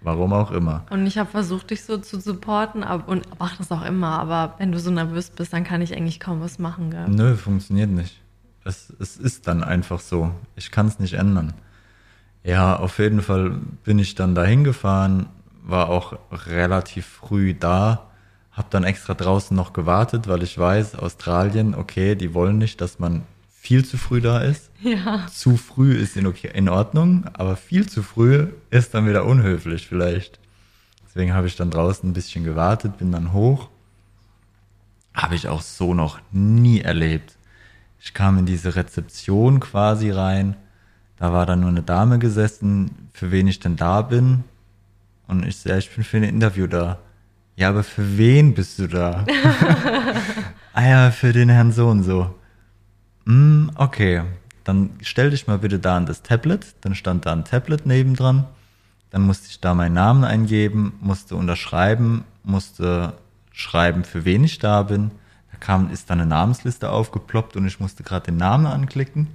Warum 0.00 0.32
auch 0.32 0.52
immer. 0.52 0.86
Und 0.90 1.08
ich 1.08 1.18
habe 1.18 1.28
versucht, 1.28 1.70
dich 1.70 1.82
so 1.82 1.98
zu 1.98 2.20
supporten 2.20 2.84
ab, 2.84 3.08
und 3.08 3.26
mach 3.40 3.56
das 3.56 3.72
auch 3.72 3.84
immer. 3.84 4.20
Aber 4.20 4.54
wenn 4.58 4.70
du 4.70 4.78
so 4.78 4.92
nervös 4.92 5.30
bist, 5.30 5.52
dann 5.52 5.64
kann 5.64 5.82
ich 5.82 5.96
eigentlich 5.96 6.20
kaum 6.20 6.40
was 6.40 6.60
machen. 6.60 6.92
Gell? 6.92 7.08
Nö, 7.08 7.34
funktioniert 7.34 7.90
nicht. 7.90 8.22
Es, 8.64 8.92
es 9.00 9.16
ist 9.16 9.48
dann 9.48 9.64
einfach 9.64 9.98
so. 9.98 10.30
Ich 10.54 10.70
kann 10.70 10.86
es 10.86 11.00
nicht 11.00 11.14
ändern. 11.14 11.52
Ja, 12.44 12.76
auf 12.76 12.98
jeden 12.98 13.22
Fall 13.22 13.58
bin 13.84 13.98
ich 13.98 14.14
dann 14.14 14.34
dahin 14.34 14.64
gefahren, 14.64 15.26
war 15.62 15.88
auch 15.88 16.18
relativ 16.30 17.06
früh 17.06 17.54
da, 17.54 18.10
habe 18.52 18.68
dann 18.70 18.84
extra 18.84 19.14
draußen 19.14 19.56
noch 19.56 19.72
gewartet, 19.72 20.28
weil 20.28 20.42
ich 20.42 20.56
weiß, 20.56 20.96
Australien, 20.96 21.74
okay, 21.74 22.14
die 22.14 22.34
wollen 22.34 22.58
nicht, 22.58 22.80
dass 22.82 22.98
man 22.98 23.22
viel 23.48 23.82
zu 23.84 23.96
früh 23.96 24.20
da 24.20 24.40
ist. 24.40 24.70
Ja. 24.84 25.26
Zu 25.28 25.56
früh 25.56 25.94
ist 25.94 26.14
in, 26.14 26.26
okay, 26.26 26.50
in 26.52 26.68
Ordnung, 26.68 27.24
aber 27.32 27.56
viel 27.56 27.88
zu 27.88 28.02
früh 28.02 28.48
ist 28.68 28.92
dann 28.92 29.08
wieder 29.08 29.24
unhöflich 29.24 29.88
vielleicht. 29.88 30.38
Deswegen 31.06 31.32
habe 31.32 31.46
ich 31.46 31.56
dann 31.56 31.70
draußen 31.70 32.10
ein 32.10 32.12
bisschen 32.12 32.44
gewartet, 32.44 32.98
bin 32.98 33.10
dann 33.10 33.32
hoch. 33.32 33.70
Habe 35.14 35.36
ich 35.36 35.48
auch 35.48 35.62
so 35.62 35.94
noch 35.94 36.18
nie 36.32 36.82
erlebt. 36.82 37.38
Ich 37.98 38.12
kam 38.12 38.36
in 38.36 38.44
diese 38.44 38.76
Rezeption 38.76 39.60
quasi 39.60 40.10
rein. 40.10 40.56
Da 41.16 41.32
war 41.32 41.46
dann 41.46 41.60
nur 41.60 41.70
eine 41.70 41.82
Dame 41.82 42.18
gesessen, 42.18 43.08
für 43.12 43.30
wen 43.30 43.46
ich 43.46 43.60
denn 43.60 43.76
da 43.76 44.02
bin. 44.02 44.44
Und 45.26 45.46
ich 45.46 45.56
sage, 45.56 45.78
ich 45.78 45.94
bin 45.94 46.04
für 46.04 46.16
ein 46.18 46.24
Interview 46.24 46.66
da. 46.66 46.98
Ja, 47.56 47.68
aber 47.68 47.84
für 47.84 48.18
wen 48.18 48.54
bist 48.54 48.78
du 48.78 48.88
da? 48.88 49.24
ah 50.72 50.86
ja, 50.86 51.10
für 51.10 51.32
den 51.32 51.48
Herrn 51.48 51.72
so 51.72 51.88
und 51.88 52.02
so. 52.02 52.34
Hm, 53.26 53.70
okay, 53.76 54.22
dann 54.64 54.90
stell 55.02 55.30
dich 55.30 55.46
mal 55.46 55.58
bitte 55.58 55.78
da 55.78 55.96
an 55.96 56.06
das 56.06 56.22
Tablet. 56.22 56.74
Dann 56.80 56.94
stand 56.94 57.26
da 57.26 57.32
ein 57.32 57.44
Tablet 57.44 57.86
nebendran. 57.86 58.46
Dann 59.10 59.22
musste 59.22 59.48
ich 59.48 59.60
da 59.60 59.74
meinen 59.74 59.94
Namen 59.94 60.24
eingeben, 60.24 60.94
musste 61.00 61.36
unterschreiben, 61.36 62.24
musste 62.42 63.14
schreiben, 63.52 64.02
für 64.02 64.24
wen 64.24 64.42
ich 64.42 64.58
da 64.58 64.82
bin. 64.82 65.12
Da 65.52 65.58
kam, 65.58 65.90
ist 65.92 66.10
dann 66.10 66.20
eine 66.20 66.28
Namensliste 66.28 66.90
aufgeploppt 66.90 67.54
und 67.56 67.66
ich 67.66 67.78
musste 67.78 68.02
gerade 68.02 68.26
den 68.26 68.36
Namen 68.36 68.66
anklicken. 68.66 69.28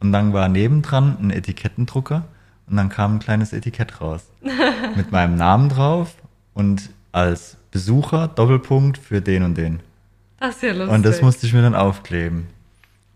Und 0.00 0.12
dann 0.12 0.32
war 0.32 0.48
nebendran 0.48 1.16
ein 1.20 1.30
Etikettendrucker 1.30 2.24
und 2.68 2.76
dann 2.76 2.88
kam 2.88 3.16
ein 3.16 3.18
kleines 3.18 3.52
Etikett 3.52 4.00
raus. 4.00 4.24
mit 4.96 5.12
meinem 5.12 5.36
Namen 5.36 5.68
drauf 5.68 6.16
und 6.54 6.90
als 7.12 7.56
Besucher 7.70 8.28
Doppelpunkt 8.28 8.98
für 8.98 9.20
den 9.20 9.42
und 9.42 9.56
den. 9.56 9.80
Das 10.38 10.56
ist 10.56 10.62
ja 10.62 10.72
lustig. 10.72 10.94
Und 10.94 11.04
das 11.04 11.22
musste 11.22 11.46
ich 11.46 11.52
mir 11.52 11.62
dann 11.62 11.74
aufkleben. 11.74 12.46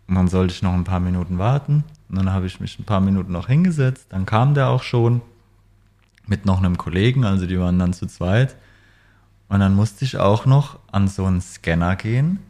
Und 0.06 0.14
dann 0.14 0.28
sollte 0.28 0.52
ich 0.52 0.62
noch 0.62 0.74
ein 0.74 0.84
paar 0.84 1.00
Minuten 1.00 1.38
warten. 1.38 1.84
Und 2.08 2.18
dann 2.18 2.30
habe 2.30 2.46
ich 2.46 2.60
mich 2.60 2.78
ein 2.78 2.84
paar 2.84 3.00
Minuten 3.00 3.32
noch 3.32 3.48
hingesetzt. 3.48 4.06
Dann 4.10 4.26
kam 4.26 4.54
der 4.54 4.68
auch 4.68 4.82
schon 4.82 5.22
mit 6.26 6.46
noch 6.46 6.58
einem 6.58 6.78
Kollegen, 6.78 7.24
also 7.24 7.46
die 7.46 7.58
waren 7.58 7.78
dann 7.78 7.92
zu 7.92 8.06
zweit. 8.06 8.56
Und 9.48 9.60
dann 9.60 9.74
musste 9.74 10.04
ich 10.04 10.18
auch 10.18 10.46
noch 10.46 10.78
an 10.90 11.08
so 11.08 11.24
einen 11.24 11.40
Scanner 11.40 11.96
gehen, 11.96 12.40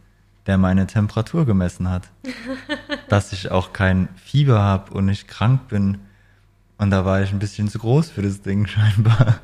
der 0.46 0.58
meine 0.58 0.86
Temperatur 0.86 1.46
gemessen 1.46 1.90
hat. 1.90 2.10
dass 3.08 3.32
ich 3.32 3.50
auch 3.50 3.72
kein 3.72 4.08
Fieber 4.16 4.60
habe 4.60 4.92
und 4.92 5.06
nicht 5.06 5.28
krank 5.28 5.68
bin. 5.68 5.98
Und 6.78 6.90
da 6.90 7.04
war 7.04 7.22
ich 7.22 7.32
ein 7.32 7.38
bisschen 7.38 7.68
zu 7.68 7.78
groß 7.78 8.10
für 8.10 8.22
das 8.22 8.42
Ding 8.42 8.66
scheinbar. 8.68 9.40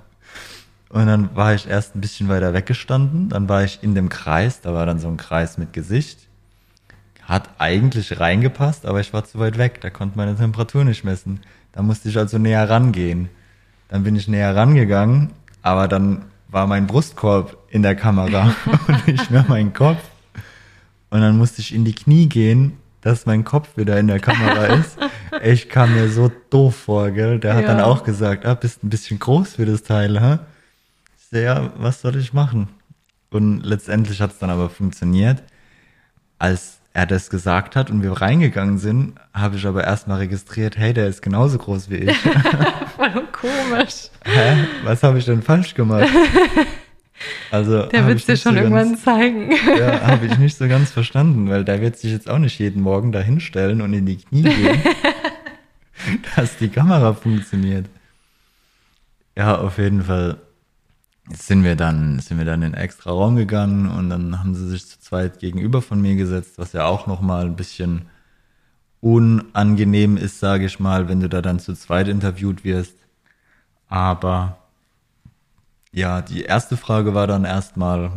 Und 0.89 1.07
dann 1.07 1.35
war 1.37 1.55
ich 1.55 1.69
erst 1.69 1.95
ein 1.95 2.01
bisschen 2.01 2.29
weiter 2.29 2.53
weggestanden, 2.53 3.29
dann 3.29 3.49
war 3.49 3.63
ich 3.63 3.79
in 3.83 3.95
dem 3.95 4.09
Kreis, 4.09 4.61
da 4.61 4.75
war 4.75 4.87
dann 4.87 4.99
so 4.99 5.07
ein 5.07 5.17
Kreis 5.17 5.57
mit 5.57 5.73
Gesicht. 5.73 6.19
Hat 7.23 7.49
eigentlich 7.59 8.19
reingepasst, 8.19 8.87
aber 8.87 8.99
ich 8.99 9.13
war 9.13 9.25
zu 9.25 9.39
weit 9.39 9.57
weg, 9.57 9.81
da 9.81 9.91
konnte 9.91 10.19
meine 10.19 10.35
Temperatur 10.35 10.85
nicht 10.85 11.05
messen. 11.05 11.43
Da 11.71 11.83
musste 11.83 12.09
ich 12.09 12.19
also 12.19 12.39
näher 12.39 12.69
rangehen. 12.69 13.29
Dann 13.89 14.03
bin 14.03 14.17
ich 14.17 14.27
näher 14.27 14.57
rangegangen, 14.57 15.31
aber 15.63 15.87
dann 15.87 16.23
war 16.49 16.67
mein 16.67 16.89
Brustkorb 16.89 17.57
in 17.71 17.83
der 17.83 17.95
Kamera 17.95 18.53
und 18.89 19.07
nicht 19.07 19.31
mehr 19.31 19.45
mein 19.47 19.73
Kopf. 19.73 20.03
Und 21.11 21.21
dann 21.21 21.37
musste 21.37 21.61
ich 21.61 21.75
in 21.75 21.85
die 21.85 21.95
Knie 21.95 22.29
gehen, 22.29 22.79
dass 23.01 23.27
mein 23.27 23.45
Kopf 23.45 23.77
wieder 23.77 23.99
in 23.99 24.07
der 24.07 24.21
Kamera 24.21 24.67
ist. 24.75 24.97
Ich 25.43 25.69
kam 25.69 25.95
mir 25.95 26.09
so 26.11 26.31
doof 26.51 26.77
vor, 26.77 27.11
gell? 27.11 27.39
Der 27.41 27.55
hat 27.55 27.63
Ja. 27.63 27.69
dann 27.75 27.81
auch 27.81 28.05
gesagt, 28.05 28.45
ah, 28.47 28.55
bist 28.55 28.85
ein 28.85 28.91
bisschen 28.91 29.19
groß 29.19 29.55
für 29.57 29.67
das 29.67 29.83
Teil, 29.83 30.21
hä? 30.21 30.39
Ich 31.19 31.25
so, 31.31 31.37
ja, 31.39 31.73
was 31.77 32.01
soll 32.03 32.17
ich 32.17 32.33
machen? 32.33 32.69
Und 33.31 33.63
letztendlich 33.65 34.21
hat 34.21 34.33
es 34.33 34.39
dann 34.39 34.51
aber 34.51 34.69
funktioniert. 34.71 35.43
Als 36.39 36.79
er 36.93 37.07
das 37.07 37.31
gesagt 37.31 37.77
hat 37.77 37.91
und 37.91 38.03
wir 38.03 38.13
reingegangen 38.13 38.79
sind, 38.79 39.15
habe 39.33 39.57
ich 39.57 39.65
aber 39.67 39.85
erstmal 39.85 40.19
registriert, 40.19 40.77
hey, 40.77 40.93
der 40.93 41.07
ist 41.07 41.23
genauso 41.23 41.57
groß 41.59 41.89
wie 41.91 41.97
ich. 41.97 42.17
Voll 42.97 43.27
komisch. 43.33 44.11
Hä? 44.25 44.65
Was 44.85 45.03
habe 45.03 45.19
ich 45.19 45.25
denn 45.25 45.43
falsch 45.43 45.75
gemacht? 45.75 46.09
Also 47.51 47.87
Der 47.87 48.07
wird 48.07 48.19
ich 48.19 48.27
dir 48.27 48.37
schon 48.37 48.55
so 48.55 48.61
irgendwann 48.61 48.91
ganz, 48.91 49.05
zeigen. 49.05 49.51
ja, 49.79 50.01
habe 50.07 50.27
ich 50.27 50.39
nicht 50.39 50.57
so 50.57 50.69
ganz 50.69 50.91
verstanden, 50.91 51.49
weil 51.49 51.65
der 51.65 51.81
wird 51.81 51.97
sich 51.97 52.13
jetzt 52.13 52.29
auch 52.31 52.39
nicht 52.39 52.59
jeden 52.59 52.83
Morgen 52.83 53.13
da 53.13 53.21
hinstellen 53.21 53.81
und 53.83 53.93
in 53.93 54.07
die 54.07 54.17
Knie 54.19 54.43
gehen, 54.43 54.83
dass 56.37 56.57
die 56.59 56.69
Kamera 56.69 57.13
funktioniert. 57.13 57.87
Ja, 59.37 59.59
auf 59.59 59.79
jeden 59.79 60.03
Fall 60.05 60.37
sind 61.33 61.65
wir 61.65 61.77
dann, 61.77 62.19
sind 62.21 62.39
wir 62.39 62.45
dann 62.45 62.63
in 62.63 62.75
einen 62.75 62.83
extra 62.83 63.11
Raum 63.11 63.37
gegangen 63.37 63.89
und 63.89 64.11
dann 64.11 64.39
haben 64.39 64.55
sie 64.55 64.69
sich 64.69 64.87
zu 64.87 65.01
zweit 65.01 65.39
gegenüber 65.39 65.83
von 65.83 66.01
mir 66.01 66.17
gesetzt, 66.17 66.55
was 66.57 66.73
ja 66.73 66.87
auch 66.87 67.07
nochmal 67.07 67.47
ein 67.47 67.57
bisschen 67.57 68.07
unangenehm 69.01 70.17
ist, 70.17 70.41
sage 70.41 70.67
ich 70.67 70.79
mal, 70.79 71.09
wenn 71.09 71.21
du 71.21 71.29
da 71.29 71.41
dann 71.43 71.59
zu 71.59 71.75
zweit 71.75 72.09
interviewt 72.09 72.65
wirst. 72.65 72.97
Aber 73.89 74.59
ja, 75.93 76.23
die 76.23 76.43
erste 76.43 76.77
Frage 76.77 77.15
war 77.15 77.27
dann 77.27 77.45
erstmal, 77.45 78.13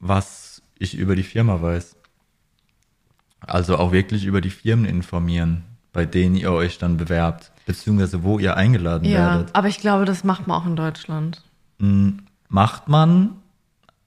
was 0.00 0.62
ich 0.78 0.94
über 0.96 1.14
die 1.16 1.22
Firma 1.22 1.60
weiß. 1.62 1.96
Also 3.40 3.78
auch 3.78 3.92
wirklich 3.92 4.24
über 4.24 4.40
die 4.40 4.50
Firmen 4.50 4.84
informieren, 4.84 5.64
bei 5.92 6.04
denen 6.04 6.36
ihr 6.36 6.52
euch 6.52 6.78
dann 6.78 6.96
bewerbt, 6.96 7.52
beziehungsweise 7.66 8.22
wo 8.22 8.38
ihr 8.38 8.56
eingeladen 8.56 9.08
Ja, 9.08 9.30
werdet. 9.30 9.54
aber 9.54 9.68
ich 9.68 9.78
glaube, 9.78 10.04
das 10.04 10.24
macht 10.24 10.46
man 10.46 10.60
auch 10.60 10.66
in 10.66 10.76
Deutschland. 10.76 11.42
Macht 12.48 12.88
man, 12.88 13.36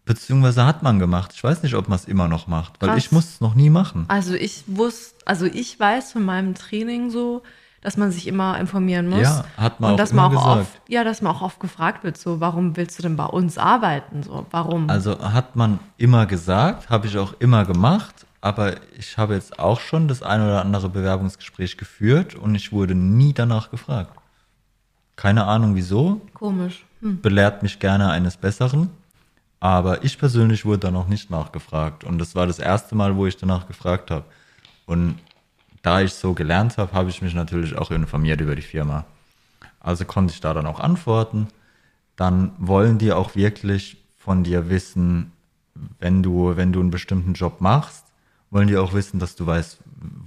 beziehungsweise 0.06 0.66
hat 0.66 0.84
man 0.84 1.00
gemacht. 1.00 1.32
Ich 1.34 1.44
weiß 1.44 1.64
nicht, 1.64 1.74
ob 1.76 1.88
man 1.90 1.98
es 1.98 2.06
immer 2.06 2.28
noch 2.28 2.48
macht, 2.48 2.82
weil 2.82 2.90
Krass. 2.90 2.98
ich 3.06 3.12
muss 3.12 3.26
es 3.26 3.42
noch 3.42 3.56
nie 3.56 3.70
machen. 3.72 4.06
Also 4.10 4.34
ich 4.36 4.64
wusste, 4.68 5.16
also 5.26 5.46
ich 5.46 5.80
weiß 5.80 6.12
von 6.12 6.24
meinem 6.24 6.54
Training 6.54 7.10
so, 7.10 7.42
dass 7.84 7.98
man 7.98 8.12
sich 8.12 8.28
immer 8.28 8.58
informieren 8.60 9.10
muss. 9.10 9.22
Ja, 9.22 9.44
hat 9.58 9.80
man 9.80 9.92
und 9.92 9.94
auch 9.96 9.98
dass 9.98 10.14
man 10.14 10.26
auch 10.26 10.30
gesagt. 10.32 10.62
oft, 10.62 10.82
ja, 10.88 11.04
dass 11.04 11.22
man 11.22 11.36
auch 11.36 11.42
oft 11.42 11.60
gefragt 11.60 12.04
wird, 12.04 12.18
so, 12.18 12.40
warum 12.40 12.78
willst 12.78 12.98
du 12.98 13.04
denn 13.04 13.18
bei 13.18 13.26
uns 13.26 13.58
arbeiten? 13.58 14.24
So, 14.24 14.46
warum? 14.50 14.90
Also 14.90 15.20
hat 15.20 15.56
man 15.56 15.80
immer 15.98 16.26
gesagt, 16.26 16.90
habe 16.90 17.08
ich 17.08 17.18
auch 17.18 17.34
immer 17.40 17.66
gemacht, 17.66 18.26
aber 18.40 18.76
ich 18.98 19.18
habe 19.18 19.34
jetzt 19.36 19.60
auch 19.60 19.82
schon 19.82 20.08
das 20.08 20.24
ein 20.24 20.42
oder 20.42 20.62
andere 20.62 20.90
Bewerbungsgespräch 20.90 21.78
geführt 21.78 22.36
und 22.36 22.56
ich 22.56 22.72
wurde 22.72 22.96
nie 22.96 23.34
danach 23.34 23.70
gefragt. 23.70 24.18
Keine 25.18 25.46
Ahnung 25.46 25.76
wieso, 25.76 26.22
Komisch. 26.34 26.86
Hm. 27.02 27.22
belehrt 27.22 27.64
mich 27.64 27.80
gerne 27.80 28.10
eines 28.10 28.38
Besseren, 28.38 28.90
aber 29.60 30.06
ich 30.06 30.18
persönlich 30.18 30.64
wurde 30.64 30.80
da 30.80 30.92
noch 30.92 31.10
nicht 31.10 31.30
nachgefragt 31.30 32.06
und 32.06 32.18
das 32.18 32.34
war 32.34 32.48
das 32.48 32.60
erste 32.60 32.96
Mal, 32.96 33.16
wo 33.18 33.28
ich 33.28 33.36
danach 33.36 33.68
gefragt 33.68 34.10
habe. 34.10 34.24
Und 34.86 35.16
da 35.84 36.02
ich 36.02 36.14
so 36.14 36.34
gelernt 36.34 36.78
habe, 36.78 36.94
habe 36.94 37.10
ich 37.10 37.22
mich 37.22 37.36
natürlich 37.36 37.78
auch 37.78 37.92
informiert 37.92 38.42
über 38.42 38.56
die 38.56 38.62
Firma. 38.62 39.06
Also 39.80 40.06
konnte 40.06 40.34
ich 40.34 40.42
da 40.42 40.54
dann 40.54 40.66
auch 40.66 40.80
antworten. 40.80 41.50
Dann 42.16 42.54
wollen 42.58 42.98
die 42.98 43.12
auch 43.12 43.36
wirklich 43.36 43.98
von 44.18 44.44
dir 44.44 44.70
wissen, 44.70 45.34
wenn 46.00 46.24
du, 46.24 46.56
wenn 46.56 46.72
du 46.72 46.80
einen 46.80 46.90
bestimmten 46.90 47.34
Job 47.34 47.60
machst, 47.60 48.06
wollen 48.50 48.68
die 48.68 48.78
auch 48.78 48.94
wissen, 48.94 49.20
dass 49.20 49.36
du 49.36 49.46
weißt, 49.46 49.80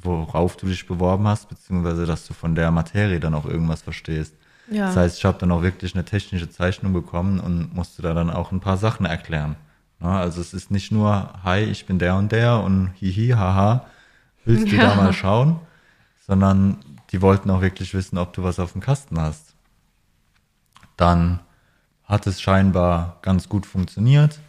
worauf 0.02 0.56
du 0.56 0.66
dich 0.66 0.86
beworben 0.86 1.26
hast, 1.26 1.48
beziehungsweise 1.48 2.04
dass 2.04 2.26
du 2.26 2.34
von 2.34 2.54
der 2.54 2.70
Materie 2.70 3.20
dann 3.20 3.34
auch 3.34 3.46
irgendwas 3.46 3.82
verstehst. 3.82 4.34
Ja. 4.70 4.86
Das 4.86 4.96
heißt, 4.96 5.18
ich 5.18 5.24
habe 5.24 5.38
dann 5.38 5.52
auch 5.52 5.62
wirklich 5.62 5.94
eine 5.94 6.04
technische 6.04 6.50
Zeichnung 6.50 6.92
bekommen 6.92 7.40
und 7.40 7.72
musste 7.72 8.02
da 8.02 8.12
dann 8.12 8.30
auch 8.30 8.52
ein 8.52 8.60
paar 8.60 8.76
Sachen 8.76 9.06
erklären. 9.06 9.56
Ja, 10.02 10.18
also 10.20 10.40
es 10.40 10.52
ist 10.52 10.70
nicht 10.70 10.92
nur, 10.92 11.30
hi, 11.44 11.60
ich 11.60 11.86
bin 11.86 11.98
der 11.98 12.16
und 12.16 12.32
der 12.32 12.60
und 12.60 12.90
hihi, 12.96 13.30
haha, 13.30 13.86
willst 14.46 14.72
du 14.72 14.76
Ja. 14.76 14.88
da 14.88 14.94
mal 14.94 15.12
schauen? 15.12 15.60
Sondern 16.26 16.78
die 17.12 17.20
wollten 17.22 17.50
auch 17.50 17.60
wirklich 17.60 17.92
wissen, 17.94 18.18
ob 18.18 18.32
du 18.32 18.42
was 18.42 18.58
auf 18.58 18.72
dem 18.72 18.80
Kasten 18.80 19.20
hast. 19.20 19.54
Dann 20.96 21.40
hat 22.04 22.26
es 22.26 22.40
scheinbar 22.40 23.18
ganz 23.22 23.48
gut 23.48 23.66
funktioniert, 23.66 24.40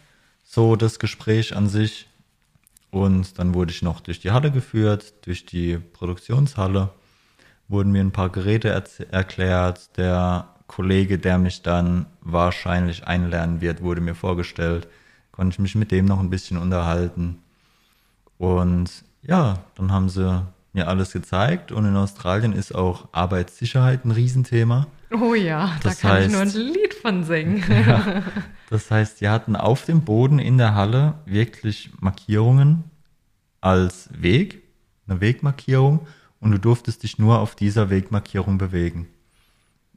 so 0.44 0.76
das 0.76 0.98
Gespräch 0.98 1.54
an 1.54 1.68
sich. 1.68 2.08
Und 2.90 3.38
dann 3.38 3.52
wurde 3.54 3.70
ich 3.70 3.82
noch 3.82 4.00
durch 4.00 4.18
die 4.20 4.30
Halle 4.30 4.50
geführt, 4.50 5.26
durch 5.26 5.44
die 5.44 5.76
Produktionshalle, 5.76 6.90
wurden 7.68 7.92
mir 7.92 8.00
ein 8.00 8.12
paar 8.12 8.30
Geräte 8.30 8.70
erklärt. 9.10 9.96
Der 9.98 10.48
Kollege, 10.68 11.18
der 11.18 11.38
mich 11.38 11.62
dann 11.62 12.06
wahrscheinlich 12.22 13.06
einlernen 13.06 13.60
wird, 13.60 13.82
wurde 13.82 14.00
mir 14.00 14.14
vorgestellt. 14.14 14.88
Konnte 15.32 15.54
ich 15.54 15.58
mich 15.58 15.74
mit 15.74 15.90
dem 15.92 16.06
noch 16.06 16.18
ein 16.18 16.30
bisschen 16.30 16.56
unterhalten. 16.56 17.42
Und 18.38 19.04
ja, 19.28 19.58
dann 19.76 19.92
haben 19.92 20.08
sie 20.08 20.42
mir 20.72 20.88
alles 20.88 21.12
gezeigt. 21.12 21.70
Und 21.70 21.84
in 21.84 21.94
Australien 21.96 22.52
ist 22.52 22.74
auch 22.74 23.08
Arbeitssicherheit 23.12 24.04
ein 24.04 24.10
Riesenthema. 24.10 24.86
Oh 25.12 25.34
ja, 25.34 25.72
Das 25.82 26.00
da 26.00 26.08
kann 26.08 26.22
ich 26.24 26.32
nur 26.32 26.40
ein 26.40 26.48
heißt- 26.48 26.58
Lied 26.58 26.94
von 26.94 27.22
singen. 27.24 27.62
Das 28.70 28.90
heißt, 28.90 29.22
die 29.22 29.28
hatten 29.30 29.56
auf 29.56 29.86
dem 29.86 30.02
Boden 30.02 30.38
in 30.38 30.58
der 30.58 30.74
Halle 30.74 31.14
wirklich 31.24 31.90
Markierungen 32.00 32.84
als 33.62 34.10
Weg, 34.12 34.62
eine 35.08 35.22
Wegmarkierung, 35.22 36.06
und 36.40 36.50
du 36.52 36.58
durftest 36.58 37.02
dich 37.02 37.18
nur 37.18 37.38
auf 37.38 37.54
dieser 37.54 37.88
Wegmarkierung 37.88 38.58
bewegen. 38.58 39.08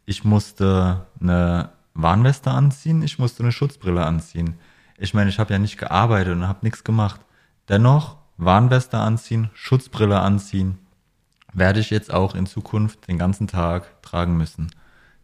Ich 0.06 0.24
musste 0.24 1.06
eine 1.20 1.72
Warnweste 1.94 2.50
anziehen, 2.50 3.04
ich 3.04 3.20
musste 3.20 3.44
eine 3.44 3.52
Schutzbrille 3.52 4.06
anziehen. 4.06 4.56
Ich 4.98 5.14
meine, 5.14 5.30
ich 5.30 5.38
habe 5.38 5.52
ja 5.52 5.60
nicht 5.60 5.78
gearbeitet 5.78 6.34
und 6.34 6.48
habe 6.48 6.60
nichts 6.66 6.86
gemacht. 6.86 7.20
Dennoch 7.68 8.16
Warnweste 8.44 8.98
anziehen, 8.98 9.52
Schutzbrille 9.54 10.20
anziehen, 10.20 10.80
werde 11.54 11.80
ich 11.80 11.92
jetzt 11.92 12.12
auch 12.12 12.34
in 12.34 12.48
Zukunft 12.48 13.08
den 13.08 13.20
ganzen 13.20 13.46
Tag 13.48 14.02
tragen 14.02 14.36
müssen. 14.36 14.72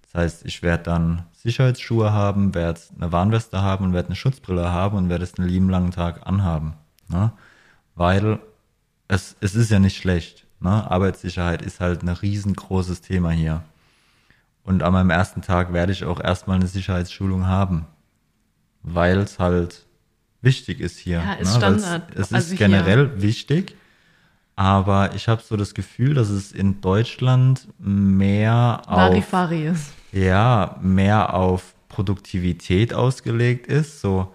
Das 0.03 0.13
heißt, 0.13 0.45
ich 0.45 0.61
werde 0.61 0.83
dann 0.83 1.25
Sicherheitsschuhe 1.33 2.13
haben, 2.13 2.53
werde 2.53 2.79
eine 2.95 3.11
Warnweste 3.11 3.63
haben 3.63 3.85
und 3.85 3.93
werde 3.93 4.09
eine 4.09 4.15
Schutzbrille 4.15 4.71
haben 4.71 4.97
und 4.97 5.09
werde 5.09 5.23
es 5.23 5.39
einen 5.39 5.49
lieben 5.49 5.67
langen 5.67 5.89
Tag 5.89 6.27
anhaben. 6.27 6.75
Ne? 7.07 7.31
Weil 7.95 8.39
es, 9.07 9.35
es 9.39 9.55
ist 9.55 9.71
ja 9.71 9.79
nicht 9.79 9.97
schlecht. 9.97 10.45
Ne? 10.59 10.69
Arbeitssicherheit 10.69 11.63
ist 11.63 11.79
halt 11.79 12.03
ein 12.03 12.09
riesengroßes 12.09 13.01
Thema 13.01 13.31
hier. 13.31 13.63
Und 14.63 14.83
an 14.83 14.93
meinem 14.93 15.09
ersten 15.09 15.41
Tag 15.41 15.73
werde 15.73 15.91
ich 15.91 16.05
auch 16.05 16.19
erstmal 16.19 16.57
eine 16.57 16.67
Sicherheitsschulung 16.67 17.47
haben. 17.47 17.87
Weil 18.83 19.17
es 19.17 19.39
halt 19.39 19.86
wichtig 20.41 20.79
ist 20.79 20.97
hier. 20.97 21.17
Ja, 21.19 21.33
ist 21.33 21.51
ne? 21.53 21.57
Standard. 21.57 22.11
Es 22.15 22.33
Also 22.33 22.35
ist 22.37 22.47
hier- 22.49 22.57
generell 22.67 23.21
wichtig. 23.21 23.75
Aber 24.55 25.13
ich 25.13 25.27
habe 25.27 25.41
so 25.43 25.55
das 25.55 25.73
Gefühl, 25.75 26.15
dass 26.15 26.29
es 26.29 26.51
in 26.51 26.81
Deutschland 26.81 27.67
mehr 27.77 28.81
auf 28.87 28.97
Larifari 28.97 29.67
ist. 29.67 29.93
ja, 30.11 30.77
mehr 30.81 31.33
auf 31.35 31.75
Produktivität 31.89 32.91
ausgelegt 32.93 33.67
ist. 33.67 34.01
So, 34.01 34.33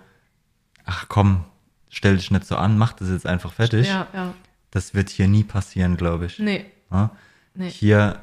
ach 0.85 1.07
komm, 1.09 1.45
stell 1.89 2.17
dich 2.17 2.31
nicht 2.31 2.47
so 2.47 2.55
an, 2.57 2.79
mach 2.79 2.93
das 2.93 3.09
jetzt 3.09 3.27
einfach 3.27 3.53
fertig. 3.53 3.89
Ja, 3.89 4.07
ja. 4.15 4.33
Das 4.71 4.95
wird 4.95 5.11
hier 5.11 5.27
nie 5.27 5.43
passieren, 5.45 5.97
glaube 5.97 6.27
ich. 6.27 6.39
Nee, 6.39 6.67
Ja? 6.93 7.11
nee. 7.55 7.69
Hier 7.69 8.21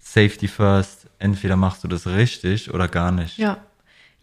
Safety 0.00 0.48
first, 0.48 1.06
entweder 1.20 1.56
machst 1.56 1.82
du 1.84 1.88
das 1.88 2.06
richtig 2.08 2.74
oder 2.74 2.88
gar 2.88 3.12
nicht. 3.12 3.38
Ja. 3.38 3.58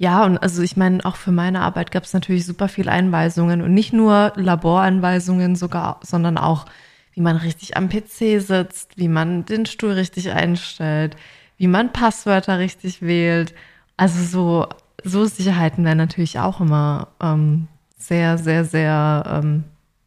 Ja, 0.01 0.25
und 0.25 0.39
also 0.39 0.63
ich 0.63 0.77
meine, 0.77 1.05
auch 1.05 1.15
für 1.15 1.31
meine 1.31 1.61
Arbeit 1.61 1.91
gab 1.91 2.05
es 2.05 2.13
natürlich 2.13 2.47
super 2.47 2.67
viel 2.67 2.89
Einweisungen 2.89 3.61
und 3.61 3.71
nicht 3.75 3.93
nur 3.93 4.33
Laboranweisungen 4.35 5.55
sogar, 5.55 5.99
sondern 6.01 6.39
auch, 6.39 6.65
wie 7.13 7.21
man 7.21 7.37
richtig 7.37 7.77
am 7.77 7.87
PC 7.87 8.41
sitzt, 8.41 8.97
wie 8.97 9.07
man 9.07 9.45
den 9.45 9.67
Stuhl 9.67 9.91
richtig 9.91 10.31
einstellt, 10.31 11.17
wie 11.57 11.67
man 11.67 11.93
Passwörter 11.93 12.57
richtig 12.57 13.03
wählt. 13.03 13.53
Also 13.95 14.23
so, 14.23 14.67
so 15.03 15.25
Sicherheiten 15.25 15.85
werden 15.85 15.99
natürlich 15.99 16.39
auch 16.39 16.61
immer 16.61 17.09
ähm, 17.21 17.67
sehr, 17.95 18.39
sehr, 18.39 18.65
sehr, 18.65 19.23
ähm, 19.27 19.65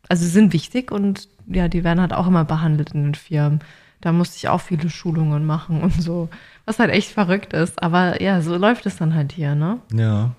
also 0.09 0.26
sind 0.26 0.53
wichtig 0.53 0.90
und 0.90 1.28
ja, 1.47 1.68
die 1.68 1.84
werden 1.84 2.01
halt 2.01 2.14
auch 2.14 2.26
immer 2.26 2.45
behandelt 2.45 2.95
in 2.95 3.05
den 3.05 3.14
Firmen. 3.14 3.61
Da 4.01 4.11
musste 4.11 4.38
ich 4.38 4.49
auch 4.49 4.61
viele 4.61 4.90
Schulungen 4.90 5.47
machen 5.47 5.82
und 5.82 6.03
so, 6.03 6.30
was 6.67 6.79
halt 6.79 6.91
echt 6.91 7.11
verrückt 7.11 7.53
ist. 7.53 7.83
Aber 7.83 8.21
ja, 8.23 8.41
so 8.43 8.57
läuft 8.57 8.87
es 8.87 8.97
dann 8.97 9.15
halt 9.15 9.33
hier, 9.33 9.55
ne? 9.55 9.79
Ja. 9.93 10.33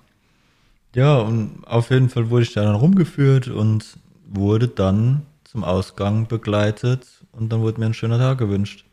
Ja, 0.94 1.18
und 1.18 1.62
auf 1.66 1.90
jeden 1.90 2.08
Fall 2.08 2.30
wurde 2.30 2.44
ich 2.44 2.54
da 2.54 2.62
dann 2.64 2.74
rumgeführt 2.74 3.48
und 3.48 3.98
wurde 4.26 4.68
dann 4.68 5.22
zum 5.44 5.62
Ausgang 5.62 6.26
begleitet 6.26 7.06
und 7.32 7.52
dann 7.52 7.60
wurde 7.60 7.80
mir 7.80 7.86
ein 7.86 7.94
schöner 7.94 8.18
Tag 8.18 8.38
gewünscht. 8.38 8.84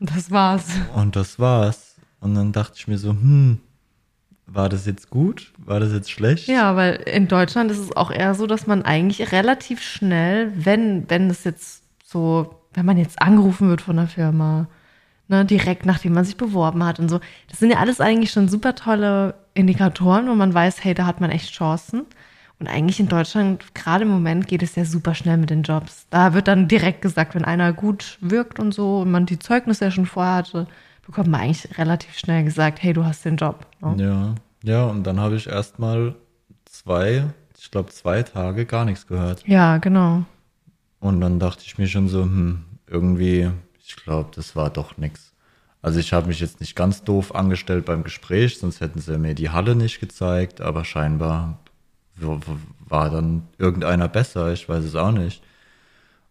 Das 0.00 0.30
war's. 0.30 0.68
Und 0.94 1.16
das 1.16 1.38
war's. 1.38 1.96
Und 2.20 2.34
dann 2.34 2.52
dachte 2.52 2.74
ich 2.76 2.86
mir 2.86 2.98
so, 2.98 3.10
hm, 3.10 3.58
war 4.46 4.68
das 4.68 4.86
jetzt 4.86 5.10
gut? 5.10 5.52
War 5.58 5.80
das 5.80 5.92
jetzt 5.92 6.10
schlecht? 6.10 6.48
Ja, 6.48 6.74
weil 6.76 6.94
in 6.94 7.28
Deutschland 7.28 7.70
ist 7.70 7.78
es 7.78 7.96
auch 7.96 8.10
eher 8.10 8.34
so, 8.34 8.46
dass 8.46 8.66
man 8.66 8.82
eigentlich 8.82 9.32
relativ 9.32 9.82
schnell, 9.82 10.52
wenn, 10.56 11.08
wenn 11.10 11.28
es 11.28 11.44
jetzt 11.44 11.82
so, 12.04 12.54
wenn 12.72 12.86
man 12.86 12.96
jetzt 12.96 13.20
angerufen 13.20 13.68
wird 13.68 13.82
von 13.82 13.96
der 13.96 14.06
Firma, 14.06 14.68
ne, 15.28 15.44
direkt 15.44 15.86
nachdem 15.86 16.14
man 16.14 16.24
sich 16.24 16.36
beworben 16.36 16.84
hat 16.84 16.98
und 16.98 17.08
so, 17.08 17.20
das 17.48 17.58
sind 17.58 17.70
ja 17.70 17.78
alles 17.78 18.00
eigentlich 18.00 18.30
schon 18.30 18.48
super 18.48 18.74
tolle 18.74 19.34
Indikatoren, 19.54 20.28
wo 20.28 20.34
man 20.34 20.52
weiß, 20.52 20.84
hey, 20.84 20.94
da 20.94 21.06
hat 21.06 21.20
man 21.20 21.30
echt 21.30 21.52
Chancen. 21.52 22.06
Und 22.60 22.66
eigentlich 22.66 22.98
in 22.98 23.06
Deutschland, 23.06 23.72
gerade 23.74 24.02
im 24.02 24.10
Moment, 24.10 24.48
geht 24.48 24.64
es 24.64 24.74
ja 24.74 24.84
super 24.84 25.14
schnell 25.14 25.36
mit 25.36 25.50
den 25.50 25.62
Jobs. 25.62 26.06
Da 26.10 26.34
wird 26.34 26.48
dann 26.48 26.66
direkt 26.66 27.02
gesagt, 27.02 27.36
wenn 27.36 27.44
einer 27.44 27.72
gut 27.72 28.18
wirkt 28.20 28.58
und 28.58 28.74
so 28.74 29.00
und 29.00 29.12
man 29.12 29.26
die 29.26 29.38
Zeugnisse 29.38 29.84
ja 29.84 29.90
schon 29.92 30.06
vorher 30.06 30.34
hatte, 30.34 30.66
bekommt 31.06 31.28
man 31.28 31.40
eigentlich 31.42 31.78
relativ 31.78 32.18
schnell 32.18 32.42
gesagt, 32.42 32.82
hey, 32.82 32.92
du 32.92 33.04
hast 33.04 33.24
den 33.24 33.36
Job. 33.36 33.66
Ne? 33.80 33.94
Ja, 33.98 34.34
ja, 34.64 34.86
und 34.86 35.04
dann 35.04 35.20
habe 35.20 35.36
ich 35.36 35.46
erstmal 35.46 36.16
zwei, 36.64 37.24
ich 37.56 37.70
glaube 37.70 37.90
zwei 37.90 38.24
Tage 38.24 38.66
gar 38.66 38.84
nichts 38.84 39.06
gehört. 39.06 39.46
Ja, 39.46 39.78
genau. 39.78 40.24
Und 40.98 41.20
dann 41.20 41.38
dachte 41.38 41.62
ich 41.64 41.78
mir 41.78 41.86
schon 41.86 42.08
so, 42.08 42.22
hm, 42.22 42.64
irgendwie, 42.88 43.50
ich 43.88 43.96
glaube, 43.96 44.30
das 44.34 44.54
war 44.54 44.68
doch 44.68 44.98
nichts. 44.98 45.32
Also 45.80 45.98
ich 45.98 46.12
habe 46.12 46.28
mich 46.28 46.40
jetzt 46.40 46.60
nicht 46.60 46.76
ganz 46.76 47.04
doof 47.04 47.34
angestellt 47.34 47.86
beim 47.86 48.04
Gespräch, 48.04 48.58
sonst 48.58 48.80
hätten 48.80 49.00
sie 49.00 49.16
mir 49.16 49.34
die 49.34 49.50
Halle 49.50 49.74
nicht 49.74 50.00
gezeigt, 50.00 50.60
aber 50.60 50.84
scheinbar 50.84 51.58
war 52.16 53.10
dann 53.10 53.48
irgendeiner 53.58 54.08
besser, 54.08 54.52
ich 54.52 54.68
weiß 54.68 54.84
es 54.84 54.94
auch 54.94 55.12
nicht. 55.12 55.42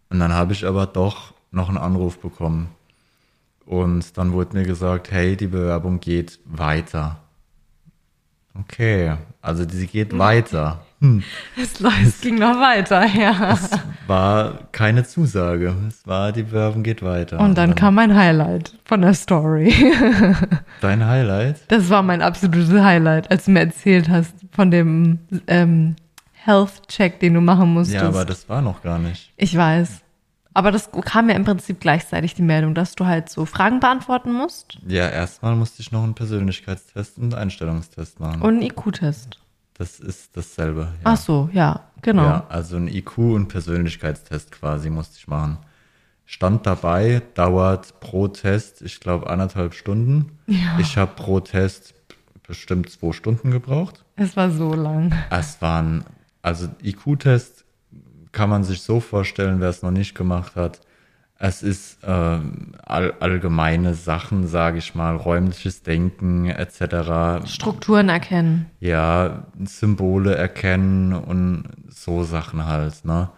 Und 0.09 0.19
dann 0.19 0.33
habe 0.33 0.53
ich 0.53 0.65
aber 0.65 0.85
doch 0.85 1.33
noch 1.51 1.69
einen 1.69 1.77
Anruf 1.77 2.19
bekommen. 2.19 2.69
Und 3.65 4.17
dann 4.17 4.33
wurde 4.33 4.57
mir 4.57 4.65
gesagt, 4.65 5.11
hey, 5.11 5.35
die 5.35 5.47
Bewerbung 5.47 5.99
geht 5.99 6.39
weiter. 6.45 7.19
Okay, 8.53 9.17
also 9.41 9.67
sie 9.67 9.87
geht 9.87 10.11
hm. 10.11 10.19
weiter. 10.19 10.85
Hm. 10.99 11.23
Es, 11.55 11.79
es 11.79 12.21
ging 12.21 12.39
noch 12.39 12.59
weiter, 12.59 13.05
ja. 13.05 13.53
Es 13.53 13.69
war 14.07 14.59
keine 14.71 15.03
Zusage. 15.03 15.75
Es 15.87 16.07
war, 16.07 16.31
die 16.31 16.43
Bewerbung 16.43 16.81
geht 16.81 17.03
weiter. 17.03 17.39
Und 17.39 17.55
dann, 17.55 17.69
dann 17.69 17.75
kam 17.75 17.95
mein 17.95 18.15
Highlight 18.15 18.73
von 18.83 19.01
der 19.01 19.13
Story. 19.13 19.73
Dein 20.81 21.05
Highlight? 21.05 21.59
Das 21.67 21.89
war 21.89 22.01
mein 22.01 22.21
absolutes 22.21 22.71
Highlight, 22.71 23.29
als 23.29 23.45
du 23.45 23.51
mir 23.51 23.59
erzählt 23.59 24.09
hast 24.09 24.33
von 24.51 24.71
dem 24.71 25.19
ähm, 25.45 25.95
Health-Check, 26.33 27.19
den 27.19 27.35
du 27.35 27.41
machen 27.41 27.73
musstest. 27.73 28.01
Ja, 28.01 28.07
aber 28.07 28.25
das 28.25 28.49
war 28.49 28.61
noch 28.61 28.81
gar 28.81 28.97
nicht. 28.97 29.31
Ich 29.37 29.55
weiß. 29.55 30.01
Aber 30.55 30.71
das 30.71 30.89
kam 31.05 31.29
ja 31.29 31.35
im 31.35 31.45
Prinzip 31.45 31.79
gleichzeitig 31.79 32.33
die 32.33 32.41
Meldung, 32.41 32.73
dass 32.73 32.95
du 32.95 33.05
halt 33.05 33.29
so 33.29 33.45
Fragen 33.45 33.79
beantworten 33.79 34.33
musst. 34.33 34.79
Ja, 34.87 35.07
erstmal 35.07 35.55
musste 35.55 35.83
ich 35.83 35.91
noch 35.91 36.03
einen 36.03 36.15
Persönlichkeitstest 36.15 37.19
und 37.19 37.25
einen 37.25 37.43
Einstellungstest 37.43 38.19
machen. 38.19 38.41
Und 38.41 38.55
einen 38.55 38.61
IQ-Test. 38.63 39.37
Das 39.77 39.99
ist 39.99 40.35
dasselbe. 40.35 40.81
Ja. 40.81 40.87
Ach 41.03 41.17
so, 41.17 41.49
ja, 41.53 41.81
genau. 42.01 42.23
Ja, 42.23 42.47
also 42.49 42.77
ein 42.77 42.87
IQ- 42.87 43.35
und 43.35 43.47
Persönlichkeitstest 43.47 44.51
quasi 44.51 44.89
musste 44.89 45.17
ich 45.17 45.27
machen. 45.27 45.59
Stand 46.25 46.65
dabei, 46.65 47.21
dauert 47.35 47.99
pro 47.99 48.27
Test, 48.27 48.81
ich 48.81 48.99
glaube, 48.99 49.29
anderthalb 49.29 49.73
Stunden. 49.73 50.37
Ja. 50.47 50.77
Ich 50.79 50.97
habe 50.97 51.13
pro 51.15 51.39
Test 51.39 51.93
bestimmt 52.45 52.89
zwei 52.89 53.11
Stunden 53.11 53.51
gebraucht. 53.51 54.03
Es 54.15 54.35
war 54.35 54.49
so 54.49 54.73
lang. 54.73 55.13
Es 55.29 55.61
waren, 55.61 56.03
also 56.41 56.67
IQ-Test 56.83 57.65
kann 58.31 58.49
man 58.49 58.63
sich 58.63 58.81
so 58.81 58.99
vorstellen, 58.99 59.59
wer 59.59 59.69
es 59.69 59.83
noch 59.83 59.91
nicht 59.91 60.15
gemacht 60.15 60.55
hat. 60.55 60.81
Es 61.39 61.61
ist 61.61 62.03
äh, 62.03 62.07
all, 62.07 63.13
allgemeine 63.19 63.93
Sachen, 63.93 64.47
sage 64.47 64.79
ich 64.79 64.95
mal, 64.95 65.15
räumliches 65.15 65.83
Denken 65.83 66.47
etc. 66.47 67.47
Strukturen 67.47 68.09
erkennen. 68.09 68.65
Ja, 68.79 69.45
Symbole 69.63 70.33
erkennen 70.33 71.13
und 71.13 71.65
so 71.89 72.23
Sachen 72.23 72.65
halt. 72.65 73.05
Ne? 73.05 73.29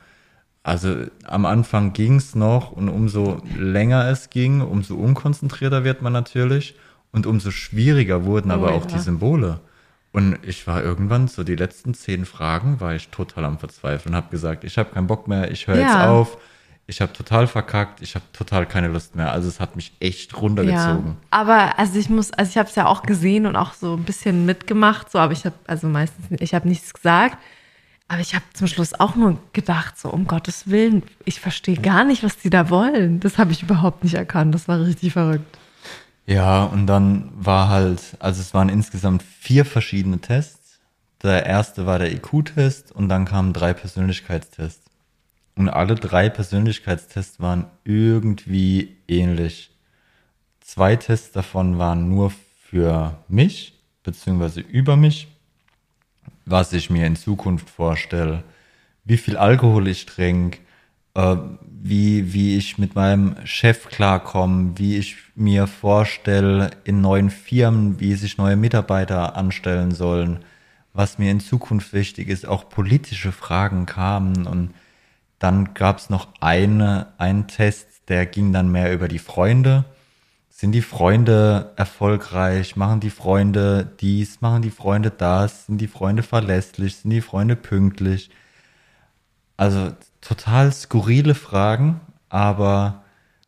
Also 0.64 0.96
am 1.26 1.46
Anfang 1.46 1.92
ging 1.92 2.16
es 2.16 2.36
noch 2.36 2.72
und 2.72 2.88
umso 2.88 3.42
länger 3.58 4.08
es 4.08 4.30
ging, 4.30 4.62
umso 4.62 4.96
unkonzentrierter 4.96 5.84
wird 5.84 6.02
man 6.02 6.14
natürlich 6.14 6.76
und 7.12 7.26
umso 7.26 7.52
schwieriger 7.52 8.24
wurden 8.24 8.52
oh, 8.52 8.56
aber 8.56 8.74
auch 8.74 8.86
die 8.86 9.00
Symbole. 9.00 9.60
Und 10.12 10.40
ich 10.44 10.66
war 10.68 10.84
irgendwann, 10.84 11.28
so 11.28 11.44
die 11.44 11.56
letzten 11.56 11.94
zehn 11.94 12.26
Fragen, 12.26 12.80
war 12.80 12.96
ich 12.96 13.10
total 13.10 13.46
am 13.46 13.60
Verzweifeln, 13.60 14.16
habe 14.16 14.32
gesagt, 14.32 14.64
ich 14.64 14.78
habe 14.78 14.92
keinen 14.92 15.08
Bock 15.08 15.28
mehr, 15.28 15.52
ich 15.52 15.68
höre 15.68 15.76
ja. 15.76 15.82
jetzt 15.82 16.08
auf, 16.08 16.38
ich 16.90 17.02
habe 17.02 17.14
total 17.14 17.48
verkackt, 17.48 18.02
ich 18.02 18.16
habe 18.16 18.26
total 18.34 18.66
keine 18.66 18.88
Lust 18.88 19.16
mehr. 19.16 19.32
Also 19.32 19.48
es 19.48 19.60
hat 19.60 19.76
mich 19.76 19.94
echt 20.00 20.36
runtergezogen. 20.36 21.06
Ja, 21.06 21.16
aber 21.30 21.78
also 21.78 22.00
ich 22.00 22.10
muss, 22.10 22.32
also 22.34 22.50
ich 22.50 22.58
habe 22.58 22.68
es 22.68 22.76
ja 22.76 22.88
auch 22.88 23.04
gesehen 23.04 23.46
und 23.46 23.56
auch 23.56 23.74
so 23.74 23.96
ein 23.96 24.04
bisschen 24.04 24.46
mitgemacht, 24.46 25.12
so, 25.12 25.20
aber 25.20 25.34
ich 25.34 25.46
habe 25.46 25.56
also 25.68 25.88
meistens, 25.88 26.26
ich 26.42 26.54
habe 26.54 26.68
nichts 26.68 26.94
gesagt. 26.94 27.38
Aber 28.12 28.22
ich 28.22 28.34
habe 28.34 28.44
zum 28.54 28.66
Schluss 28.66 29.00
auch 29.00 29.16
nur 29.16 29.38
gedacht, 29.54 30.00
so 30.00 30.10
um 30.10 30.26
Gottes 30.26 30.68
Willen, 30.68 31.04
ich 31.26 31.40
verstehe 31.40 31.78
gar 31.78 32.04
nicht, 32.04 32.24
was 32.24 32.38
die 32.38 32.50
da 32.50 32.72
wollen. 32.72 33.20
Das 33.20 33.38
habe 33.38 33.52
ich 33.52 33.62
überhaupt 33.62 34.04
nicht 34.04 34.16
erkannt. 34.16 34.56
Das 34.56 34.68
war 34.68 34.80
richtig 34.80 35.14
verrückt. 35.14 35.60
Ja, 36.26 36.64
und 36.64 36.88
dann 36.88 37.30
war 37.36 37.70
halt, 37.70 38.02
also 38.18 38.42
es 38.42 38.56
waren 38.56 38.68
insgesamt 38.70 39.22
vier 39.22 39.64
verschiedene 39.64 40.18
Tests. 40.18 40.80
Der 41.22 41.46
erste 41.46 41.86
war 41.86 42.00
der 42.00 42.12
IQ-Test 42.12 42.92
und 42.92 43.10
dann 43.10 43.26
kamen 43.26 43.54
drei 43.54 43.74
Persönlichkeitstests. 43.74 44.89
Und 45.60 45.68
alle 45.68 45.96
drei 45.96 46.30
Persönlichkeitstests 46.30 47.42
waren 47.42 47.66
irgendwie 47.84 48.96
ähnlich. 49.10 49.72
Zwei 50.62 50.96
Tests 50.96 51.34
davon 51.34 51.78
waren 51.78 52.08
nur 52.08 52.32
für 52.64 53.18
mich, 53.28 53.74
beziehungsweise 54.02 54.62
über 54.62 54.96
mich, 54.96 55.28
was 56.46 56.72
ich 56.72 56.90
mir 56.90 57.06
in 57.06 57.18
Zukunft 57.18 57.70
vorstelle, 57.70 58.46
wie 59.04 59.18
viel 59.18 59.36
Alkohol 59.36 59.90
ich 59.90 60.06
trinke, 60.06 60.60
äh, 61.14 61.36
wie, 61.62 62.32
wie 62.32 62.56
ich 62.56 62.78
mit 62.78 62.96
meinem 62.96 63.36
Chef 63.44 63.90
klarkomme, 63.90 64.78
wie 64.78 64.96
ich 64.96 65.18
mir 65.36 65.68
vorstelle 65.68 66.72
in 66.86 67.02
neuen 67.02 67.30
Firmen, 67.30 68.00
wie 68.00 68.16
sich 68.16 68.38
neue 68.38 68.56
Mitarbeiter 68.56 69.36
anstellen 69.36 69.92
sollen, 69.92 70.40
was 70.94 71.18
mir 71.18 71.30
in 71.30 71.42
Zukunft 71.42 71.92
wichtig 71.92 72.30
ist. 72.30 72.48
Auch 72.48 72.70
politische 72.70 73.34
Fragen 73.34 73.86
kamen 73.86 74.48
und 74.48 74.74
dann 75.40 75.74
gab 75.74 75.98
es 75.98 76.10
noch 76.10 76.28
eine, 76.42 77.08
einen 77.18 77.48
Test, 77.48 78.10
der 78.10 78.26
ging 78.26 78.52
dann 78.54 78.72
mehr 78.72 78.94
über 78.94 79.08
die 79.08 79.20
Freunde. 79.20 79.86
Sind 80.50 80.74
die 80.74 80.82
Freunde 80.82 81.72
erfolgreich? 81.78 82.76
Machen 82.76 83.00
die 83.00 83.10
Freunde 83.10 83.90
dies? 84.02 84.42
Machen 84.42 84.62
die 84.62 84.72
Freunde 84.72 85.10
das? 85.10 85.68
Sind 85.68 85.80
die 85.80 85.88
Freunde 85.88 86.24
verlässlich? 86.24 86.98
Sind 86.98 87.12
die 87.12 87.22
Freunde 87.22 87.56
pünktlich? 87.56 88.30
Also 89.56 89.94
total 90.22 90.72
skurrile 90.74 91.36
Fragen, 91.36 92.02
aber 92.28 93.04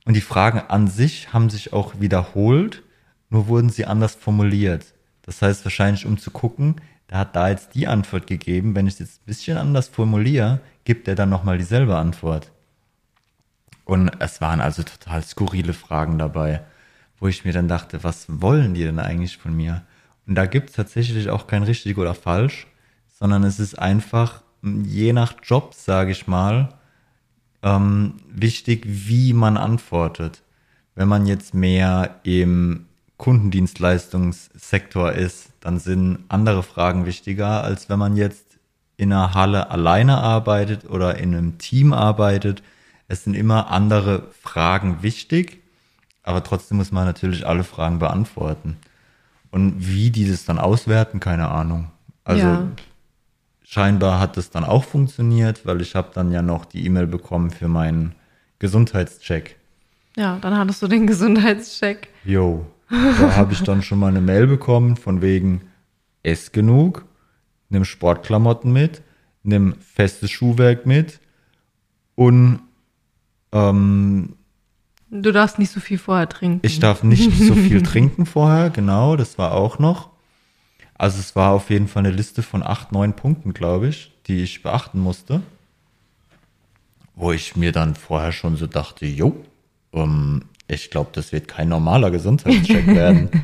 und 0.05 0.15
die 0.15 0.21
Fragen 0.21 0.61
an 0.67 0.87
sich 0.87 1.31
haben 1.33 1.49
sich 1.49 1.73
auch 1.73 1.99
wiederholt, 1.99 2.83
nur 3.29 3.47
wurden 3.47 3.69
sie 3.69 3.85
anders 3.85 4.15
formuliert. 4.15 4.93
Das 5.21 5.41
heißt 5.41 5.63
wahrscheinlich, 5.63 6.05
um 6.05 6.17
zu 6.17 6.31
gucken, 6.31 6.77
der 7.11 7.19
hat 7.19 7.35
da 7.35 7.49
jetzt 7.49 7.75
die 7.75 7.87
Antwort 7.87 8.25
gegeben, 8.25 8.73
wenn 8.73 8.87
ich 8.87 8.93
es 8.93 8.99
jetzt 8.99 9.21
ein 9.21 9.25
bisschen 9.25 9.57
anders 9.57 9.89
formuliere, 9.89 10.61
gibt 10.85 11.07
er 11.09 11.15
dann 11.15 11.29
nochmal 11.29 11.57
dieselbe 11.57 11.97
Antwort. 11.97 12.51
Und 13.83 14.09
es 14.19 14.39
waren 14.39 14.61
also 14.61 14.83
total 14.83 15.21
skurrile 15.21 15.73
Fragen 15.73 16.17
dabei, 16.17 16.61
wo 17.19 17.27
ich 17.27 17.43
mir 17.43 17.51
dann 17.51 17.67
dachte, 17.67 18.03
was 18.03 18.25
wollen 18.29 18.73
die 18.73 18.83
denn 18.83 18.99
eigentlich 18.99 19.37
von 19.37 19.55
mir? 19.55 19.83
Und 20.25 20.35
da 20.35 20.45
gibt 20.45 20.69
es 20.69 20.75
tatsächlich 20.77 21.29
auch 21.29 21.47
kein 21.47 21.63
richtig 21.63 21.97
oder 21.97 22.15
falsch, 22.15 22.67
sondern 23.19 23.43
es 23.43 23.59
ist 23.59 23.77
einfach 23.77 24.41
je 24.63 25.11
nach 25.11 25.33
Job, 25.43 25.73
sage 25.73 26.11
ich 26.11 26.27
mal, 26.27 26.69
ähm, 27.61 28.15
wichtig, 28.29 28.83
wie 28.85 29.33
man 29.33 29.57
antwortet. 29.57 30.43
Wenn 30.95 31.09
man 31.09 31.25
jetzt 31.25 31.53
mehr 31.53 32.21
im 32.23 32.85
Kundendienstleistungssektor 33.21 35.11
ist, 35.11 35.51
dann 35.59 35.77
sind 35.77 36.25
andere 36.27 36.63
Fragen 36.63 37.05
wichtiger, 37.05 37.63
als 37.63 37.87
wenn 37.87 37.99
man 37.99 38.17
jetzt 38.17 38.57
in 38.97 39.13
einer 39.13 39.35
Halle 39.35 39.69
alleine 39.69 40.17
arbeitet 40.17 40.89
oder 40.89 41.19
in 41.19 41.35
einem 41.35 41.59
Team 41.59 41.93
arbeitet. 41.93 42.63
es 43.07 43.25
sind 43.25 43.35
immer 43.35 43.69
andere 43.69 44.23
Fragen 44.41 45.03
wichtig, 45.03 45.61
aber 46.23 46.43
trotzdem 46.43 46.77
muss 46.77 46.91
man 46.91 47.05
natürlich 47.05 47.45
alle 47.45 47.63
Fragen 47.63 47.99
beantworten. 47.99 48.77
Und 49.51 49.75
wie 49.85 50.09
die 50.09 50.27
das 50.27 50.45
dann 50.45 50.57
auswerten, 50.57 51.19
keine 51.19 51.49
Ahnung. 51.49 51.91
Also 52.23 52.47
Ja. 52.47 52.63
scheinbar 53.63 54.19
hat 54.19 54.37
es 54.37 54.49
dann 54.49 54.63
auch 54.63 54.85
funktioniert, 54.85 55.65
weil 55.67 55.81
ich 55.81 55.93
habe 55.93 56.09
dann 56.13 56.31
ja 56.31 56.41
noch 56.41 56.65
die 56.65 56.85
E-Mail 56.85 57.05
bekommen 57.05 57.51
für 57.51 57.67
meinen 57.67 58.15
Gesundheitscheck. 58.59 59.57
Ja, 60.15 60.39
dann 60.41 60.57
hattest 60.57 60.81
du 60.81 60.87
den 60.87 61.05
Gesundheitscheck. 61.05 62.07
Jo, 62.23 62.65
da 62.91 63.35
habe 63.35 63.53
ich 63.53 63.61
dann 63.63 63.81
schon 63.81 63.99
mal 63.99 64.07
eine 64.07 64.21
Mail 64.21 64.47
bekommen 64.47 64.97
von 64.97 65.21
wegen 65.21 65.61
ess 66.23 66.51
genug, 66.51 67.05
nimm 67.69 67.85
Sportklamotten 67.85 68.71
mit, 68.71 69.01
nimm 69.43 69.75
festes 69.79 70.29
Schuhwerk 70.29 70.85
mit 70.85 71.19
und 72.15 72.59
ähm, 73.51 74.35
Du 75.13 75.33
darfst 75.33 75.59
nicht 75.59 75.71
so 75.71 75.81
viel 75.81 75.97
vorher 75.97 76.29
trinken. 76.29 76.65
ich 76.65 76.79
darf 76.79 77.03
nicht 77.03 77.31
so 77.33 77.53
viel 77.53 77.81
trinken 77.83 78.25
vorher, 78.25 78.69
genau, 78.69 79.17
das 79.17 79.37
war 79.37 79.53
auch 79.53 79.77
noch. 79.77 80.09
Also 80.97 81.19
es 81.19 81.35
war 81.35 81.51
auf 81.51 81.69
jeden 81.69 81.87
Fall 81.87 82.05
eine 82.05 82.15
Liste 82.15 82.43
von 82.43 82.63
acht, 82.63 82.91
neun 82.91 83.13
Punkten, 83.15 83.53
glaube 83.53 83.87
ich, 83.87 84.13
die 84.27 84.43
ich 84.43 84.61
beachten 84.63 84.99
musste. 84.99 85.41
Wo 87.15 87.31
ich 87.31 87.55
mir 87.55 87.71
dann 87.71 87.95
vorher 87.95 88.31
schon 88.31 88.55
so 88.55 88.67
dachte, 88.67 89.05
jo, 89.05 89.35
ähm, 89.93 90.43
ich 90.71 90.89
glaube, 90.89 91.09
das 91.13 91.31
wird 91.31 91.47
kein 91.47 91.69
normaler 91.69 92.11
Gesundheitscheck 92.11 92.87
werden. 92.87 93.29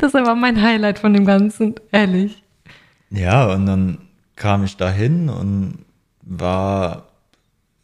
Das 0.00 0.14
war 0.14 0.34
mein 0.34 0.60
Highlight 0.60 0.98
von 0.98 1.14
dem 1.14 1.24
Ganzen, 1.24 1.76
ehrlich. 1.92 2.42
Ja, 3.10 3.52
und 3.52 3.66
dann 3.66 3.98
kam 4.34 4.64
ich 4.64 4.76
dahin 4.76 5.28
und 5.28 5.84
war 6.22 7.06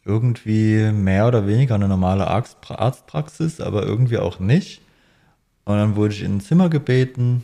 irgendwie 0.03 0.91
mehr 0.91 1.27
oder 1.29 1.47
weniger 1.47 1.75
eine 1.75 1.87
normale 1.87 2.27
Arzt- 2.27 2.57
Arztpraxis, 2.69 3.61
aber 3.61 3.83
irgendwie 3.83 4.17
auch 4.17 4.39
nicht. 4.39 4.81
Und 5.63 5.77
dann 5.77 5.95
wurde 5.95 6.13
ich 6.13 6.23
in 6.23 6.37
ein 6.37 6.41
Zimmer 6.41 6.69
gebeten 6.69 7.43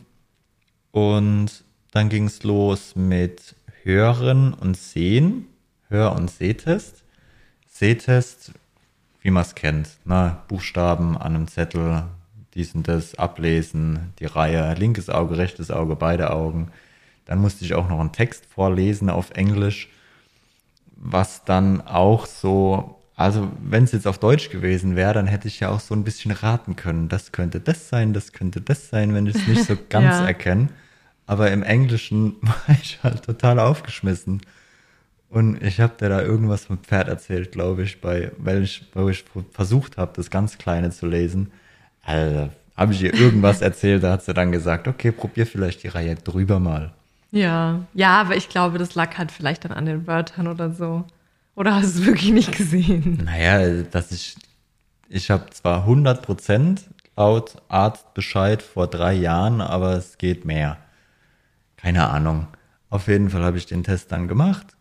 und 0.92 1.48
dann 1.92 2.10
ging 2.10 2.26
es 2.26 2.44
los 2.44 2.98
mit 2.98 3.56
Hören 3.84 4.54
und 4.54 4.76
Sehen, 4.76 5.48
Hör- 5.88 6.18
und 6.18 6.30
Sehtest. 6.30 7.04
Sehtest, 7.70 8.52
wie 9.24 9.32
man 9.32 9.41
es 9.41 9.55
kennt, 9.55 9.89
ne? 10.05 10.38
Buchstaben 10.47 11.17
an 11.17 11.34
einem 11.36 11.47
Zettel, 11.47 12.03
dies 12.53 12.76
und 12.76 12.88
das 12.88 13.15
ablesen, 13.15 14.13
die 14.19 14.26
Reihe, 14.26 14.76
linkes 14.76 15.09
Auge, 15.09 15.38
rechtes 15.38 15.71
Auge, 15.71 15.95
beide 15.95 16.30
Augen. 16.32 16.67
Dann 17.26 17.39
musste 17.39 17.65
ich 17.65 17.74
auch 17.74 17.89
noch 17.89 17.99
einen 17.99 18.11
Text 18.11 18.45
vorlesen 18.45 19.09
auf 19.09 19.32
Englisch, 19.32 19.88
was 20.97 21.45
dann 21.45 21.82
auch 21.82 22.26
so, 22.26 22.99
also 23.15 23.49
wenn 23.61 23.86
es 23.86 23.93
jetzt 23.93 24.07
auf 24.07 24.17
Deutsch 24.19 24.49
gewesen 24.49 24.95
wäre, 24.95 25.13
dann 25.13 25.28
hätte 25.28 25.47
ich 25.47 25.59
ja 25.61 25.69
auch 25.69 25.80
so 25.80 25.95
ein 25.95 26.03
bisschen 26.03 26.32
raten 26.32 26.76
können. 26.76 27.09
Das 27.09 27.32
könnte 27.32 27.59
das 27.59 27.89
sein, 27.89 28.13
das 28.13 28.34
könnte 28.34 28.61
das 28.61 28.89
sein, 28.89 29.13
wenn 29.13 29.26
ich 29.26 29.36
es 29.36 29.47
nicht 29.47 29.63
so 29.65 29.78
ganz 29.89 30.19
Ja. 30.19 30.26
erkenne. 30.28 30.67
Aber 31.26 31.49
im 31.51 31.63
Englischen 31.63 32.36
war 32.41 32.76
ich 32.82 32.99
halt 33.03 33.24
total 33.24 33.59
aufgeschmissen. 33.59 34.41
Und 35.34 35.64
ich 35.64 35.80
habe 35.80 35.96
dir 36.00 36.10
da 36.10 36.22
irgendwas 36.22 36.66
vom 36.66 36.78
Pferd 36.78 37.08
erzählt, 37.08 37.52
glaube 37.52 37.82
ich, 37.82 38.02
bei, 38.02 38.32
weil 38.38 38.62
ich, 38.62 38.86
weil 38.94 39.10
ich 39.10 39.26
versucht 39.52 39.98
habe, 39.98 40.12
das 40.16 40.30
ganz 40.30 40.60
Kleine 40.60 40.92
zu 40.92 41.08
lesen. 41.08 41.52
Also, 42.04 42.52
habe 42.78 42.94
ich 42.94 43.02
ihr 43.02 43.16
irgendwas 43.16 43.62
erzählt, 43.62 44.04
da 44.04 44.12
hat 44.12 44.24
sie 44.24 44.36
dann 44.36 44.52
gesagt, 44.52 44.88
okay, 44.88 45.12
probier 45.12 45.48
vielleicht 45.48 45.82
die 45.82 45.88
Reihe 45.88 46.14
drüber 46.14 46.60
mal. 46.60 46.94
Ja. 47.32 47.80
Ja, 47.96 48.22
aber 48.22 48.38
ich 48.38 48.48
glaube, 48.48 48.78
das 48.78 48.94
lag 48.94 49.18
halt 49.18 49.32
vielleicht 49.32 49.66
dann 49.66 49.72
an 49.72 49.88
den 49.88 50.06
Wörtern 50.06 50.48
oder 50.48 50.72
so. 50.72 51.04
Oder 51.56 51.74
hast 51.74 51.96
du 51.96 52.02
es 52.02 52.06
wirklich 52.06 52.32
nicht 52.32 52.56
gesehen? 52.56 53.24
Naja, 53.26 53.82
dass 53.90 54.12
ich, 54.12 54.36
ich 55.10 55.32
habe 55.32 55.50
zwar 55.50 55.80
100 55.80 56.22
Prozent 56.22 56.84
laut 57.18 57.56
Arztbescheid 57.70 58.62
vor 58.62 58.86
drei 58.86 59.14
Jahren, 59.14 59.62
aber 59.62 59.94
es 59.94 60.20
geht 60.20 60.46
mehr. 60.46 60.78
Keine 61.78 62.08
Ahnung. 62.08 62.46
Auf 62.92 63.08
jeden 63.08 63.32
Fall 63.32 63.42
habe 63.42 63.58
ich 63.58 63.66
den 63.66 63.84
Test 63.84 64.12
dann 64.12 64.28
gemacht. 64.28 64.78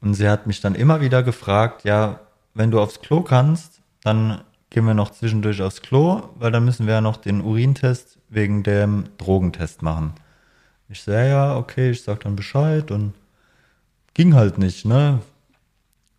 Und 0.00 0.14
sie 0.14 0.28
hat 0.28 0.46
mich 0.46 0.60
dann 0.60 0.74
immer 0.74 1.00
wieder 1.00 1.22
gefragt, 1.22 1.84
ja, 1.84 2.20
wenn 2.54 2.70
du 2.70 2.80
aufs 2.80 3.00
Klo 3.00 3.22
kannst, 3.22 3.80
dann 4.02 4.42
gehen 4.70 4.84
wir 4.84 4.94
noch 4.94 5.10
zwischendurch 5.10 5.62
aufs 5.62 5.82
Klo, 5.82 6.30
weil 6.36 6.52
dann 6.52 6.64
müssen 6.64 6.86
wir 6.86 6.94
ja 6.94 7.00
noch 7.00 7.16
den 7.16 7.40
Urintest 7.40 8.18
wegen 8.28 8.62
dem 8.62 9.04
Drogentest 9.18 9.82
machen. 9.82 10.12
Ich 10.88 11.02
so, 11.02 11.12
ja, 11.12 11.24
ja, 11.24 11.56
okay, 11.56 11.90
ich 11.90 12.02
sag 12.02 12.20
dann 12.20 12.36
Bescheid 12.36 12.90
und 12.90 13.14
ging 14.14 14.34
halt 14.34 14.58
nicht, 14.58 14.84
ne? 14.84 15.20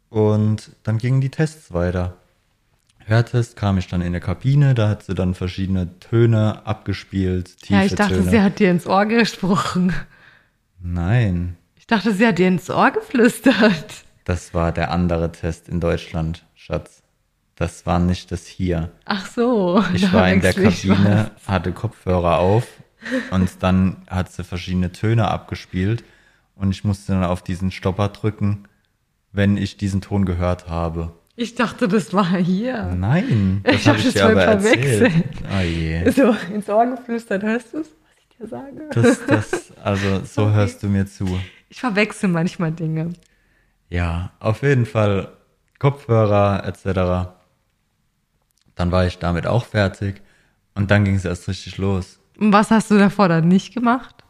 Und 0.09 0.71
dann 0.84 0.97
gingen 0.97 1.21
die 1.21 1.30
Tests 1.30 1.73
weiter. 1.73 2.15
Hörtest 3.05 3.55
kam 3.55 3.77
ich 3.77 3.88
dann 3.88 4.01
in 4.01 4.11
der 4.11 4.21
Kabine, 4.21 4.75
da 4.75 4.89
hat 4.89 5.03
sie 5.03 5.15
dann 5.15 5.34
verschiedene 5.34 5.99
Töne 5.99 6.65
abgespielt, 6.65 7.57
tiefe 7.57 7.73
ja, 7.73 7.84
ich 7.84 7.95
dachte, 7.95 8.15
Töne. 8.15 8.30
sie 8.30 8.41
hat 8.41 8.59
dir 8.59 8.69
ins 8.69 8.86
Ohr 8.86 9.05
gesprochen. 9.05 9.93
Nein, 10.80 11.57
dachte, 11.91 12.13
sie 12.13 12.25
hat 12.27 12.37
dir 12.39 12.47
ins 12.47 12.69
Ohr 12.69 12.91
geflüstert. 12.91 14.03
das 14.25 14.53
war 14.53 14.71
der 14.71 14.91
andere 14.91 15.31
Test 15.31 15.69
in 15.69 15.79
Deutschland, 15.79 16.45
Schatz. 16.55 17.01
Das 17.55 17.85
war 17.85 17.99
nicht 17.99 18.31
das 18.31 18.45
hier. 18.47 18.89
Ach 19.05 19.25
so. 19.29 19.83
Ich 19.93 20.11
war 20.13 20.31
in 20.31 20.39
der 20.41 20.53
Kabine, 20.53 21.31
hatte 21.45 21.73
Kopfhörer 21.73 22.37
auf 22.37 22.65
und 23.31 23.49
dann 23.61 23.97
hat 24.09 24.31
sie 24.31 24.43
verschiedene 24.45 24.91
Töne 24.93 25.27
abgespielt 25.27 26.03
und 26.55 26.71
ich 26.71 26.83
musste 26.85 27.11
dann 27.13 27.23
auf 27.25 27.41
diesen 27.41 27.71
Stopper 27.71 28.09
drücken, 28.09 28.63
wenn 29.33 29.57
ich 29.57 29.75
diesen 29.77 29.99
Ton 30.01 30.23
gehört 30.25 30.69
habe. 30.69 31.01
was. 31.01 31.11
Ich 31.35 31.55
dachte, 31.55 31.87
das 31.87 32.13
war 32.13 32.37
hier. 32.37 32.85
Nein, 32.97 33.61
das 33.65 33.75
Ich 33.75 33.87
habe 33.87 33.97
hab 33.99 34.05
ich 34.05 34.13
dir 34.13 34.19
voll 34.21 34.31
aber 34.31 34.43
erzählt. 34.43 34.79
verwechselt. 35.11 35.25
Oh 35.57 35.61
je. 35.63 36.09
So, 36.11 36.35
ins 36.53 36.69
Ohr 36.69 36.85
geflüstert. 36.85 37.43
Hörst 37.43 37.73
du 37.73 37.79
es, 37.79 37.87
was 37.87 38.17
ich 38.21 38.37
dir 38.37 38.47
sage? 38.47 38.89
Das, 38.93 39.25
das, 39.25 39.73
also 39.83 40.21
so 40.25 40.49
hörst 40.51 40.81
du 40.83 40.87
mir 40.87 41.05
zu. 41.05 41.25
Ich 41.70 41.80
verwechsel 41.80 42.30
manchmal 42.30 42.72
Dinge. 42.72 43.13
Ja, 43.89 44.32
auf 44.39 44.61
jeden 44.63 44.86
Fall 44.86 45.32
Kopfhörer 45.80 46.63
etc. 46.65 47.32
Dann 48.76 48.91
war 48.91 49.05
ich 49.05 49.17
damit 49.17 49.47
auch 49.47 49.65
fertig 49.65 50.22
und 50.76 50.91
dann 50.91 51.05
ging 51.05 51.15
es 51.15 51.26
erst 51.26 51.47
richtig 51.47 51.78
los. 51.78 52.20
Und 52.38 52.53
was 52.53 52.72
hast 52.72 52.91
du 52.91 52.97
davor 52.97 53.28
dann 53.30 53.47
nicht 53.47 53.74
gemacht? 53.74 54.24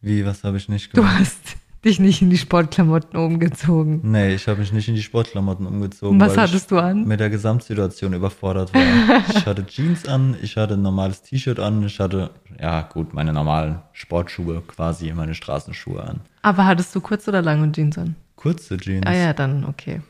Wie, 0.00 0.24
was 0.26 0.44
habe 0.44 0.56
ich 0.56 0.68
nicht 0.68 0.96
Du 0.96 1.00
gemacht? 1.00 1.20
hast 1.20 1.56
dich 1.84 1.98
nicht 1.98 2.22
in 2.22 2.30
die 2.30 2.38
Sportklamotten 2.38 3.18
umgezogen. 3.18 4.00
Nee, 4.04 4.34
ich 4.34 4.46
habe 4.46 4.60
mich 4.60 4.72
nicht 4.72 4.88
in 4.88 4.94
die 4.94 5.02
Sportklamotten 5.02 5.66
umgezogen. 5.66 6.20
Und 6.20 6.20
was 6.20 6.36
hattest 6.36 6.70
du 6.70 6.78
an? 6.78 7.04
Mit 7.04 7.18
der 7.20 7.30
Gesamtsituation 7.30 8.12
überfordert 8.12 8.72
war. 8.72 8.80
ich 9.36 9.46
hatte 9.46 9.66
Jeans 9.66 10.06
an, 10.06 10.36
ich 10.42 10.56
hatte 10.56 10.74
ein 10.74 10.82
normales 10.82 11.22
T-Shirt 11.22 11.58
an, 11.58 11.82
ich 11.84 11.98
hatte, 11.98 12.30
ja 12.60 12.82
gut, 12.82 13.14
meine 13.14 13.32
normalen 13.32 13.80
Sportschuhe 13.92 14.62
quasi, 14.66 15.12
meine 15.12 15.34
Straßenschuhe 15.34 16.02
an. 16.02 16.20
Aber 16.42 16.66
hattest 16.66 16.94
du 16.94 17.00
kurz 17.00 17.26
oder 17.26 17.42
lange 17.42 17.70
Jeans 17.72 17.98
an? 17.98 18.14
Kurze 18.36 18.76
Jeans. 18.76 19.06
Ah 19.06 19.14
ja, 19.14 19.32
dann 19.32 19.64
okay. 19.64 20.02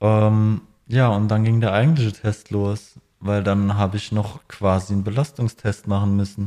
Ähm, 0.00 0.60
ja, 0.86 1.08
und 1.08 1.28
dann 1.28 1.44
ging 1.44 1.60
der 1.60 1.72
eigentliche 1.72 2.12
Test 2.12 2.50
los, 2.50 3.00
weil 3.20 3.42
dann 3.42 3.76
habe 3.76 3.96
ich 3.96 4.12
noch 4.12 4.46
quasi 4.48 4.92
einen 4.92 5.02
Belastungstest 5.02 5.88
machen 5.88 6.16
müssen. 6.16 6.46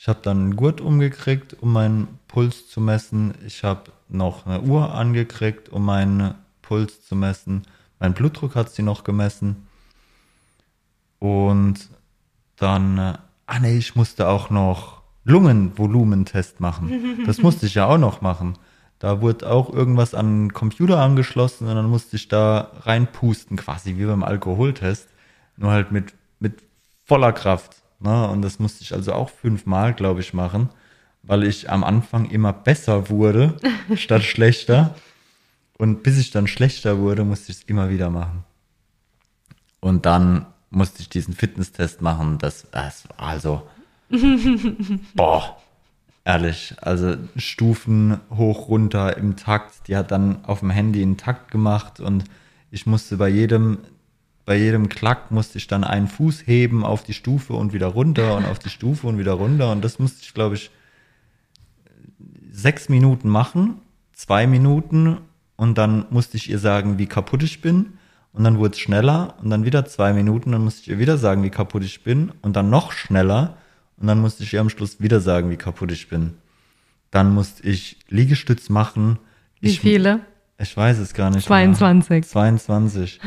Ich 0.00 0.06
habe 0.06 0.20
dann 0.22 0.38
einen 0.38 0.56
Gurt 0.56 0.80
umgekriegt, 0.80 1.56
um 1.60 1.72
meinen 1.72 2.20
Puls 2.28 2.68
zu 2.68 2.80
messen. 2.80 3.34
Ich 3.44 3.64
habe 3.64 3.90
noch 4.08 4.46
eine 4.46 4.60
Uhr 4.60 4.94
angekriegt, 4.94 5.70
um 5.70 5.84
meinen 5.84 6.34
Puls 6.62 7.04
zu 7.04 7.16
messen. 7.16 7.62
Mein 7.98 8.14
Blutdruck 8.14 8.54
hat 8.54 8.70
sie 8.70 8.82
noch 8.82 9.02
gemessen. 9.02 9.66
Und 11.18 11.88
dann, 12.54 12.96
äh, 12.96 13.14
ah 13.46 13.58
nee, 13.58 13.76
ich 13.76 13.96
musste 13.96 14.28
auch 14.28 14.50
noch 14.50 15.02
Lungenvolumentest 15.24 16.60
machen. 16.60 17.18
Das 17.26 17.38
musste 17.38 17.66
ich 17.66 17.74
ja 17.74 17.86
auch 17.86 17.98
noch 17.98 18.20
machen. 18.20 18.54
Da 19.00 19.20
wurde 19.20 19.50
auch 19.50 19.68
irgendwas 19.72 20.14
an 20.14 20.46
den 20.46 20.52
Computer 20.52 21.00
angeschlossen 21.00 21.66
und 21.66 21.74
dann 21.74 21.90
musste 21.90 22.16
ich 22.16 22.28
da 22.28 22.70
reinpusten, 22.82 23.56
quasi 23.56 23.96
wie 23.96 24.06
beim 24.06 24.22
Alkoholtest. 24.22 25.08
Nur 25.56 25.72
halt 25.72 25.90
mit, 25.90 26.14
mit 26.38 26.62
voller 27.04 27.32
Kraft. 27.32 27.82
Ne? 28.00 28.28
Und 28.28 28.42
das 28.42 28.58
musste 28.58 28.82
ich 28.82 28.92
also 28.92 29.12
auch 29.12 29.30
fünfmal, 29.30 29.94
glaube 29.94 30.20
ich, 30.20 30.34
machen, 30.34 30.70
weil 31.22 31.44
ich 31.44 31.70
am 31.70 31.84
Anfang 31.84 32.30
immer 32.30 32.52
besser 32.52 33.08
wurde, 33.08 33.56
statt 33.94 34.22
schlechter. 34.22 34.94
Und 35.76 36.02
bis 36.02 36.18
ich 36.18 36.30
dann 36.30 36.46
schlechter 36.46 36.98
wurde, 36.98 37.24
musste 37.24 37.52
ich 37.52 37.58
es 37.58 37.64
immer 37.64 37.90
wieder 37.90 38.10
machen. 38.10 38.44
Und 39.80 40.06
dann 40.06 40.46
musste 40.70 41.00
ich 41.00 41.08
diesen 41.08 41.34
Fitnesstest 41.34 42.02
machen. 42.02 42.38
Das, 42.38 42.66
das 42.70 43.08
war 43.08 43.28
also, 43.28 43.62
boah, 45.14 45.56
ehrlich, 46.24 46.74
also 46.80 47.16
Stufen 47.36 48.20
hoch, 48.36 48.68
runter 48.68 49.16
im 49.16 49.36
Takt. 49.36 49.88
Die 49.88 49.96
hat 49.96 50.10
dann 50.10 50.44
auf 50.44 50.60
dem 50.60 50.70
Handy 50.70 51.02
einen 51.02 51.16
Takt 51.16 51.50
gemacht 51.50 52.00
und 52.00 52.24
ich 52.70 52.86
musste 52.86 53.16
bei 53.16 53.28
jedem, 53.28 53.78
bei 54.48 54.56
jedem 54.56 54.88
Klack 54.88 55.30
musste 55.30 55.58
ich 55.58 55.66
dann 55.66 55.84
einen 55.84 56.08
Fuß 56.08 56.46
heben 56.46 56.82
auf 56.82 57.02
die 57.02 57.12
Stufe 57.12 57.52
und 57.52 57.74
wieder 57.74 57.88
runter 57.88 58.34
und 58.34 58.46
auf 58.46 58.58
die 58.58 58.70
Stufe 58.70 59.06
und 59.06 59.18
wieder 59.18 59.32
runter. 59.32 59.70
Und 59.70 59.84
das 59.84 59.98
musste 59.98 60.22
ich, 60.22 60.32
glaube 60.32 60.54
ich, 60.54 60.70
sechs 62.50 62.88
Minuten 62.88 63.28
machen, 63.28 63.82
zwei 64.14 64.46
Minuten 64.46 65.18
und 65.56 65.76
dann 65.76 66.06
musste 66.08 66.38
ich 66.38 66.48
ihr 66.48 66.58
sagen, 66.58 66.96
wie 66.96 67.04
kaputt 67.04 67.42
ich 67.42 67.60
bin. 67.60 67.98
und 68.32 68.42
dann 68.44 68.56
wurde 68.56 68.72
es 68.72 68.78
schneller 68.78 69.34
und 69.42 69.50
dann 69.50 69.66
wieder 69.66 69.84
zwei 69.84 70.14
Minuten, 70.14 70.52
dann 70.52 70.64
musste 70.64 70.80
ich 70.80 70.88
ihr 70.88 70.98
wieder 70.98 71.18
sagen, 71.18 71.42
wie 71.42 71.50
kaputt 71.50 71.84
ich 71.84 72.02
bin 72.02 72.32
und 72.40 72.56
dann 72.56 72.70
noch 72.70 72.92
schneller 72.92 73.58
und 73.98 74.06
dann 74.06 74.18
musste 74.18 74.44
ich 74.44 74.54
ihr 74.54 74.62
am 74.62 74.70
Schluss 74.70 74.98
wieder 74.98 75.20
sagen, 75.20 75.50
wie 75.50 75.58
kaputt 75.58 75.92
ich 75.92 76.08
bin. 76.08 76.38
Dann 77.10 77.34
musste 77.34 77.68
ich 77.68 77.98
Liegestütz 78.08 78.70
machen. 78.70 79.18
Wie 79.60 79.68
ich, 79.68 79.80
viele? 79.80 80.20
Ich 80.60 80.76
weiß 80.76 80.98
es 80.98 81.14
gar 81.14 81.30
nicht. 81.30 81.46
22. 81.46 82.10
Mehr. 82.10 82.22
22. 82.22 83.20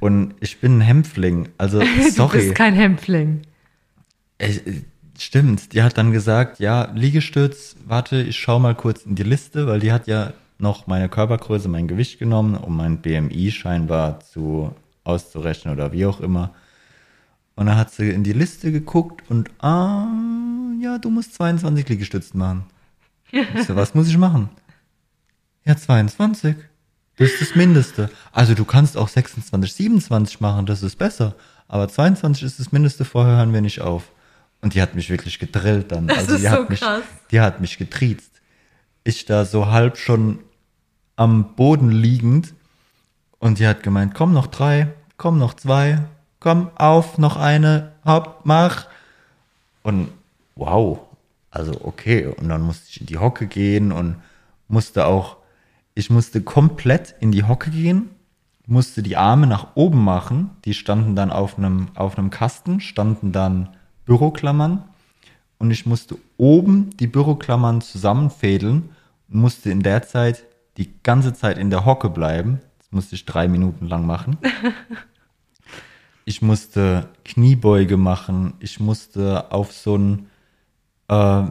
Und 0.00 0.34
ich 0.40 0.60
bin 0.60 0.78
ein 0.78 0.80
Hämpfling. 0.82 1.48
Also, 1.56 1.80
sorry. 2.10 2.38
Du 2.38 2.44
bist 2.44 2.54
kein 2.54 2.74
Hämpfling. 2.74 3.42
Ich, 4.38 4.60
stimmt. 5.18 5.72
Die 5.72 5.82
hat 5.82 5.96
dann 5.96 6.12
gesagt, 6.12 6.58
ja, 6.58 6.90
Liegestütz, 6.94 7.76
warte, 7.86 8.20
ich 8.20 8.38
schau 8.38 8.58
mal 8.58 8.74
kurz 8.74 9.06
in 9.06 9.14
die 9.14 9.22
Liste, 9.22 9.66
weil 9.66 9.80
die 9.80 9.90
hat 9.90 10.06
ja 10.06 10.34
noch 10.58 10.86
meine 10.86 11.08
Körpergröße, 11.08 11.68
mein 11.68 11.88
Gewicht 11.88 12.18
genommen, 12.18 12.56
um 12.56 12.76
mein 12.76 12.98
BMI 12.98 13.50
scheinbar 13.50 14.20
zu 14.20 14.74
auszurechnen 15.04 15.72
oder 15.74 15.92
wie 15.92 16.04
auch 16.04 16.20
immer. 16.20 16.52
Und 17.54 17.66
dann 17.66 17.76
hat 17.76 17.90
sie 17.90 18.10
in 18.10 18.22
die 18.22 18.34
Liste 18.34 18.70
geguckt 18.70 19.30
und, 19.30 19.50
ah, 19.62 20.06
ja, 20.80 20.98
du 20.98 21.08
musst 21.08 21.34
22 21.34 21.88
Liegestützen 21.88 22.38
machen. 22.38 22.64
Ich 23.32 23.64
so, 23.64 23.74
was 23.74 23.94
muss 23.94 24.08
ich 24.08 24.18
machen? 24.18 24.50
Ja, 25.66 25.76
22. 25.76 26.56
Das 27.16 27.30
ist 27.30 27.40
das 27.40 27.56
Mindeste. 27.56 28.10
Also 28.30 28.54
du 28.54 28.64
kannst 28.64 28.96
auch 28.96 29.08
26, 29.08 29.72
27 29.72 30.40
machen, 30.40 30.66
das 30.66 30.82
ist 30.82 30.96
besser. 30.96 31.34
Aber 31.66 31.88
22 31.88 32.44
ist 32.44 32.60
das 32.60 32.72
Mindeste, 32.72 33.04
vorher 33.04 33.38
hören 33.38 33.52
wir 33.52 33.60
nicht 33.60 33.80
auf. 33.80 34.04
Und 34.62 34.74
die 34.74 34.82
hat 34.82 34.94
mich 34.94 35.10
wirklich 35.10 35.38
gedrillt 35.38 35.90
dann. 35.92 36.06
Das 36.06 36.18
also 36.18 36.34
ist 36.34 36.42
die 36.42 36.46
so 36.46 36.52
hat 36.52 36.70
mich, 36.70 36.80
krass. 36.80 37.02
die 37.30 37.40
hat 37.40 37.60
mich 37.60 37.78
getriezt. 37.78 38.30
Ich 39.02 39.24
da 39.24 39.44
so 39.44 39.66
halb 39.66 39.96
schon 39.96 40.38
am 41.16 41.54
Boden 41.56 41.90
liegend 41.90 42.54
und 43.38 43.58
die 43.58 43.66
hat 43.66 43.82
gemeint, 43.82 44.14
komm 44.14 44.32
noch 44.32 44.46
drei, 44.46 44.88
komm 45.16 45.38
noch 45.38 45.54
zwei, 45.54 46.02
komm 46.40 46.70
auf, 46.76 47.18
noch 47.18 47.36
eine, 47.36 47.92
hopp, 48.04 48.40
mach. 48.44 48.86
Und 49.82 50.08
wow, 50.54 51.00
also 51.50 51.72
okay. 51.82 52.26
Und 52.26 52.48
dann 52.48 52.62
musste 52.62 52.84
ich 52.88 53.00
in 53.00 53.06
die 53.06 53.18
Hocke 53.18 53.46
gehen 53.46 53.90
und 53.90 54.16
musste 54.68 55.06
auch, 55.06 55.38
ich 55.96 56.10
musste 56.10 56.42
komplett 56.42 57.14
in 57.20 57.32
die 57.32 57.44
Hocke 57.44 57.70
gehen, 57.70 58.10
musste 58.66 59.02
die 59.02 59.16
Arme 59.16 59.46
nach 59.46 59.68
oben 59.76 60.04
machen. 60.04 60.50
Die 60.66 60.74
standen 60.74 61.16
dann 61.16 61.30
auf 61.30 61.56
einem, 61.56 61.88
auf 61.94 62.18
einem 62.18 62.28
Kasten, 62.28 62.80
standen 62.80 63.32
dann 63.32 63.70
Büroklammern. 64.04 64.84
Und 65.58 65.70
ich 65.70 65.86
musste 65.86 66.18
oben 66.36 66.90
die 66.98 67.06
Büroklammern 67.06 67.80
zusammenfädeln 67.80 68.90
und 69.30 69.40
musste 69.40 69.70
in 69.70 69.82
der 69.82 70.02
Zeit 70.02 70.44
die 70.76 70.92
ganze 71.02 71.32
Zeit 71.32 71.56
in 71.56 71.70
der 71.70 71.86
Hocke 71.86 72.10
bleiben. 72.10 72.60
Das 72.76 72.92
musste 72.92 73.14
ich 73.14 73.24
drei 73.24 73.48
Minuten 73.48 73.88
lang 73.88 74.06
machen. 74.06 74.36
Ich 76.28 76.42
musste 76.42 77.08
Kniebeuge 77.24 77.96
machen. 77.96 78.54
Ich 78.58 78.80
musste 78.80 79.52
auf 79.52 79.72
so 79.72 79.96
ein 79.96 80.26
äh, 81.06 81.44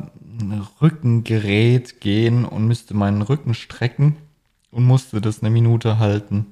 Rückengerät 0.82 2.02
gehen 2.02 2.44
und 2.44 2.68
müsste 2.68 2.94
meinen 2.94 3.22
Rücken 3.22 3.54
strecken 3.54 4.18
und 4.76 4.84
musste 4.84 5.22
das 5.22 5.42
eine 5.42 5.52
Minute 5.52 6.00
halten. 6.00 6.48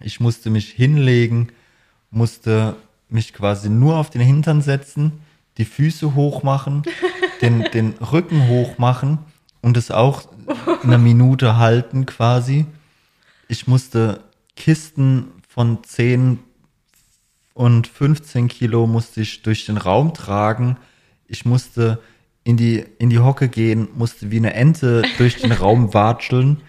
Ich 0.00 0.20
musste 0.20 0.48
mich 0.48 0.70
hinlegen, 0.70 1.52
musste 2.10 2.76
mich 3.10 3.34
quasi 3.34 3.68
nur 3.68 3.96
auf 3.96 4.08
den 4.08 4.22
Hintern 4.22 4.62
setzen, 4.62 5.12
die 5.58 5.66
Füße 5.66 6.14
hochmachen, 6.14 6.82
den, 7.42 7.64
den 7.74 7.90
Rücken 7.98 8.48
hochmachen 8.48 9.18
und 9.60 9.76
es 9.76 9.90
auch 9.90 10.22
eine 10.82 10.96
Minute 10.96 11.58
halten 11.58 12.06
quasi. 12.06 12.64
Ich 13.48 13.66
musste 13.66 14.24
Kisten 14.56 15.26
von 15.46 15.84
10 15.84 16.38
und 17.52 17.86
15 17.86 18.48
Kilo 18.48 18.86
musste 18.86 19.20
ich 19.20 19.42
durch 19.42 19.66
den 19.66 19.76
Raum 19.76 20.14
tragen. 20.14 20.78
Ich 21.28 21.44
musste 21.44 22.00
in 22.44 22.56
die, 22.56 22.82
in 22.98 23.10
die 23.10 23.18
Hocke 23.18 23.48
gehen, 23.48 23.88
musste 23.94 24.30
wie 24.30 24.38
eine 24.38 24.54
Ente 24.54 25.02
durch 25.18 25.36
den 25.36 25.52
Raum 25.52 25.92
watscheln. 25.92 26.62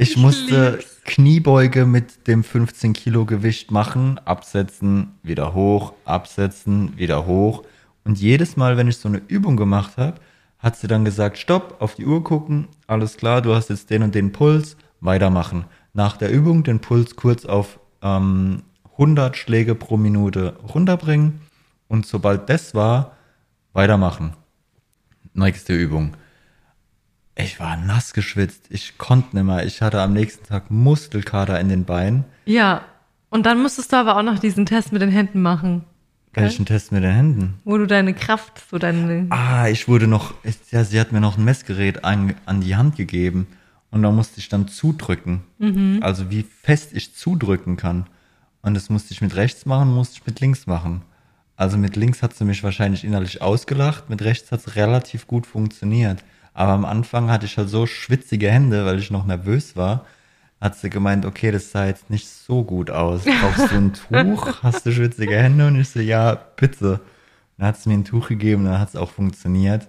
Ich, 0.00 0.12
Ich 0.12 0.16
musste 0.16 0.70
lieb's. 0.70 1.02
Kniebeuge 1.04 1.84
mit 1.84 2.26
dem 2.26 2.42
15 2.42 2.94
Kilo 2.94 3.26
Gewicht 3.26 3.70
machen, 3.70 4.18
absetzen, 4.24 5.18
wieder 5.22 5.52
hoch, 5.52 5.92
absetzen, 6.06 6.96
wieder 6.96 7.26
hoch. 7.26 7.64
Und 8.04 8.18
jedes 8.18 8.56
Mal, 8.56 8.78
wenn 8.78 8.88
ich 8.88 8.96
so 8.96 9.08
eine 9.08 9.20
Übung 9.28 9.58
gemacht 9.58 9.98
habe, 9.98 10.18
hat 10.58 10.76
sie 10.76 10.86
dann 10.86 11.04
gesagt, 11.04 11.36
stopp, 11.36 11.76
auf 11.80 11.96
die 11.96 12.06
Uhr 12.06 12.24
gucken, 12.24 12.68
alles 12.86 13.18
klar, 13.18 13.42
du 13.42 13.54
hast 13.54 13.68
jetzt 13.68 13.90
den 13.90 14.02
und 14.02 14.14
den 14.14 14.32
Puls, 14.32 14.78
weitermachen. 15.00 15.66
Nach 15.92 16.16
der 16.16 16.30
Übung 16.30 16.62
den 16.62 16.80
Puls 16.80 17.16
kurz 17.16 17.44
auf 17.44 17.78
ähm, 18.00 18.62
100 18.92 19.36
Schläge 19.36 19.74
pro 19.74 19.98
Minute 19.98 20.56
runterbringen 20.72 21.42
und 21.88 22.06
sobald 22.06 22.48
das 22.48 22.74
war, 22.74 23.16
weitermachen. 23.74 24.32
Nächste 25.34 25.74
Übung. 25.74 26.16
Ich 27.36 27.60
war 27.60 27.76
nass 27.76 28.12
geschwitzt, 28.12 28.66
ich 28.70 28.98
konnte 28.98 29.36
nicht 29.36 29.44
mehr. 29.44 29.64
Ich 29.64 29.82
hatte 29.82 30.00
am 30.00 30.12
nächsten 30.12 30.46
Tag 30.46 30.70
Muskelkater 30.70 31.58
in 31.58 31.68
den 31.68 31.84
Beinen. 31.84 32.24
Ja. 32.44 32.82
Und 33.30 33.46
dann 33.46 33.62
musstest 33.62 33.92
du 33.92 33.96
aber 33.96 34.16
auch 34.16 34.22
noch 34.22 34.38
diesen 34.38 34.66
Test 34.66 34.92
mit 34.92 35.02
den 35.02 35.10
Händen 35.10 35.40
machen. 35.40 35.84
Welchen 36.32 36.66
Test 36.66 36.92
mit 36.92 37.02
den 37.02 37.12
Händen? 37.12 37.60
Wo 37.64 37.76
du 37.76 37.86
deine 37.86 38.14
Kraft, 38.14 38.62
so 38.70 38.78
deine. 38.78 39.26
Ah, 39.30 39.68
ich 39.68 39.88
wurde 39.88 40.06
noch, 40.06 40.34
ich, 40.44 40.56
ja, 40.70 40.84
sie 40.84 41.00
hat 41.00 41.12
mir 41.12 41.20
noch 41.20 41.38
ein 41.38 41.44
Messgerät 41.44 42.04
an, 42.04 42.34
an 42.46 42.60
die 42.60 42.76
Hand 42.76 42.96
gegeben 42.96 43.46
und 43.90 44.02
da 44.02 44.10
musste 44.10 44.38
ich 44.38 44.48
dann 44.48 44.68
zudrücken. 44.68 45.42
Also 46.02 46.30
wie 46.30 46.42
fest 46.42 46.90
ich 46.92 47.14
zudrücken 47.14 47.76
kann. 47.76 48.06
Und 48.62 48.74
das 48.74 48.90
musste 48.90 49.12
ich 49.12 49.20
mit 49.20 49.34
rechts 49.36 49.66
machen, 49.66 49.92
musste 49.92 50.18
ich 50.18 50.26
mit 50.26 50.40
links 50.40 50.66
machen. 50.66 51.02
Also 51.56 51.76
mit 51.78 51.96
links 51.96 52.22
hat 52.22 52.34
sie 52.34 52.44
mich 52.44 52.62
wahrscheinlich 52.62 53.04
innerlich 53.04 53.42
ausgelacht, 53.42 54.08
mit 54.08 54.22
rechts 54.22 54.52
hat 54.52 54.60
es 54.60 54.76
relativ 54.76 55.26
gut 55.26 55.46
funktioniert. 55.46 56.22
Aber 56.54 56.72
am 56.72 56.84
Anfang 56.84 57.30
hatte 57.30 57.46
ich 57.46 57.56
halt 57.56 57.68
so 57.68 57.86
schwitzige 57.86 58.50
Hände, 58.50 58.84
weil 58.84 58.98
ich 58.98 59.10
noch 59.10 59.24
nervös 59.26 59.76
war. 59.76 60.04
Hat 60.60 60.76
sie 60.76 60.90
gemeint, 60.90 61.24
okay, 61.24 61.50
das 61.50 61.70
sah 61.70 61.86
jetzt 61.86 62.10
nicht 62.10 62.28
so 62.28 62.64
gut 62.64 62.90
aus. 62.90 63.22
Brauchst 63.24 63.72
du 63.72 63.76
ein 63.76 63.92
Tuch? 64.34 64.62
Hast 64.62 64.84
du 64.84 64.92
schwitzige 64.92 65.36
Hände? 65.36 65.66
Und 65.66 65.80
ich 65.80 65.88
so, 65.88 66.00
ja, 66.00 66.34
bitte. 66.34 67.00
Dann 67.56 67.68
hat 67.68 67.78
sie 67.78 67.88
mir 67.88 67.96
ein 67.96 68.04
Tuch 68.04 68.28
gegeben, 68.28 68.64
dann 68.64 68.78
hat 68.78 68.90
es 68.90 68.96
auch 68.96 69.10
funktioniert. 69.10 69.88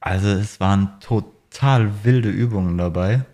Also 0.00 0.28
es 0.28 0.60
waren 0.60 0.90
total 1.00 1.90
wilde 2.04 2.30
Übungen 2.30 2.78
dabei. 2.78 3.24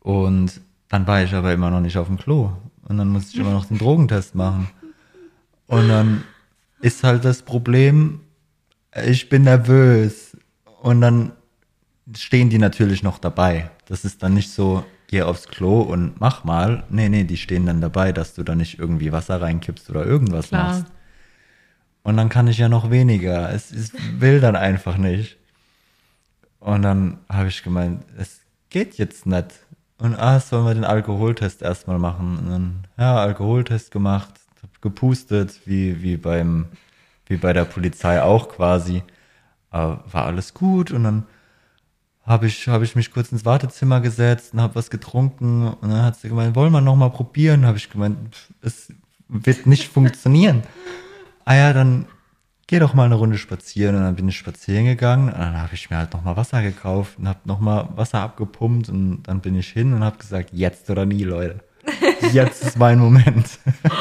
Und 0.00 0.60
dann 0.88 1.06
war 1.06 1.22
ich 1.22 1.34
aber 1.34 1.52
immer 1.52 1.70
noch 1.70 1.80
nicht 1.80 1.96
auf 1.96 2.08
dem 2.08 2.18
Klo. 2.18 2.52
Und 2.82 2.98
dann 2.98 3.08
musste 3.08 3.32
ich 3.32 3.40
immer 3.40 3.52
noch 3.52 3.66
den 3.66 3.78
Drogentest 3.78 4.34
machen. 4.34 4.68
Und 5.66 5.88
dann 5.88 6.24
ist 6.80 7.04
halt 7.04 7.24
das 7.24 7.42
Problem, 7.42 8.20
ich 9.06 9.28
bin 9.28 9.42
nervös. 9.42 10.29
Und 10.80 11.00
dann 11.00 11.32
stehen 12.16 12.50
die 12.50 12.58
natürlich 12.58 13.02
noch 13.02 13.18
dabei. 13.18 13.70
Das 13.86 14.04
ist 14.04 14.22
dann 14.22 14.34
nicht 14.34 14.50
so, 14.50 14.84
geh 15.08 15.22
aufs 15.22 15.48
Klo 15.48 15.82
und 15.82 16.20
mach 16.20 16.44
mal. 16.44 16.84
Nee, 16.88 17.08
nee, 17.08 17.24
die 17.24 17.36
stehen 17.36 17.66
dann 17.66 17.80
dabei, 17.80 18.12
dass 18.12 18.34
du 18.34 18.42
da 18.42 18.54
nicht 18.54 18.78
irgendwie 18.78 19.12
Wasser 19.12 19.40
reinkippst 19.40 19.90
oder 19.90 20.04
irgendwas 20.06 20.48
Klar. 20.48 20.64
machst. 20.64 20.86
Und 22.02 22.16
dann 22.16 22.30
kann 22.30 22.48
ich 22.48 22.58
ja 22.58 22.68
noch 22.68 22.90
weniger. 22.90 23.52
Es, 23.52 23.70
es 23.70 23.92
will 24.18 24.40
dann 24.40 24.56
einfach 24.56 24.96
nicht. 24.96 25.36
Und 26.58 26.82
dann 26.82 27.18
habe 27.28 27.48
ich 27.48 27.62
gemeint, 27.62 28.04
es 28.16 28.40
geht 28.70 28.96
jetzt 28.96 29.26
nicht. 29.26 29.66
Und 29.98 30.14
ah, 30.14 30.40
sollen 30.40 30.64
wir 30.64 30.74
den 30.74 30.84
Alkoholtest 30.84 31.60
erstmal 31.60 31.98
machen? 31.98 32.38
Und 32.38 32.48
dann, 32.48 32.86
ja, 32.98 33.16
Alkoholtest 33.16 33.90
gemacht, 33.90 34.32
gepustet, 34.80 35.60
wie, 35.66 36.02
wie 36.02 36.16
beim, 36.16 36.68
wie 37.26 37.36
bei 37.36 37.52
der 37.52 37.66
Polizei 37.66 38.22
auch 38.22 38.48
quasi. 38.48 39.02
Aber 39.70 40.04
war 40.10 40.26
alles 40.26 40.54
gut 40.54 40.90
und 40.90 41.04
dann 41.04 41.26
habe 42.24 42.46
ich, 42.46 42.68
habe 42.68 42.84
ich 42.84 42.96
mich 42.96 43.12
kurz 43.12 43.32
ins 43.32 43.44
Wartezimmer 43.44 44.00
gesetzt 44.00 44.52
und 44.52 44.60
habe 44.60 44.74
was 44.74 44.90
getrunken 44.90 45.68
und 45.68 45.90
dann 45.90 46.02
hat 46.02 46.16
sie 46.16 46.28
gemeint, 46.28 46.54
wollen 46.54 46.72
wir 46.72 46.80
noch 46.80 46.96
mal 46.96 47.10
probieren? 47.10 47.66
Habe 47.66 47.78
ich 47.78 47.90
gemeint, 47.90 48.36
es 48.62 48.92
wird 49.28 49.66
nicht 49.66 49.88
funktionieren. 49.92 50.62
Ah 51.44 51.54
ja, 51.54 51.72
dann 51.72 52.06
geh 52.66 52.78
doch 52.78 52.94
mal 52.94 53.04
eine 53.04 53.16
Runde 53.16 53.38
spazieren 53.38 53.96
und 53.96 54.02
dann 54.02 54.14
bin 54.14 54.28
ich 54.28 54.36
spazieren 54.38 54.84
gegangen 54.84 55.28
und 55.28 55.38
dann 55.38 55.60
habe 55.60 55.74
ich 55.74 55.90
mir 55.90 55.96
halt 55.96 56.12
noch 56.12 56.22
mal 56.22 56.36
Wasser 56.36 56.62
gekauft 56.62 57.18
und 57.18 57.26
habe 57.26 57.40
noch 57.44 57.58
mal 57.58 57.88
Wasser 57.96 58.20
abgepumpt 58.20 58.88
und 58.88 59.22
dann 59.24 59.40
bin 59.40 59.56
ich 59.56 59.68
hin 59.68 59.92
und 59.92 60.04
habe 60.04 60.18
gesagt, 60.18 60.50
jetzt 60.52 60.88
oder 60.90 61.06
nie, 61.06 61.24
Leute. 61.24 61.60
Jetzt 62.32 62.62
ist 62.62 62.78
mein 62.78 62.98
Moment. 62.98 63.58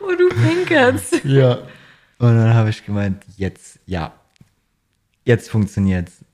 Oh, 0.00 0.12
du 0.16 0.28
pinkelst. 0.30 1.22
Ja. 1.24 1.58
Und 2.18 2.36
dann 2.36 2.54
habe 2.54 2.70
ich 2.70 2.84
gemeint, 2.84 3.22
jetzt, 3.36 3.78
ja, 3.84 4.12
jetzt 5.28 5.50
funktioniert's. 5.50 6.24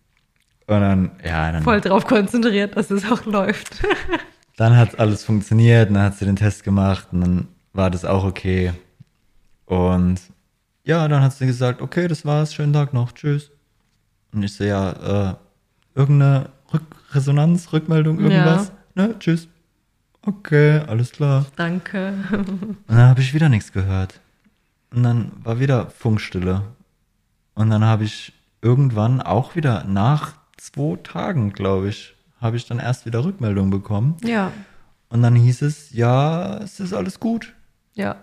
Und 0.67 0.81
dann, 0.81 1.11
ja, 1.23 1.53
dann, 1.53 1.63
Voll 1.63 1.83
drauf 1.83 2.07
konzentriert, 2.07 2.77
dass 2.77 2.91
es 2.91 3.11
auch 3.11 3.27
läuft. 3.27 3.83
dann 4.57 4.77
hat 4.77 4.99
alles 4.99 5.25
funktioniert, 5.25 5.89
und 5.89 5.95
dann 5.97 6.05
hat 6.05 6.17
sie 6.17 6.25
den 6.25 6.37
Test 6.37 6.65
gemacht 6.65 7.09
und 7.13 7.21
dann 7.21 7.49
war 7.75 7.91
das 7.91 8.07
auch 8.07 8.25
okay. 8.25 8.73
Und 9.67 10.21
ja, 10.85 11.07
dann 11.09 11.23
hat 11.23 11.35
sie 11.35 11.47
gesagt, 11.47 11.83
okay, 11.83 12.09
das 12.09 12.25
war's, 12.25 12.55
schönen 12.55 12.73
Tag 12.73 12.95
noch, 12.95 13.13
tschüss. 13.13 13.51
Und 14.33 14.43
ich 14.43 14.55
so, 14.55 14.65
ja, 14.65 15.33
äh, 15.33 15.35
irgendeine 15.95 16.51
Rück 16.73 16.83
Resonanz, 17.13 17.73
Rückmeldung, 17.73 18.19
irgendwas? 18.21 18.73
Ne, 18.95 19.15
tschüss. 19.19 19.49
okay, 20.23 20.81
alles 20.87 21.13
klar. 21.13 21.47
Danke. 21.57 22.15
Und 22.33 22.77
dann 22.87 23.09
habe 23.09 23.21
ich 23.21 23.35
wieder 23.35 23.49
nichts 23.49 23.73
gehört. 23.73 24.21
Und 24.93 25.03
dann 25.03 25.33
war 25.43 25.59
wieder 25.59 25.91
Funkstille. 25.91 26.63
Und 27.55 27.71
dann 27.71 27.85
habe 27.85 28.05
ich 28.05 28.33
irgendwann 28.65 29.21
auch 29.21 29.55
wieder 29.55 29.85
nach 29.85 30.33
zwei 30.57 30.97
Tagen, 30.97 31.53
glaube 31.53 31.89
ich, 31.91 32.17
habe 32.41 32.57
ich 32.57 32.67
dann 32.67 32.79
erst 32.81 33.07
wieder 33.07 33.23
Rückmeldung 33.25 33.71
bekommen. 33.71 34.17
Ja, 34.25 34.51
Und 35.11 35.23
dann 35.23 35.37
hieß 35.37 35.63
es, 35.63 35.93
ja, 35.93 36.57
es 36.59 36.81
ist 36.81 36.93
alles 36.93 37.21
gut. 37.21 37.53
ja. 37.95 38.17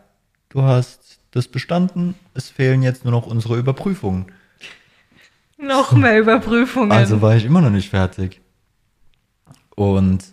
Du 0.50 0.64
hast 0.64 1.20
das 1.32 1.48
bestanden. 1.48 2.14
Es 2.34 2.50
fehlen 2.50 2.84
jetzt 2.84 3.06
nur 3.06 3.14
noch 3.14 3.26
unsere 3.26 3.58
Überprüfungen. 3.58 4.26
Noch 5.58 5.94
mehr 5.94 6.20
Überprüfungen. 6.20 6.92
Also 6.92 7.22
war 7.22 7.38
ich 7.38 7.46
immer 7.46 7.62
noch 7.62 7.70
nicht 7.70 7.89
fertig. 7.89 8.42
Und 9.78 10.26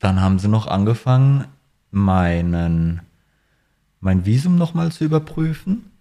dann 0.00 0.20
haben 0.20 0.40
sie 0.40 0.48
noch 0.48 0.66
angefangen, 0.66 1.44
meinen, 1.92 3.02
mein 4.00 4.26
Visum 4.26 4.56
nochmal 4.56 4.90
zu 4.90 5.04
überprüfen. 5.04 5.92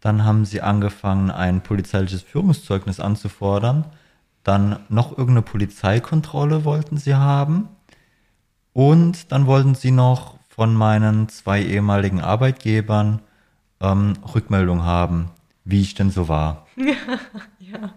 Dann 0.00 0.24
haben 0.24 0.44
sie 0.44 0.62
angefangen, 0.62 1.30
ein 1.30 1.62
polizeiliches 1.62 2.22
Führungszeugnis 2.22 3.00
anzufordern. 3.00 3.84
Dann 4.42 4.80
noch 4.88 5.10
irgendeine 5.10 5.42
Polizeikontrolle 5.42 6.64
wollten 6.64 6.96
sie 6.96 7.14
haben. 7.14 7.68
Und 8.72 9.30
dann 9.32 9.46
wollten 9.46 9.74
sie 9.74 9.90
noch 9.90 10.38
von 10.48 10.74
meinen 10.74 11.28
zwei 11.28 11.62
ehemaligen 11.62 12.20
Arbeitgebern 12.20 13.20
ähm, 13.80 14.14
Rückmeldung 14.34 14.84
haben, 14.84 15.30
wie 15.64 15.82
ich 15.82 15.94
denn 15.94 16.10
so 16.10 16.28
war. 16.28 16.66
ja, 17.58 17.92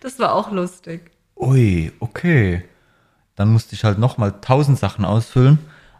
das 0.00 0.18
war 0.18 0.34
auch 0.34 0.52
lustig. 0.52 1.10
Ui, 1.36 1.92
okay. 2.00 2.64
Dann 3.34 3.52
musste 3.52 3.74
ich 3.74 3.84
halt 3.84 3.98
nochmal 3.98 4.34
tausend 4.40 4.78
Sachen 4.78 5.04
ausfüllen. 5.04 5.58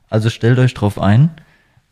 Also 0.09 0.29
stellt 0.29 0.59
euch 0.59 0.75
drauf 0.75 1.01
ein, 1.01 1.31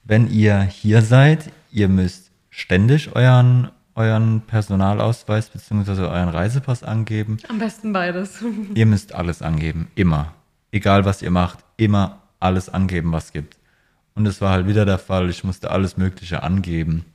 wenn 0.05 0.31
ihr 0.31 0.61
hier 0.61 1.03
seid, 1.03 1.51
ihr 1.73 1.89
müsst 1.89 2.30
ständig 2.61 3.15
euren, 3.17 3.71
euren 3.95 4.43
Personalausweis 4.43 5.49
bzw. 5.51 6.03
euren 6.03 6.29
Reisepass 6.29 6.83
angeben. 6.83 7.39
Am 7.49 7.59
besten 7.59 7.93
beides. 7.93 8.45
Ihr 8.75 8.87
müsst 8.87 9.15
alles 9.15 9.43
angeben, 9.43 9.89
immer. 9.95 10.35
Egal 10.73 11.05
was 11.05 11.21
ihr 11.23 11.33
macht, 11.33 11.59
immer 11.79 12.21
alles 12.39 12.69
angeben, 12.69 13.11
was 13.13 13.33
gibt. 13.33 13.57
Und 14.15 14.27
es 14.27 14.41
war 14.41 14.53
halt 14.53 14.69
wieder 14.69 14.85
der 14.85 14.99
Fall, 14.99 15.29
ich 15.31 15.43
musste 15.43 15.71
alles 15.71 15.97
Mögliche 15.97 16.43
angeben. 16.43 17.07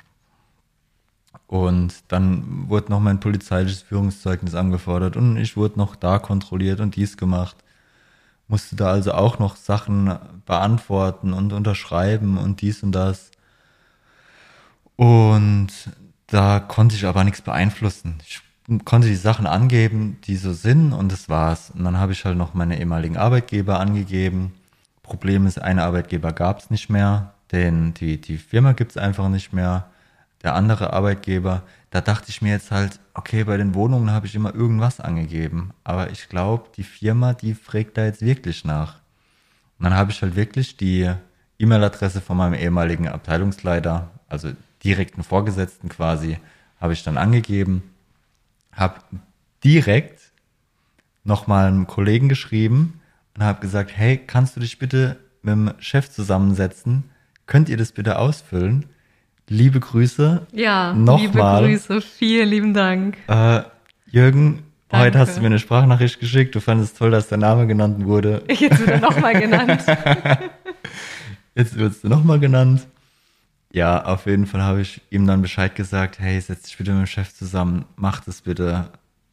Und 1.47 1.93
dann 2.09 2.67
wurde 2.67 2.91
noch 2.91 2.99
mein 2.99 3.19
polizeiliches 3.19 3.83
Führungszeugnis 3.83 4.55
angefordert 4.55 5.15
und 5.15 5.37
ich 5.37 5.55
wurde 5.55 5.77
noch 5.77 5.95
da 5.95 6.19
kontrolliert 6.19 6.79
und 6.79 6.95
dies 6.95 7.17
gemacht. 7.17 7.55
Musste 8.47 8.75
da 8.75 8.91
also 8.91 9.13
auch 9.13 9.39
noch 9.39 9.55
Sachen 9.55 10.17
beantworten 10.45 11.33
und 11.33 11.53
unterschreiben 11.53 12.37
und 12.37 12.61
dies 12.61 12.83
und 12.83 12.91
das. 12.91 13.31
Und 14.95 15.69
da 16.27 16.59
konnte 16.59 16.95
ich 16.95 17.05
aber 17.05 17.23
nichts 17.23 17.41
beeinflussen. 17.41 18.19
Ich 18.25 18.41
konnte 18.85 19.07
die 19.07 19.15
Sachen 19.15 19.45
angeben, 19.45 20.17
die 20.25 20.37
so 20.37 20.53
sind 20.53 20.93
und 20.93 21.11
das 21.11 21.29
war's. 21.29 21.71
Und 21.71 21.83
dann 21.83 21.97
habe 21.97 22.13
ich 22.13 22.25
halt 22.25 22.37
noch 22.37 22.53
meine 22.53 22.79
ehemaligen 22.79 23.17
Arbeitgeber 23.17 23.79
angegeben. 23.79 24.53
Problem 25.03 25.45
ist, 25.45 25.61
einen 25.61 25.79
Arbeitgeber 25.79 26.33
gab 26.33 26.59
es 26.59 26.71
nicht 26.71 26.89
mehr, 26.89 27.33
den, 27.51 27.93
die, 27.93 28.19
die 28.19 28.37
Firma 28.37 28.71
gibt 28.71 28.91
es 28.91 28.97
einfach 28.97 29.29
nicht 29.29 29.53
mehr. 29.53 29.85
Der 30.41 30.55
andere 30.55 30.93
Arbeitgeber, 30.93 31.63
da 31.91 32.01
dachte 32.01 32.29
ich 32.29 32.41
mir 32.41 32.51
jetzt 32.51 32.71
halt, 32.71 32.99
okay, 33.13 33.43
bei 33.43 33.57
den 33.57 33.75
Wohnungen 33.75 34.11
habe 34.11 34.25
ich 34.25 34.35
immer 34.35 34.53
irgendwas 34.53 34.99
angegeben. 34.99 35.71
Aber 35.83 36.09
ich 36.09 36.27
glaube, 36.29 36.69
die 36.75 36.83
Firma, 36.83 37.33
die 37.33 37.53
fragt 37.53 37.97
da 37.97 38.05
jetzt 38.05 38.21
wirklich 38.21 38.65
nach. 38.65 38.95
Und 39.77 39.85
dann 39.85 39.93
habe 39.93 40.11
ich 40.11 40.21
halt 40.21 40.35
wirklich 40.35 40.77
die 40.77 41.11
E-Mail-Adresse 41.59 42.21
von 42.21 42.37
meinem 42.37 42.53
ehemaligen 42.55 43.07
Abteilungsleiter, 43.07 44.09
also 44.27 44.51
direkten 44.85 45.23
Vorgesetzten 45.23 45.89
quasi, 45.89 46.37
habe 46.79 46.93
ich 46.93 47.03
dann 47.03 47.17
angegeben, 47.17 47.83
habe 48.71 48.95
direkt 49.63 50.31
nochmal 51.23 51.67
einem 51.67 51.87
Kollegen 51.87 52.29
geschrieben 52.29 53.01
und 53.35 53.43
habe 53.43 53.59
gesagt, 53.59 53.91
hey, 53.95 54.17
kannst 54.17 54.55
du 54.55 54.59
dich 54.59 54.77
bitte 54.79 55.17
mit 55.41 55.53
dem 55.53 55.71
Chef 55.79 56.09
zusammensetzen? 56.11 57.05
Könnt 57.47 57.67
ihr 57.69 57.77
das 57.77 57.91
bitte 57.91 58.19
ausfüllen? 58.19 58.85
Liebe 59.47 59.79
Grüße. 59.79 60.47
Ja, 60.51 60.93
Nochmal. 60.93 61.65
liebe 61.65 61.77
Grüße, 61.87 62.01
vielen 62.01 62.49
lieben 62.49 62.73
Dank. 62.73 63.17
Äh, 63.27 63.61
Jürgen, 64.07 64.63
heute 64.91 65.11
Danke. 65.11 65.19
hast 65.19 65.37
du 65.37 65.41
mir 65.41 65.47
eine 65.47 65.59
Sprachnachricht 65.59 66.19
geschickt. 66.19 66.55
Du 66.55 66.59
fandest 66.59 66.93
es 66.93 66.99
toll, 66.99 67.11
dass 67.11 67.27
der 67.27 67.37
Name 67.37 67.67
genannt 67.67 68.05
wurde. 68.05 68.43
Jetzt 68.49 68.79
wird 68.79 68.89
er 68.89 68.99
nochmal 68.99 69.39
genannt. 69.39 69.83
Jetzt 71.55 71.77
wirst 71.77 72.03
du 72.03 72.09
nochmal 72.09 72.39
genannt. 72.39 72.87
Ja, 73.75 74.05
auf 74.05 74.25
jeden 74.25 74.45
Fall 74.45 74.61
habe 74.61 74.79
ich 74.79 75.01
ihm 75.09 75.27
dann 75.27 75.41
Bescheid 75.41 75.75
gesagt, 75.75 76.17
hey, 76.19 76.39
setz 76.39 76.61
dich 76.61 76.77
bitte 76.77 76.93
mit 76.93 77.01
dem 77.01 77.07
Chef 77.07 77.35
zusammen, 77.35 77.83
mach 77.97 78.21
das 78.21 78.39
bitte. 78.39 78.89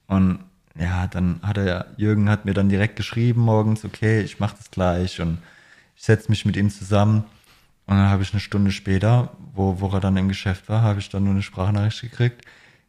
Und 0.09 0.41
ja, 0.77 1.07
dann 1.07 1.39
hat 1.45 1.59
er, 1.59 1.87
Jürgen 1.97 2.29
hat 2.29 2.45
mir 2.45 2.53
dann 2.53 2.69
direkt 2.69 2.97
geschrieben 2.97 3.43
morgens, 3.43 3.85
okay, 3.85 4.21
ich 4.21 4.41
mach 4.41 4.53
das 4.53 4.73
gleich 4.73 5.21
und 5.21 5.39
ich 5.95 6.03
setze 6.03 6.29
mich 6.29 6.45
mit 6.45 6.57
ihm 6.57 6.71
zusammen. 6.71 7.19
Und 7.87 7.99
dann 7.99 8.11
habe 8.11 8.25
ich 8.25 8.33
eine 8.33 8.41
Stunde 8.41 8.73
später, 8.73 9.31
wo, 9.55 9.81
wo 9.81 9.89
er 9.91 10.01
dann 10.01 10.17
im 10.17 10.27
Geschäft 10.27 10.69
war, 10.69 10.83
habe 10.83 10.99
ich 10.99 11.09
dann 11.09 11.23
nur 11.23 11.35
eine 11.35 11.43
Sprachnachricht 11.43 12.01
gekriegt. 12.01 12.45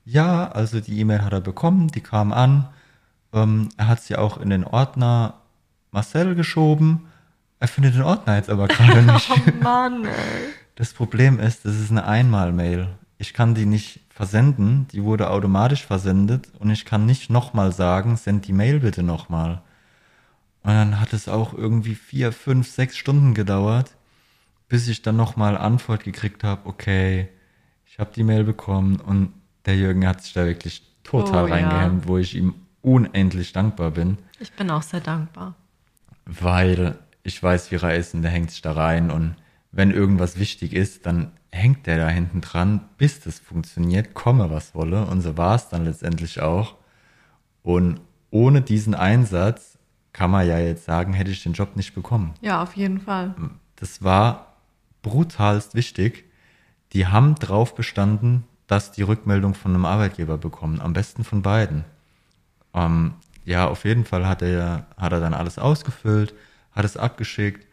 Ja, 0.06 0.52
also 0.52 0.80
die 0.80 1.00
E-Mail 1.00 1.22
hat 1.24 1.34
er 1.34 1.42
bekommen, 1.42 1.90
die 1.90 2.02
kam 2.02 2.34
an. 2.34 2.68
Ähm, 3.32 3.70
er 3.78 3.90
hat 3.90 4.02
sie 4.02 4.16
auch 4.16 4.40
in 4.42 4.50
den 4.50 4.64
Ordner 4.64 5.36
Marcel 5.92 6.34
geschoben. 6.34 7.02
Er 7.60 7.68
findet 7.68 7.94
den 7.94 8.02
Ordner 8.02 8.38
jetzt 8.38 8.50
aber 8.50 8.68
gerade 8.68 9.04
nicht. 9.14 9.30
Oh 9.30 9.64
Mann, 9.64 10.06
ey. 10.06 10.63
Das 10.76 10.94
Problem 10.94 11.40
ist, 11.40 11.66
das 11.66 11.76
ist 11.80 11.92
eine 11.92 12.06
Einmal-Mail. 12.06 12.88
Ich 13.18 13.34
kann 13.34 13.54
die 13.56 13.66
nicht 13.66 14.02
versenden, 14.10 14.88
die 14.92 15.04
wurde 15.04 15.30
automatisch 15.30 15.86
versendet 15.86 16.50
und 16.60 16.70
ich 16.70 16.86
kann 16.86 17.06
nicht 17.06 17.30
nochmal 17.30 17.72
sagen, 17.72 18.16
send 18.18 18.48
die 18.48 18.54
Mail 18.54 18.80
bitte 18.80 19.04
nochmal. 19.04 19.62
Und 20.64 20.72
dann 20.72 21.00
hat 21.00 21.14
es 21.14 21.28
auch 21.28 21.54
irgendwie 21.54 21.96
vier, 21.96 22.32
fünf, 22.32 22.68
sechs 22.70 22.98
Stunden 22.98 23.34
gedauert, 23.34 23.96
bis 24.68 24.88
ich 24.88 25.02
dann 25.02 25.16
nochmal 25.16 25.58
Antwort 25.58 26.04
gekriegt 26.04 26.44
habe, 26.44 26.68
okay, 26.68 27.30
ich 27.86 28.00
habe 28.00 28.12
die 28.16 28.24
Mail 28.24 28.44
bekommen 28.44 28.96
und 29.00 29.34
der 29.66 29.78
Jürgen 29.78 30.08
hat 30.08 30.24
sich 30.24 30.34
da 30.34 30.46
wirklich 30.46 30.82
total 31.04 31.46
Oh, 31.46 31.48
ja. 31.48 31.54
reingehemmt, 31.54 32.08
wo 32.08 32.18
ich 32.18 32.36
ihm 32.36 32.56
unendlich 32.82 33.54
dankbar 33.54 33.92
bin 33.92 34.18
Ich 34.40 34.52
bin 34.54 34.70
auch 34.72 34.82
sehr 34.82 35.00
dankbar. 35.02 35.54
weil 36.26 36.98
ich 37.24 37.42
weiß, 37.42 37.72
wie 37.72 37.76
er 37.76 37.96
ist 37.96 38.14
und 38.14 38.24
der 38.24 38.32
hängt 38.32 38.52
sich 38.52 38.62
da 38.62 38.74
rein 38.74 39.12
und 39.12 39.36
wenn 39.74 39.90
irgendwas 39.90 40.40
wichtig 40.40 40.74
ist, 40.74 41.06
dann 41.08 41.32
hängt 41.52 41.88
der 41.88 41.98
da 41.98 42.08
hinten 42.08 42.42
dran, 42.42 42.82
bis 42.98 43.20
das 43.20 43.40
funktioniert, 43.40 44.14
komme 44.14 44.50
was 44.52 44.76
wolle 44.76 45.06
und 45.08 45.22
so 45.22 45.36
war 45.36 45.56
es 45.56 45.68
dann 45.68 45.84
letztendlich 45.84 46.42
auch. 46.42 46.76
Und 47.64 48.00
ohne 48.30 48.62
diesen 48.62 48.94
Einsatz 48.94 49.80
kann 50.14 50.30
man 50.30 50.48
ja 50.48 50.60
jetzt 50.60 50.86
sagen, 50.86 51.14
hätte 51.14 51.32
ich 51.32 51.42
den 51.42 51.54
Job 51.54 51.76
nicht 51.76 51.96
bekommen. 51.96 52.36
Ja, 52.42 52.62
auf 52.62 52.76
jeden 52.76 53.02
Fall. 53.02 53.34
Das 53.76 54.04
war 54.04 54.58
brutalst 55.02 55.74
wichtig. 55.74 56.26
Die 56.94 57.08
haben 57.08 57.34
drauf 57.36 57.74
bestanden, 57.74 58.44
dass 58.68 58.92
die 58.92 59.02
Rückmeldung 59.02 59.56
von 59.56 59.74
einem 59.74 59.86
Arbeitgeber 59.86 60.38
bekommen, 60.38 60.82
am 60.82 60.94
besten 60.94 61.24
von 61.24 61.42
beiden. 61.42 61.84
Ähm, 62.76 63.16
ja, 63.44 63.68
auf 63.68 63.86
jeden 63.86 64.06
Fall 64.06 64.28
hat 64.28 64.44
er, 64.44 64.86
hat 64.98 65.12
er 65.12 65.20
dann 65.20 65.34
alles 65.34 65.58
ausgefüllt, 65.58 66.36
hat 66.72 66.86
es 66.86 66.96
abgeschickt 66.96 67.66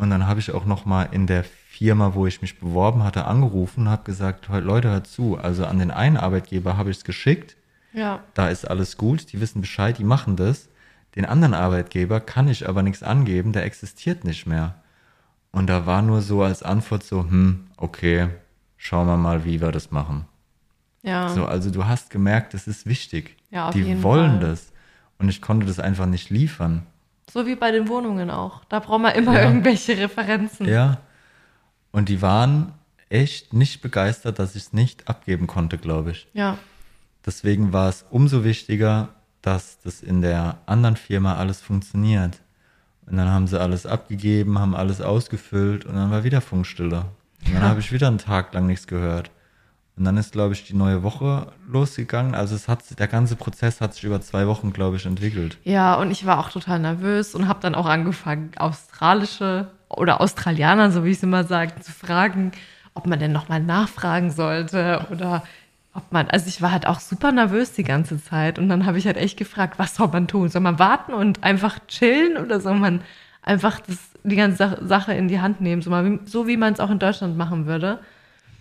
und 0.00 0.10
dann 0.10 0.26
habe 0.26 0.40
ich 0.40 0.52
auch 0.52 0.64
noch 0.64 0.84
mal 0.86 1.04
in 1.04 1.26
der 1.26 1.44
Firma, 1.44 2.14
wo 2.14 2.26
ich 2.26 2.42
mich 2.42 2.58
beworben 2.58 3.04
hatte, 3.04 3.24
angerufen 3.26 3.82
und 3.82 3.88
habe 3.90 4.04
gesagt, 4.04 4.48
Leute, 4.48 4.88
hört 4.90 5.06
zu, 5.06 5.38
also 5.38 5.64
an 5.66 5.78
den 5.78 5.90
einen 5.90 6.16
Arbeitgeber 6.16 6.76
habe 6.76 6.90
ich 6.90 6.98
es 6.98 7.04
geschickt, 7.04 7.56
Ja. 7.92 8.20
da 8.34 8.48
ist 8.48 8.68
alles 8.68 8.96
gut, 8.96 9.32
die 9.32 9.40
wissen 9.40 9.60
Bescheid, 9.60 9.98
die 9.98 10.04
machen 10.04 10.36
das. 10.36 10.68
Den 11.16 11.24
anderen 11.24 11.54
Arbeitgeber 11.54 12.20
kann 12.20 12.48
ich 12.48 12.68
aber 12.68 12.82
nichts 12.82 13.02
angeben, 13.02 13.52
der 13.52 13.64
existiert 13.64 14.24
nicht 14.24 14.46
mehr. 14.46 14.74
Und 15.52 15.66
da 15.68 15.86
war 15.86 16.00
nur 16.02 16.22
so 16.22 16.42
als 16.42 16.62
Antwort 16.62 17.02
so, 17.02 17.22
hm, 17.22 17.66
okay, 17.76 18.28
schauen 18.76 19.06
wir 19.08 19.16
mal, 19.16 19.44
wie 19.44 19.60
wir 19.60 19.72
das 19.72 19.90
machen. 19.90 20.26
Ja. 21.02 21.28
So, 21.30 21.46
also 21.46 21.70
du 21.70 21.86
hast 21.86 22.10
gemerkt, 22.10 22.54
das 22.54 22.66
ist 22.68 22.86
wichtig. 22.86 23.36
Ja, 23.50 23.68
auf 23.68 23.74
die 23.74 23.80
jeden 23.82 24.02
wollen 24.02 24.40
Fall. 24.40 24.50
das. 24.50 24.72
Und 25.18 25.28
ich 25.28 25.42
konnte 25.42 25.66
das 25.66 25.80
einfach 25.80 26.06
nicht 26.06 26.30
liefern. 26.30 26.86
So 27.32 27.46
wie 27.46 27.54
bei 27.54 27.70
den 27.70 27.88
Wohnungen 27.88 28.30
auch. 28.30 28.64
Da 28.68 28.80
braucht 28.80 29.00
man 29.00 29.14
immer 29.14 29.34
Ja. 29.34 29.44
irgendwelche 29.44 29.96
Referenzen. 29.98 30.66
Ja. 30.66 30.98
Und 31.92 32.08
die 32.08 32.22
waren 32.22 32.72
echt 33.08 33.52
nicht 33.52 33.82
begeistert, 33.82 34.38
dass 34.38 34.54
ich 34.56 34.62
es 34.64 34.72
nicht 34.72 35.08
abgeben 35.08 35.46
konnte, 35.46 35.78
glaube 35.78 36.12
ich. 36.12 36.28
Ja. 36.32 36.58
Deswegen 37.26 37.72
war 37.72 37.88
es 37.88 38.04
umso 38.10 38.44
wichtiger, 38.44 39.08
dass 39.42 39.78
das 39.80 40.02
in 40.02 40.22
der 40.22 40.58
anderen 40.66 40.96
Firma 40.96 41.36
alles 41.36 41.60
funktioniert. 41.60 42.38
Und 43.06 43.16
dann 43.16 43.28
haben 43.28 43.46
sie 43.46 43.60
alles 43.60 43.86
abgegeben, 43.86 44.58
haben 44.58 44.74
alles 44.76 45.00
ausgefüllt 45.00 45.84
und 45.84 45.94
dann 45.96 46.10
war 46.10 46.22
wieder 46.24 46.40
Funkstille. 46.40 47.04
Und 47.46 47.54
dann 47.54 47.62
Ja. 47.62 47.68
habe 47.68 47.80
ich 47.80 47.90
wieder 47.92 48.06
einen 48.08 48.18
Tag 48.18 48.52
lang 48.54 48.66
nichts 48.66 48.86
gehört. 48.86 49.30
Und 50.00 50.06
dann 50.06 50.16
ist, 50.16 50.32
glaube 50.32 50.54
ich, 50.54 50.64
die 50.64 50.72
neue 50.72 51.02
Woche 51.02 51.48
losgegangen. 51.68 52.34
Also 52.34 52.54
es 52.54 52.68
hat, 52.68 52.98
der 52.98 53.06
ganze 53.06 53.36
Prozess 53.36 53.82
hat 53.82 53.92
sich 53.92 54.04
über 54.04 54.22
zwei 54.22 54.46
Wochen, 54.46 54.72
glaube 54.72 54.96
ich, 54.96 55.04
entwickelt. 55.04 55.58
Ja, 55.62 55.92
und 55.96 56.10
ich 56.10 56.24
war 56.24 56.38
auch 56.38 56.48
total 56.48 56.78
nervös 56.78 57.34
und 57.34 57.46
habe 57.46 57.60
dann 57.60 57.74
auch 57.74 57.84
angefangen, 57.84 58.52
australische 58.56 59.68
oder 59.90 60.22
Australianern, 60.22 60.90
so 60.90 61.04
wie 61.04 61.10
ich 61.10 61.18
es 61.18 61.22
immer 61.22 61.44
sage, 61.44 61.78
zu 61.80 61.92
fragen, 61.92 62.52
ob 62.94 63.06
man 63.06 63.18
denn 63.18 63.30
nochmal 63.30 63.60
nachfragen 63.60 64.30
sollte 64.30 65.06
oder 65.10 65.42
ob 65.92 66.10
man, 66.10 66.30
also 66.30 66.48
ich 66.48 66.62
war 66.62 66.72
halt 66.72 66.86
auch 66.86 67.00
super 67.00 67.30
nervös 67.30 67.72
die 67.72 67.84
ganze 67.84 68.24
Zeit 68.24 68.58
und 68.58 68.70
dann 68.70 68.86
habe 68.86 68.96
ich 68.96 69.04
halt 69.04 69.18
echt 69.18 69.36
gefragt, 69.36 69.78
was 69.78 69.96
soll 69.96 70.08
man 70.08 70.28
tun? 70.28 70.48
Soll 70.48 70.62
man 70.62 70.78
warten 70.78 71.12
und 71.12 71.44
einfach 71.44 71.78
chillen 71.88 72.38
oder 72.38 72.58
soll 72.60 72.78
man 72.78 73.02
einfach 73.42 73.80
das, 73.80 73.98
die 74.24 74.36
ganze 74.36 74.78
Sache 74.80 75.12
in 75.12 75.28
die 75.28 75.40
Hand 75.40 75.60
nehmen, 75.60 75.82
so, 75.82 75.90
mal, 75.90 76.20
so 76.24 76.46
wie 76.46 76.56
man 76.56 76.72
es 76.72 76.80
auch 76.80 76.90
in 76.90 76.98
Deutschland 76.98 77.36
machen 77.36 77.66
würde? 77.66 77.98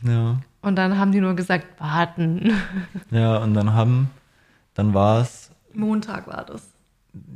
Ja. 0.04 0.40
Und 0.62 0.76
dann 0.76 0.98
haben 0.98 1.12
die 1.12 1.22
nur 1.22 1.36
gesagt, 1.36 1.80
warten. 1.80 2.52
Ja, 3.12 3.38
und 3.38 3.54
dann 3.54 3.74
haben, 3.74 4.10
dann 4.74 4.94
war 4.94 5.22
es, 5.22 5.52
Montag 5.74 6.28
war 6.28 6.46
das. 6.46 6.64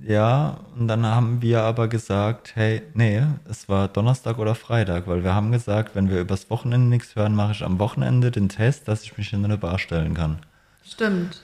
ja, 0.05 0.57
und 0.77 0.87
dann 0.87 1.05
haben 1.05 1.41
wir 1.41 1.61
aber 1.61 1.87
gesagt, 1.87 2.55
hey, 2.55 2.81
nee, 2.93 3.21
es 3.49 3.69
war 3.69 3.87
Donnerstag 3.87 4.37
oder 4.39 4.55
Freitag, 4.55 5.07
weil 5.07 5.23
wir 5.23 5.33
haben 5.33 5.51
gesagt, 5.51 5.95
wenn 5.95 6.09
wir 6.09 6.19
übers 6.19 6.49
Wochenende 6.49 6.87
nichts 6.87 7.15
hören, 7.15 7.35
mache 7.35 7.53
ich 7.53 7.63
am 7.63 7.79
Wochenende 7.79 8.31
den 8.31 8.49
Test, 8.49 8.87
dass 8.87 9.03
ich 9.03 9.17
mich 9.17 9.33
in 9.33 9.43
eine 9.45 9.57
Bar 9.57 9.79
stellen 9.79 10.13
kann. 10.13 10.39
Stimmt. 10.83 11.41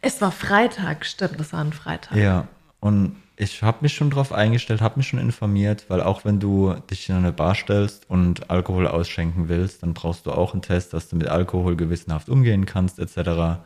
Es 0.00 0.20
war 0.20 0.30
Freitag, 0.30 1.04
stimmt, 1.04 1.40
das 1.40 1.52
war 1.52 1.60
ein 1.60 1.72
Freitag. 1.72 2.16
Ja, 2.16 2.46
und 2.80 3.16
ich 3.40 3.62
habe 3.62 3.78
mich 3.82 3.94
schon 3.94 4.10
drauf 4.10 4.32
eingestellt, 4.32 4.80
habe 4.80 4.98
mich 4.98 5.06
schon 5.06 5.20
informiert, 5.20 5.84
weil 5.86 6.02
auch 6.02 6.24
wenn 6.24 6.40
du 6.40 6.74
dich 6.90 7.08
in 7.08 7.14
eine 7.14 7.32
Bar 7.32 7.54
stellst 7.54 8.10
und 8.10 8.50
Alkohol 8.50 8.88
ausschenken 8.88 9.48
willst, 9.48 9.84
dann 9.84 9.94
brauchst 9.94 10.26
du 10.26 10.32
auch 10.32 10.54
einen 10.54 10.62
Test, 10.62 10.92
dass 10.92 11.08
du 11.08 11.14
mit 11.14 11.28
Alkohol 11.28 11.76
gewissenhaft 11.76 12.28
umgehen 12.28 12.66
kannst, 12.66 12.98
etc. 12.98 13.60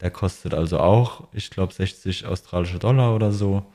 Der 0.00 0.10
kostet 0.10 0.54
also 0.54 0.78
auch, 0.80 1.28
ich 1.32 1.50
glaube, 1.50 1.74
60 1.74 2.24
australische 2.24 2.78
Dollar 2.78 3.14
oder 3.14 3.30
so. 3.30 3.66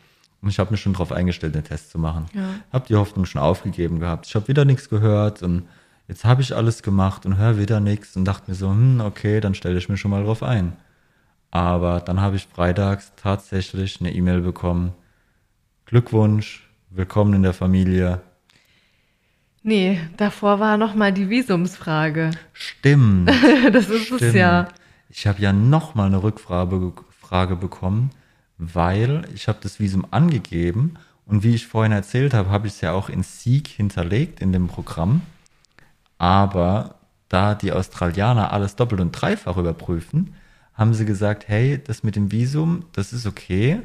Und 0.41 0.49
ich 0.49 0.57
habe 0.57 0.71
mich 0.71 0.81
schon 0.81 0.93
drauf 0.93 1.11
eingestellt, 1.11 1.53
den 1.53 1.63
Test 1.63 1.91
zu 1.91 1.99
machen. 1.99 2.25
Ja. 2.33 2.49
Habe 2.73 2.87
die 2.87 2.95
Hoffnung 2.95 3.25
schon 3.25 3.41
aufgegeben 3.41 3.99
gehabt. 3.99 4.25
Ich 4.25 4.33
habe 4.33 4.47
wieder 4.47 4.65
nichts 4.65 4.89
gehört 4.89 5.43
und 5.43 5.67
jetzt 6.07 6.25
habe 6.25 6.41
ich 6.41 6.55
alles 6.55 6.81
gemacht 6.81 7.23
und 7.27 7.37
höre 7.37 7.59
wieder 7.59 7.79
nichts 7.79 8.17
und 8.17 8.25
dachte 8.25 8.49
mir 8.49 8.55
so, 8.55 8.69
hm, 8.69 8.99
okay, 8.99 9.41
dann 9.41 9.53
stelle 9.53 9.77
ich 9.77 9.89
mich 9.89 9.99
schon 9.99 10.09
mal 10.09 10.23
drauf 10.23 10.41
ein. 10.41 10.73
Aber 11.51 11.99
dann 11.99 12.19
habe 12.19 12.35
ich 12.35 12.47
freitags 12.47 13.11
tatsächlich 13.15 13.99
eine 14.01 14.11
E-Mail 14.11 14.41
bekommen. 14.41 14.93
Glückwunsch, 15.85 16.67
willkommen 16.89 17.35
in 17.35 17.43
der 17.43 17.53
Familie. 17.53 18.21
Nee, 19.61 19.99
davor 20.17 20.59
war 20.59 20.77
noch 20.77 20.95
mal 20.95 21.13
die 21.13 21.29
Visumsfrage. 21.29 22.31
Stimmt. 22.53 23.29
Das 23.71 23.89
ist 23.89 24.09
es 24.09 24.17
stimmt. 24.17 24.33
ja. 24.35 24.67
Ich 25.09 25.27
habe 25.27 25.41
ja 25.41 25.53
noch 25.53 25.93
mal 25.93 26.07
eine 26.07 26.23
Rückfrage 26.23 26.93
Frage 27.19 27.55
bekommen, 27.55 28.09
weil 28.57 29.27
ich 29.35 29.47
habe 29.47 29.59
das 29.61 29.79
Visum 29.79 30.07
angegeben 30.09 30.95
und 31.27 31.43
wie 31.43 31.53
ich 31.53 31.67
vorhin 31.67 31.91
erzählt 31.91 32.33
habe, 32.33 32.49
habe 32.49 32.65
ich 32.65 32.73
es 32.73 32.81
ja 32.81 32.91
auch 32.93 33.07
in 33.09 33.21
Seek 33.21 33.67
hinterlegt 33.67 34.41
in 34.41 34.51
dem 34.51 34.67
Programm. 34.67 35.21
Aber 36.17 36.95
da 37.29 37.53
die 37.53 37.71
Australianer 37.71 38.51
alles 38.51 38.75
doppelt 38.75 39.01
und 39.01 39.11
dreifach 39.11 39.57
überprüfen, 39.57 40.33
haben 40.73 40.95
sie 40.95 41.05
gesagt, 41.05 41.47
hey, 41.47 41.79
das 41.83 42.01
mit 42.01 42.15
dem 42.15 42.31
Visum, 42.31 42.85
das 42.93 43.13
ist 43.13 43.27
okay, 43.27 43.81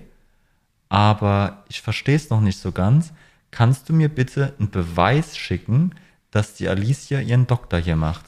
aber 0.91 1.65
ich 1.69 1.81
verstehe 1.81 2.17
es 2.17 2.29
noch 2.29 2.43
nicht 2.43 2.59
so 2.59 2.73
ganz. 2.73 3.15
Kannst 3.51 3.89
du 3.89 3.95
mir 3.95 4.11
bitte 4.11 4.53
einen 4.59 4.71
Beweis 4.71 5.39
schicken, 5.39 5.93
dass 6.31 6.55
die 6.55 6.69
Alicia 6.69 7.21
ihren 7.21 7.47
Doktor 7.47 7.79
hier 7.79 7.97
macht? 7.97 8.25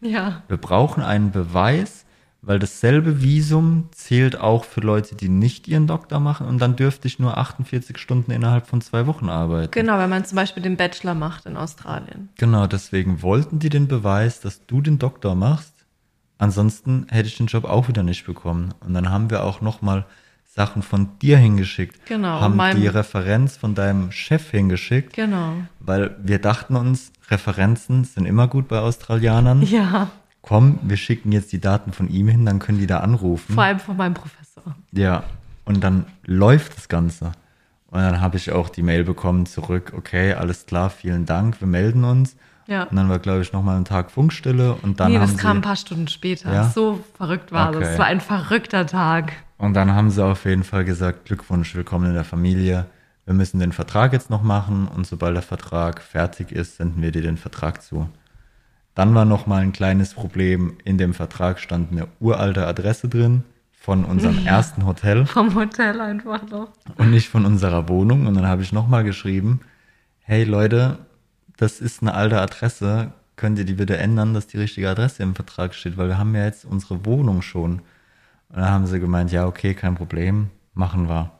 Ja. 0.00 0.42
Wir 0.48 0.56
brauchen 0.56 1.02
einen 1.02 1.30
Beweis, 1.30 2.06
weil 2.42 2.58
dasselbe 2.58 3.22
Visum 3.22 3.90
zählt 3.92 4.40
auch 4.40 4.64
für 4.64 4.80
Leute, 4.80 5.14
die 5.14 5.28
nicht 5.28 5.68
ihren 5.68 5.86
Doktor 5.86 6.20
machen 6.20 6.46
und 6.46 6.58
dann 6.58 6.74
dürfte 6.74 7.06
ich 7.06 7.18
nur 7.18 7.36
48 7.36 7.98
Stunden 7.98 8.30
innerhalb 8.30 8.66
von 8.66 8.80
zwei 8.80 9.06
Wochen 9.06 9.28
arbeiten. 9.28 9.70
Genau, 9.70 9.98
wenn 9.98 10.08
man 10.08 10.24
zum 10.24 10.36
Beispiel 10.36 10.62
den 10.62 10.78
Bachelor 10.78 11.14
macht 11.14 11.44
in 11.44 11.58
Australien. 11.58 12.30
Genau, 12.38 12.66
deswegen 12.66 13.20
wollten 13.20 13.58
die 13.58 13.68
den 13.68 13.88
Beweis, 13.88 14.40
dass 14.40 14.64
du 14.66 14.80
den 14.80 14.98
Doktor 14.98 15.34
machst. 15.34 15.74
Ansonsten 16.38 17.06
hätte 17.10 17.28
ich 17.28 17.36
den 17.36 17.46
Job 17.46 17.64
auch 17.64 17.88
wieder 17.88 18.02
nicht 18.02 18.24
bekommen. 18.24 18.72
Und 18.80 18.94
dann 18.94 19.10
haben 19.10 19.28
wir 19.28 19.44
auch 19.44 19.60
nochmal 19.60 20.06
Sachen 20.52 20.82
von 20.82 21.16
dir 21.20 21.38
hingeschickt. 21.38 22.06
Genau, 22.06 22.40
Haben 22.40 22.60
die 22.76 22.88
Referenz 22.88 23.56
von 23.56 23.76
deinem 23.76 24.10
Chef 24.10 24.50
hingeschickt. 24.50 25.12
Genau. 25.14 25.52
Weil 25.78 26.16
wir 26.22 26.40
dachten 26.40 26.74
uns, 26.74 27.12
Referenzen 27.30 28.02
sind 28.04 28.26
immer 28.26 28.48
gut 28.48 28.66
bei 28.68 28.78
Australianern. 28.80 29.62
Ja, 29.70 30.10
Komm, 30.42 30.78
wir 30.82 30.96
schicken 30.96 31.32
jetzt 31.32 31.52
die 31.52 31.60
Daten 31.60 31.92
von 31.92 32.08
ihm 32.08 32.26
hin, 32.26 32.46
dann 32.46 32.58
können 32.60 32.78
die 32.78 32.86
da 32.86 33.00
anrufen. 33.00 33.54
vor 33.54 33.62
allem 33.62 33.78
von 33.78 33.96
meinem 33.96 34.14
Professor. 34.14 34.74
Ja, 34.90 35.22
und 35.66 35.84
dann 35.84 36.06
läuft 36.24 36.76
das 36.78 36.88
Ganze. 36.88 37.32
Und 37.90 38.00
dann 38.00 38.20
habe 38.22 38.38
ich 38.38 38.50
auch 38.50 38.70
die 38.70 38.82
Mail 38.82 39.04
bekommen 39.04 39.44
zurück, 39.46 39.92
okay, 39.94 40.32
alles 40.32 40.64
klar, 40.64 40.88
vielen 40.90 41.26
Dank, 41.26 41.60
wir 41.60 41.68
melden 41.68 42.04
uns. 42.04 42.36
Ja. 42.66 42.84
Und 42.84 42.96
dann 42.96 43.08
war, 43.10 43.18
glaube 43.18 43.42
ich, 43.42 43.52
nochmal 43.52 43.76
ein 43.76 43.84
Tag 43.84 44.10
Funkstille 44.10 44.74
und 44.82 44.98
dann 44.98 45.12
nee, 45.12 45.18
das 45.18 45.36
kam 45.36 45.58
ein 45.58 45.62
paar 45.62 45.76
Stunden 45.76 46.08
später. 46.08 46.52
Ja? 46.54 46.70
So 46.70 47.04
verrückt 47.16 47.52
war 47.52 47.68
Okay. 47.68 47.80
das. 47.80 47.88
Es 47.90 47.98
war 47.98 48.06
ein 48.06 48.20
verrückter 48.20 48.86
Tag. 48.86 49.32
Und 49.60 49.74
dann 49.74 49.94
haben 49.94 50.10
sie 50.10 50.24
auf 50.24 50.46
jeden 50.46 50.64
Fall 50.64 50.84
gesagt, 50.84 51.26
Glückwunsch, 51.26 51.74
willkommen 51.74 52.06
in 52.06 52.14
der 52.14 52.24
Familie. 52.24 52.86
Wir 53.26 53.34
müssen 53.34 53.60
den 53.60 53.72
Vertrag 53.72 54.14
jetzt 54.14 54.30
noch 54.30 54.42
machen 54.42 54.88
und 54.88 55.06
sobald 55.06 55.36
der 55.36 55.42
Vertrag 55.42 56.00
fertig 56.00 56.50
ist, 56.50 56.78
senden 56.78 57.02
wir 57.02 57.12
dir 57.12 57.20
den 57.20 57.36
Vertrag 57.36 57.82
zu. 57.82 58.08
Dann 58.94 59.14
war 59.14 59.26
noch 59.26 59.46
mal 59.46 59.60
ein 59.60 59.72
kleines 59.72 60.14
Problem. 60.14 60.78
In 60.84 60.96
dem 60.96 61.12
Vertrag 61.12 61.60
stand 61.60 61.92
eine 61.92 62.08
uralte 62.20 62.66
Adresse 62.66 63.08
drin 63.08 63.44
von 63.70 64.06
unserem 64.06 64.38
ersten 64.46 64.86
Hotel. 64.86 65.26
Vom 65.26 65.54
Hotel 65.54 66.00
einfach 66.00 66.48
noch. 66.48 66.70
und 66.96 67.10
nicht 67.10 67.28
von 67.28 67.44
unserer 67.44 67.86
Wohnung. 67.88 68.26
Und 68.26 68.34
dann 68.34 68.46
habe 68.46 68.62
ich 68.62 68.72
nochmal 68.72 69.04
geschrieben, 69.04 69.60
hey 70.20 70.44
Leute, 70.44 70.98
das 71.58 71.80
ist 71.80 72.00
eine 72.00 72.14
alte 72.14 72.40
Adresse, 72.40 73.12
könnt 73.36 73.58
ihr 73.58 73.66
die 73.66 73.74
bitte 73.74 73.98
ändern, 73.98 74.32
dass 74.32 74.46
die 74.46 74.58
richtige 74.58 74.88
Adresse 74.88 75.22
im 75.22 75.34
Vertrag 75.34 75.74
steht, 75.74 75.98
weil 75.98 76.08
wir 76.08 76.16
haben 76.16 76.34
ja 76.34 76.46
jetzt 76.46 76.64
unsere 76.64 77.04
Wohnung 77.04 77.42
schon. 77.42 77.82
Und 78.50 78.56
dann 78.58 78.70
haben 78.70 78.86
sie 78.86 79.00
gemeint, 79.00 79.32
ja, 79.32 79.46
okay, 79.46 79.74
kein 79.74 79.94
Problem, 79.94 80.50
machen 80.74 81.08
wir. 81.08 81.30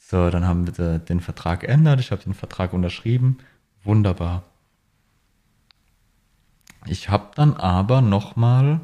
So, 0.00 0.30
dann 0.30 0.46
haben 0.46 0.66
wir 0.66 0.98
den 0.98 1.20
Vertrag 1.20 1.60
geändert, 1.60 2.00
ich 2.00 2.10
habe 2.12 2.22
den 2.22 2.34
Vertrag 2.34 2.72
unterschrieben, 2.72 3.38
wunderbar. 3.82 4.42
Ich 6.86 7.08
habe 7.08 7.30
dann 7.34 7.54
aber 7.54 8.00
nochmal 8.00 8.80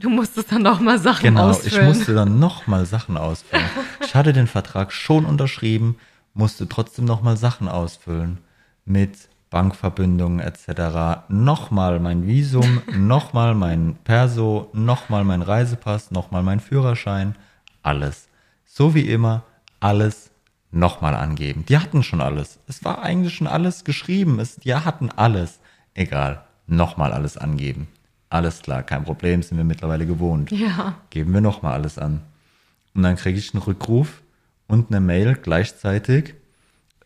Du 0.00 0.08
musstest 0.10 0.52
dann 0.52 0.64
auch 0.66 0.78
mal 0.78 0.98
Sachen 0.98 1.24
Genau, 1.24 1.50
ich 1.50 1.56
ausfüllen. 1.56 1.86
musste 1.88 2.14
dann 2.14 2.38
nochmal 2.38 2.86
Sachen 2.86 3.16
ausfüllen. 3.16 3.64
Ich 4.00 4.14
hatte 4.14 4.32
den 4.32 4.46
Vertrag 4.46 4.92
schon 4.92 5.24
unterschrieben, 5.24 5.96
musste 6.34 6.68
trotzdem 6.68 7.04
nochmal 7.04 7.36
Sachen 7.36 7.68
ausfüllen. 7.68 8.38
Mit 8.84 9.28
Bankverbindungen 9.50 10.40
etc. 10.40 11.24
Nochmal 11.28 12.00
mein 12.00 12.26
Visum, 12.26 12.82
nochmal 12.96 13.54
mein 13.54 13.96
Perso, 14.04 14.68
nochmal 14.72 15.24
mein 15.24 15.42
Reisepass, 15.42 16.10
nochmal 16.10 16.42
mein 16.42 16.60
Führerschein. 16.60 17.34
Alles. 17.82 18.28
So 18.64 18.94
wie 18.94 19.08
immer, 19.08 19.44
alles 19.80 20.30
nochmal 20.70 21.14
angeben. 21.14 21.64
Die 21.68 21.78
hatten 21.78 22.02
schon 22.02 22.20
alles. 22.20 22.58
Es 22.66 22.84
war 22.84 23.02
eigentlich 23.02 23.34
schon 23.34 23.46
alles 23.46 23.84
geschrieben. 23.84 24.38
Es, 24.38 24.56
die 24.56 24.74
hatten 24.74 25.10
alles. 25.10 25.60
Egal. 25.94 26.44
Nochmal 26.66 27.12
alles 27.12 27.38
angeben. 27.38 27.88
Alles 28.30 28.60
klar, 28.60 28.82
kein 28.82 29.04
Problem, 29.04 29.42
sind 29.42 29.56
wir 29.56 29.64
mittlerweile 29.64 30.06
gewohnt 30.06 30.50
ja. 30.50 30.96
geben 31.08 31.32
wir 31.32 31.40
nochmal 31.40 31.72
alles 31.72 31.98
an. 31.98 32.20
Und 32.94 33.02
dann 33.02 33.16
kriege 33.16 33.38
ich 33.38 33.54
einen 33.54 33.62
Rückruf 33.62 34.22
und 34.66 34.90
eine 34.90 35.00
Mail 35.00 35.34
gleichzeitig. 35.34 36.34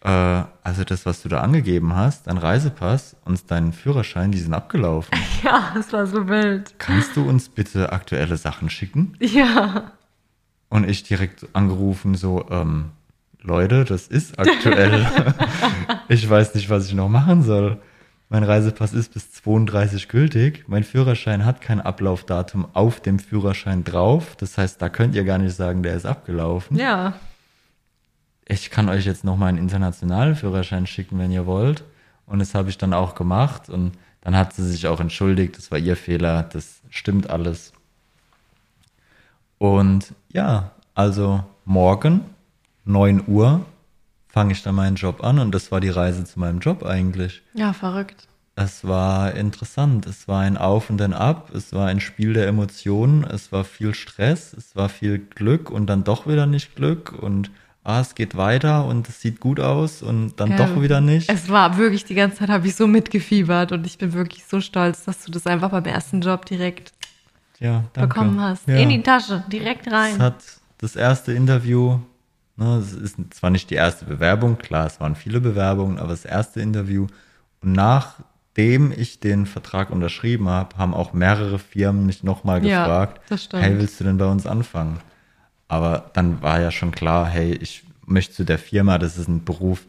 Äh, 0.05 0.43
also 0.65 0.85
das, 0.85 1.07
was 1.07 1.23
du 1.23 1.29
da 1.29 1.41
angegeben 1.41 1.95
hast, 1.95 2.27
dein 2.27 2.39
Reisepass 2.39 3.17
und 3.25 3.51
dein 3.51 3.73
Führerschein, 3.73 4.33
die 4.33 4.39
sind 4.39 4.55
abgelaufen. 4.55 5.17
Ja, 5.43 5.75
es 5.77 5.93
war 5.93 6.07
so 6.07 6.29
wild. 6.29 6.79
Kannst 6.79 7.17
du 7.17 7.29
uns 7.29 7.49
bitte 7.49 7.91
aktuelle 7.91 8.37
Sachen 8.37 8.71
schicken? 8.71 9.17
Ja. 9.19 9.91
Und 10.69 10.89
ich 10.89 11.03
direkt 11.03 11.49
angerufen, 11.53 12.15
so, 12.15 12.47
ähm, 12.49 12.91
Leute, 13.41 13.85
das 13.85 14.07
ist 14.07 14.39
aktuell. 14.39 15.05
ich 16.09 16.31
weiß 16.31 16.55
nicht, 16.55 16.71
was 16.71 16.87
ich 16.87 16.95
noch 16.95 17.09
machen 17.09 17.43
soll. 17.43 17.79
Mein 18.29 18.45
Reisepass 18.45 18.95
ist 18.95 19.13
bis 19.13 19.33
32 19.33 20.07
gültig. 20.09 20.65
Mein 20.69 20.85
Führerschein 20.85 21.45
hat 21.45 21.61
kein 21.61 21.81
Ablaufdatum 21.81 22.69
auf 22.73 23.01
dem 23.01 23.19
Führerschein 23.19 23.83
drauf. 23.83 24.37
Das 24.37 24.57
heißt, 24.57 24.81
da 24.81 24.89
könnt 24.89 25.17
ihr 25.17 25.25
gar 25.25 25.39
nicht 25.39 25.57
sagen, 25.57 25.83
der 25.83 25.97
ist 25.97 26.07
abgelaufen. 26.07 26.79
Ja. 26.79 27.15
Ich 28.47 28.71
kann 28.71 28.89
euch 28.89 29.05
jetzt 29.05 29.25
noch 29.25 29.37
mal 29.37 29.47
einen 29.47 29.59
internationalen 29.59 30.37
Führerschein 30.37 30.87
schicken, 30.87 31.19
wenn 31.19 31.31
ihr 31.31 31.47
wollt. 31.47 31.85
Und 32.27 32.39
das 32.39 32.55
habe 32.55 32.71
ich 32.71 32.79
dann 32.79 32.93
auch 32.93 33.15
gemacht. 33.15 33.69
Und 33.69 33.93
dann 34.21 34.37
hat 34.37 34.55
sie 34.55 34.67
sich 34.67 34.87
auch 34.87 35.01
entschuldigt. 35.01 35.57
Das 35.57 35.71
war 35.71 35.79
ihr 35.79 35.97
Fehler. 35.97 36.43
Das 36.45 36.81
stimmt 36.91 37.31
alles. 37.31 37.73
Und 39.59 40.13
ja, 40.29 40.73
also 40.95 41.45
morgen, 41.65 42.23
9 42.85 43.25
Uhr, 43.27 43.65
fange 44.29 44.53
ich 44.53 44.63
dann 44.63 44.75
meinen 44.75 44.97
Job 44.97 45.23
an. 45.23 45.39
Und 45.39 45.55
das 45.55 45.71
war 45.71 45.81
die 45.81 45.91
Reise 45.91 46.25
zu 46.25 46.41
meinem 46.41 46.59
Job 46.59 46.85
eigentlich. 46.85 47.43
Ja, 47.55 47.73
verrückt. 47.73 48.27
Es 48.55 48.87
war 48.87 49.35
interessant. 49.35 50.07
Es 50.07 50.29
war 50.29 50.41
ein 50.41 50.59
Auf 50.59 50.91
und 50.91 51.01
ein 51.01 51.15
Ab. 51.15 51.51
Es 51.55 51.73
war 51.73 51.87
ein 51.87 52.01
Spiel 52.01 52.35
der 52.35 52.49
Emotionen. 52.49 53.25
Es 53.25 53.51
war 53.51 53.65
viel 53.65 53.95
Stress. 53.95 54.53
Es 54.53 54.77
war 54.77 54.89
viel 54.89 55.19
Glück 55.19 55.71
und 55.71 55.87
dann 55.87 56.05
doch 56.05 56.27
wieder 56.27 56.47
nicht 56.47 56.77
Glück 56.77 57.13
und 57.13 57.51
ah, 57.85 58.01
es 58.01 58.15
geht 58.15 58.37
weiter 58.37 58.85
und 58.87 59.09
es 59.09 59.21
sieht 59.21 59.41
gut 59.41 59.59
aus 59.61 60.03
und 60.03 60.39
dann 60.39 60.51
Ja. 60.53 60.57
doch 60.59 60.81
wieder 60.81 61.01
nicht. 61.01 61.29
Es 61.29 61.49
war 61.49 61.77
wirklich, 61.77 62.05
die 62.05 62.15
ganze 62.15 62.39
Zeit 62.39 62.49
habe 62.49 62.67
ich 62.67 62.77
so 62.77 62.87
mitgefiebert 62.87 63.73
und 63.73 63.87
ich 63.87 63.99
bin 63.99 64.13
wirklich 64.13 64.45
so 64.45 64.61
stolz, 64.61 65.05
dass 65.05 65.25
du 65.25 65.33
das 65.33 65.47
einfach 65.47 65.71
beim 65.71 65.85
ersten 65.85 66.21
Job 66.21 66.45
direkt 66.47 66.93
ja, 67.59 67.85
bekommen 67.93 68.41
hast. 68.41 68.67
Ja. 68.69 68.77
In 68.77 68.89
die 68.89 69.03
Tasche, 69.03 69.45
direkt 69.49 69.87
Es 69.87 69.93
rein. 69.93 70.19
hat 70.19 70.37
das 70.79 70.97
erste 70.97 71.33
Interview, 71.33 71.99
ne, 72.57 72.77
es 72.79 72.93
ist 72.93 73.17
zwar 73.35 73.51
nicht 73.51 73.71
die 73.71 73.77
erste 73.77 74.05
Bewerbung, 74.05 74.59
klar, 74.59 74.87
es 74.87 75.01
waren 75.01 75.15
viele 75.15 75.41
Bewerbungen, 75.41 75.99
aber 75.99 76.09
das 76.09 76.25
erste 76.25 76.61
Interview. 76.61 77.07
Und 77.61 77.73
nachdem 77.73 78.93
ich 78.97 79.21
den 79.21 79.47
Vertrag 79.47 79.91
unterschrieben 79.91 80.49
habe, 80.49 80.77
haben 80.77 80.93
auch 80.95 81.13
mehrere 81.13 81.59
Firmen 81.59 82.07
mich 82.07 82.23
nochmal 82.25 82.61
gefragt, 82.61 83.21
hey, 83.53 83.79
willst 83.79 84.01
du 84.01 84.05
denn 84.05 84.19
bei 84.19 84.27
uns 84.27 84.47
anfangen? 84.47 84.99
Aber 85.73 86.11
dann 86.13 86.43
war 86.43 86.61
ja 86.61 86.71
schon 86.71 86.91
klar, 86.93 87.27
hey, 87.27 87.55
ich 87.55 87.83
möchte 88.05 88.35
zu 88.35 88.45
der 88.45 88.59
Firma, 88.59 88.99
das 88.99 89.17
ist 89.17 89.27
ein 89.27 89.43
Beruf, 89.43 89.87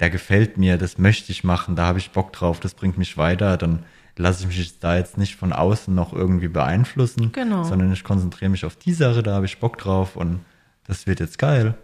der 0.00 0.10
gefällt 0.10 0.58
mir, 0.58 0.76
das 0.76 0.98
möchte 0.98 1.30
ich 1.30 1.44
machen, 1.44 1.76
da 1.76 1.86
habe 1.86 2.00
ich 2.00 2.10
Bock 2.10 2.32
drauf, 2.32 2.58
das 2.58 2.74
bringt 2.74 2.98
mich 2.98 3.16
weiter, 3.16 3.56
dann 3.56 3.84
lasse 4.16 4.40
ich 4.42 4.58
mich 4.58 4.80
da 4.80 4.96
jetzt 4.96 5.18
nicht 5.18 5.36
von 5.36 5.52
außen 5.52 5.94
noch 5.94 6.12
irgendwie 6.12 6.48
beeinflussen, 6.48 7.30
Genau. 7.30 7.62
sondern 7.62 7.92
ich 7.92 8.02
konzentriere 8.02 8.50
mich 8.50 8.64
auf 8.64 8.74
die 8.74 8.92
Sache, 8.92 9.22
da 9.22 9.36
habe 9.36 9.46
ich 9.46 9.60
Bock 9.60 9.78
drauf 9.78 10.16
und 10.16 10.40
das 10.88 11.06
wird 11.06 11.20
jetzt 11.20 11.38
geil. 11.38 11.74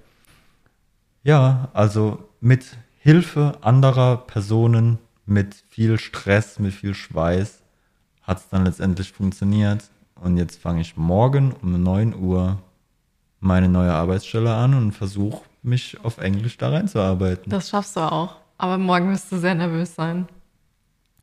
Ja, 1.22 1.68
also 1.72 2.28
mit 2.40 2.76
Hilfe 2.98 3.58
anderer 3.60 4.16
Personen, 4.16 4.98
mit 5.24 5.54
viel 5.68 6.00
Stress, 6.00 6.58
mit 6.58 6.74
viel 6.74 6.94
Schweiß 6.94 7.62
hat 8.22 8.38
es 8.38 8.48
dann 8.48 8.64
letztendlich 8.64 9.12
funktioniert. 9.12 9.84
Und 10.16 10.36
jetzt 10.36 10.60
fange 10.60 10.80
ich 10.80 10.96
morgen 10.96 11.52
um 11.62 11.80
9 11.80 12.12
Uhr 12.12 12.58
meine 13.46 13.68
neue 13.68 13.92
Arbeitsstelle 13.92 14.54
an 14.54 14.74
und 14.74 14.92
versuche 14.92 15.42
mich 15.62 15.98
auf 16.04 16.18
Englisch 16.18 16.58
da 16.58 16.70
reinzuarbeiten. 16.70 17.50
Das 17.50 17.70
schaffst 17.70 17.96
du 17.96 18.00
auch. 18.00 18.36
Aber 18.58 18.78
morgen 18.78 19.10
wirst 19.10 19.30
du 19.32 19.38
sehr 19.38 19.54
nervös 19.54 19.94
sein. 19.94 20.28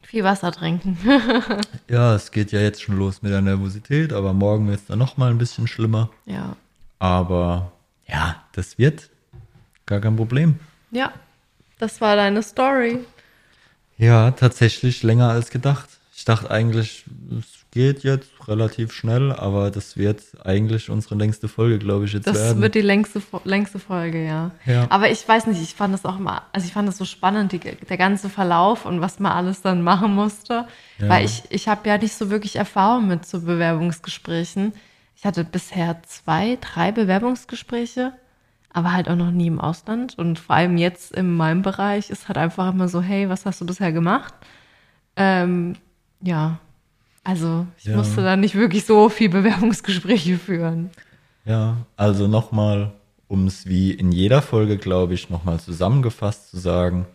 Viel 0.01 0.23
Wasser 0.23 0.51
trinken. 0.51 0.97
Ja, 1.89 2.15
es 2.15 2.31
geht 2.31 2.51
ja 2.51 2.59
jetzt 2.59 2.81
schon 2.81 2.97
los 2.97 3.21
mit 3.21 3.31
der 3.31 3.41
Nervosität, 3.41 4.13
aber 4.13 4.33
morgen 4.33 4.67
wird 4.67 4.79
es 4.79 4.85
dann 4.87 4.99
nochmal 4.99 5.29
ein 5.31 5.37
bisschen 5.37 5.67
schlimmer. 5.67 6.09
ja. 6.25 6.55
Aber 6.99 7.71
ja, 8.07 8.37
das 8.53 8.77
wird 8.77 9.09
gar 9.85 9.99
kein 9.99 10.15
Problem. 10.15 10.59
Ja. 10.91 11.11
Das 11.79 11.99
war 11.99 12.15
deine 12.15 12.41
Story. 12.43 12.99
Ja, 13.97 14.31
tatsächlich 14.31 15.03
länger 15.03 15.29
als 15.29 15.49
gedacht. 15.49 15.89
Ich 16.15 16.23
dachte 16.23 16.49
eigentlich, 16.49 17.03
es 17.37 17.62
geht 17.73 18.03
jetzt 18.03 18.29
relativ 18.47 18.93
schnell, 18.93 19.31
aber 19.31 19.71
das 19.71 19.97
wird 19.97 20.21
eigentlich 20.45 20.91
unsere 20.91 21.15
längste 21.15 21.47
Folge, 21.47 21.79
glaube 21.79 22.05
ich, 22.05 22.13
jetzt 22.13 22.27
Das 22.27 22.35
werden. 22.35 22.61
wird 22.61 22.75
die 22.75 22.81
längste, 22.81 23.19
längste 23.45 23.79
Folge, 23.79 24.23
ja. 24.23 24.51
Ja. 24.67 24.85
Aber 24.91 25.09
ich 25.09 25.27
weiß 25.27 25.47
nicht, 25.47 25.59
ich 25.59 25.73
fand 25.73 25.91
das 25.91 26.05
auch 26.05 26.19
immer, 26.19 26.43
also 26.51 26.67
ich 26.67 26.73
fand 26.73 26.87
das 26.87 26.99
so 26.99 27.05
spannend, 27.05 27.51
die, 27.51 27.57
der 27.57 27.97
ganze 27.97 28.29
Verlauf 28.29 28.85
und 28.85 29.01
was 29.01 29.19
man 29.19 29.31
alles 29.31 29.63
dann 29.63 29.81
machen 29.81 30.13
musste. 30.13 30.67
Ja. 30.99 31.09
Weil 31.09 31.25
ich, 31.25 31.45
ich 31.49 31.67
habe 31.67 31.89
ja 31.89 31.97
nicht 31.97 32.13
so 32.13 32.29
wirklich 32.29 32.57
Erfahrung 32.57 33.07
mit 33.07 33.25
so 33.25 33.41
Bewerbungsgesprächen. 33.41 34.73
Ich 35.15 35.25
hatte 35.25 35.43
bisher 35.43 36.03
zwei, 36.03 36.59
drei 36.61 36.91
Bewerbungsgespräche, 36.91 38.13
aber 38.71 38.93
halt 38.93 39.09
auch 39.09 39.15
noch 39.15 39.31
nie 39.31 39.47
im 39.47 39.59
Ausland. 39.59 40.15
Und 40.19 40.37
vor 40.37 40.57
allem 40.57 40.77
jetzt 40.77 41.11
in 41.11 41.35
meinem 41.35 41.63
Bereich 41.63 42.11
ist 42.11 42.27
halt 42.27 42.37
einfach 42.37 42.71
immer 42.71 42.87
so, 42.87 43.01
hey, 43.01 43.29
was 43.29 43.47
hast 43.47 43.61
du 43.61 43.65
bisher 43.65 43.91
gemacht? 43.91 44.35
Ähm, 45.15 45.75
ja, 46.21 46.59
also 47.23 47.65
ich 47.77 47.85
Ja. 47.85 47.97
musste 47.97 48.21
da 48.23 48.35
nicht 48.35 48.55
wirklich 48.55 48.85
so 48.85 49.09
viel 49.09 49.29
Bewerbungsgespräche 49.29 50.37
führen. 50.37 50.89
Ja, 51.45 51.77
also 51.97 52.27
nochmal, 52.27 52.91
um 53.27 53.47
es 53.47 53.67
wie 53.67 53.91
in 53.91 54.11
jeder 54.11 54.41
Folge, 54.41 54.77
glaube 54.77 55.13
ich, 55.13 55.29
nochmal 55.29 55.59
zusammengefasst 55.59 56.49
zu 56.51 56.57
sagen, 56.57 57.05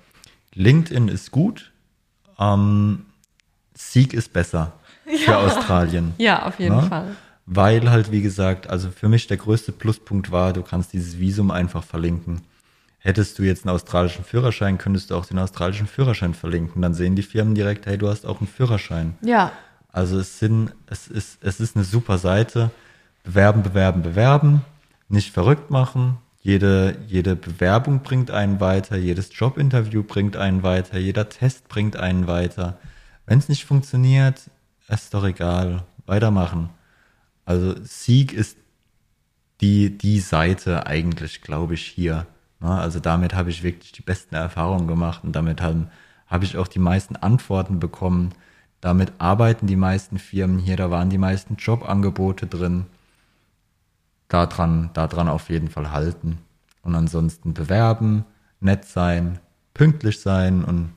LinkedIn 0.54 1.08
ist 1.08 1.30
gut, 1.30 1.72
ähm, 2.38 3.06
Sieg 3.74 4.12
ist 4.12 4.32
besser 4.32 4.72
für 5.06 5.36
Australien. 5.38 6.14
Ja, 6.18 6.46
auf 6.46 6.58
jeden 6.58 6.76
Ne? 6.76 6.82
Fall. 6.82 7.16
Weil 7.46 7.90
halt, 7.90 8.12
wie 8.12 8.20
gesagt, 8.20 8.68
also 8.68 8.90
für 8.90 9.08
mich 9.08 9.26
der 9.26 9.38
größte 9.38 9.72
Pluspunkt 9.72 10.30
war, 10.30 10.52
du 10.52 10.62
kannst 10.62 10.92
dieses 10.92 11.18
Visum 11.18 11.50
einfach 11.50 11.82
verlinken. 11.82 12.42
Hättest 12.98 13.38
du 13.38 13.42
jetzt 13.44 13.64
einen 13.66 13.74
australischen 13.74 14.24
Führerschein, 14.24 14.76
könntest 14.76 15.10
du 15.10 15.14
auch 15.14 15.24
den 15.24 15.38
australischen 15.38 15.86
Führerschein 15.86 16.34
verlinken. 16.34 16.82
Dann 16.82 16.92
sehen 16.92 17.16
die 17.16 17.22
Firmen 17.22 17.54
direkt, 17.54 17.86
hey, 17.86 17.96
du 17.96 18.08
hast 18.08 18.26
auch 18.26 18.40
einen 18.40 18.48
Führerschein. 18.48 19.14
Ja, 19.22 19.52
Also 19.98 20.20
es 20.20 20.38
sind, 20.38 20.72
es 20.86 21.08
ist, 21.08 21.42
es 21.42 21.58
ist 21.58 21.74
eine 21.74 21.84
super 21.84 22.18
Seite. 22.18 22.70
Bewerben, 23.24 23.64
bewerben, 23.64 24.02
bewerben. 24.02 24.64
Nicht 25.08 25.34
verrückt 25.34 25.72
machen. 25.72 26.18
Jede, 26.40 26.96
jede 27.08 27.34
Bewerbung 27.34 28.04
bringt 28.04 28.30
einen 28.30 28.60
weiter. 28.60 28.96
Jedes 28.96 29.30
Jobinterview 29.36 30.04
bringt 30.04 30.36
einen 30.36 30.62
weiter. 30.62 30.98
Jeder 30.98 31.28
Test 31.28 31.66
bringt 31.66 31.96
einen 31.96 32.28
weiter. 32.28 32.78
Wenn 33.26 33.40
es 33.40 33.48
nicht 33.48 33.64
funktioniert, 33.64 34.48
ist 34.86 35.14
doch 35.14 35.24
egal. 35.24 35.82
Weitermachen. 36.06 36.70
Also 37.44 37.74
Sieg 37.82 38.32
ist 38.32 38.56
die, 39.60 39.98
die 39.98 40.20
Seite 40.20 40.86
eigentlich, 40.86 41.40
glaube 41.40 41.74
ich, 41.74 41.82
hier. 41.82 42.28
Also 42.60 43.00
damit 43.00 43.34
habe 43.34 43.50
ich 43.50 43.64
wirklich 43.64 43.90
die 43.90 44.02
besten 44.02 44.36
Erfahrungen 44.36 44.86
gemacht 44.86 45.24
und 45.24 45.32
damit 45.32 45.60
haben, 45.60 45.88
habe 46.28 46.44
ich 46.44 46.56
auch 46.56 46.68
die 46.68 46.78
meisten 46.78 47.16
Antworten 47.16 47.80
bekommen. 47.80 48.32
Damit 48.80 49.12
arbeiten 49.18 49.66
die 49.66 49.76
meisten 49.76 50.18
Firmen 50.18 50.58
hier, 50.58 50.76
da 50.76 50.90
waren 50.90 51.10
die 51.10 51.18
meisten 51.18 51.56
Jobangebote 51.56 52.46
drin. 52.46 52.86
Daran, 54.28 54.90
daran 54.94 55.28
auf 55.28 55.48
jeden 55.48 55.68
Fall 55.68 55.90
halten. 55.90 56.38
Und 56.82 56.94
ansonsten 56.94 57.54
bewerben, 57.54 58.24
nett 58.60 58.84
sein, 58.84 59.38
pünktlich 59.74 60.20
sein 60.20 60.64
und 60.64 60.90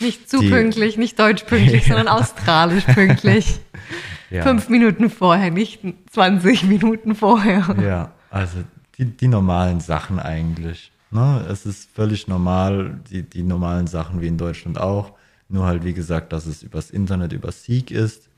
nicht 0.00 0.30
zu 0.30 0.38
pünktlich, 0.38 0.96
nicht 0.96 1.18
deutsch 1.18 1.44
pünktlich, 1.44 1.84
sondern 1.88 2.08
australisch 2.08 2.84
pünktlich. 2.84 3.60
ja. 4.30 4.42
Fünf 4.42 4.68
Minuten 4.68 5.10
vorher, 5.10 5.50
nicht 5.50 5.80
20 6.10 6.64
Minuten 6.64 7.14
vorher. 7.14 7.74
Ja, 7.82 8.12
also 8.30 8.58
die, 8.96 9.06
die 9.06 9.28
normalen 9.28 9.80
Sachen 9.80 10.18
eigentlich. 10.20 10.92
Ne? 11.10 11.44
Es 11.50 11.66
ist 11.66 11.90
völlig 11.94 12.28
normal, 12.28 13.00
die, 13.10 13.22
die 13.22 13.42
normalen 13.42 13.86
Sachen 13.86 14.20
wie 14.20 14.28
in 14.28 14.38
Deutschland 14.38 14.78
auch. 14.78 15.12
Nur 15.48 15.66
halt, 15.66 15.84
wie 15.84 15.94
gesagt, 15.94 16.32
dass 16.32 16.46
es 16.46 16.62
übers 16.62 16.90
Internet, 16.90 17.32
über 17.32 17.52
Sieg 17.52 17.90
ist. 17.90 18.28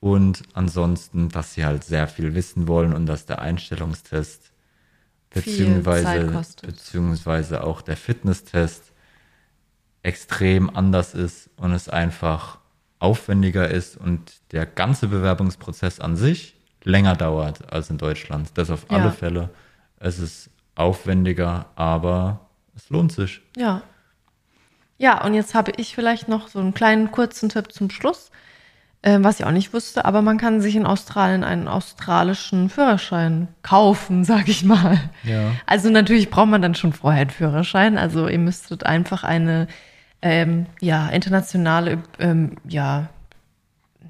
Und 0.00 0.42
ansonsten, 0.54 1.28
dass 1.28 1.54
sie 1.54 1.64
halt 1.64 1.84
sehr 1.84 2.08
viel 2.08 2.34
wissen 2.34 2.66
wollen 2.66 2.94
und 2.94 3.06
dass 3.06 3.26
der 3.26 3.40
Einstellungstest 3.40 4.50
beziehungsweise, 5.28 6.42
beziehungsweise 6.62 7.64
auch 7.64 7.82
der 7.82 7.96
Fitnesstest 7.96 8.92
extrem 10.02 10.74
anders 10.74 11.14
ist 11.14 11.50
und 11.56 11.72
es 11.72 11.88
einfach 11.88 12.58
aufwendiger 12.98 13.68
ist 13.68 13.96
und 13.96 14.32
der 14.52 14.66
ganze 14.66 15.08
Bewerbungsprozess 15.08 16.00
an 16.00 16.16
sich 16.16 16.56
länger 16.82 17.14
dauert 17.16 17.70
als 17.72 17.90
in 17.90 17.98
Deutschland. 17.98 18.50
Das 18.54 18.70
auf 18.70 18.86
Ja. 18.90 18.98
alle 18.98 19.12
Fälle. 19.12 19.50
Es 19.98 20.18
ist 20.18 20.50
aufwendiger, 20.74 21.66
aber 21.76 22.48
es 22.74 22.88
lohnt 22.88 23.12
sich. 23.12 23.42
Ja. 23.56 23.82
Ja, 25.00 25.24
und 25.24 25.32
jetzt 25.32 25.54
habe 25.54 25.72
ich 25.78 25.94
vielleicht 25.94 26.28
noch 26.28 26.48
so 26.48 26.58
einen 26.58 26.74
kleinen 26.74 27.10
kurzen 27.10 27.48
Tipp 27.48 27.72
zum 27.72 27.88
Schluss, 27.88 28.30
äh, 29.00 29.16
was 29.22 29.40
ich 29.40 29.46
auch 29.46 29.50
nicht 29.50 29.72
wusste, 29.72 30.04
aber 30.04 30.20
man 30.20 30.36
kann 30.36 30.60
sich 30.60 30.76
in 30.76 30.84
Australien 30.84 31.42
einen 31.42 31.68
australischen 31.68 32.68
Führerschein 32.68 33.48
kaufen, 33.62 34.24
sag 34.26 34.46
ich 34.48 34.62
mal. 34.62 35.00
Ja. 35.24 35.52
Also 35.64 35.88
natürlich 35.88 36.28
braucht 36.28 36.48
man 36.48 36.60
dann 36.60 36.74
schon 36.74 36.92
vorher 36.92 37.22
einen 37.22 37.30
Führerschein. 37.30 37.96
Also 37.96 38.28
ihr 38.28 38.38
müsstet 38.38 38.84
einfach 38.84 39.24
eine 39.24 39.68
ähm, 40.20 40.66
ja, 40.82 41.08
internationale, 41.08 42.02
ähm, 42.18 42.56
ja, 42.68 43.08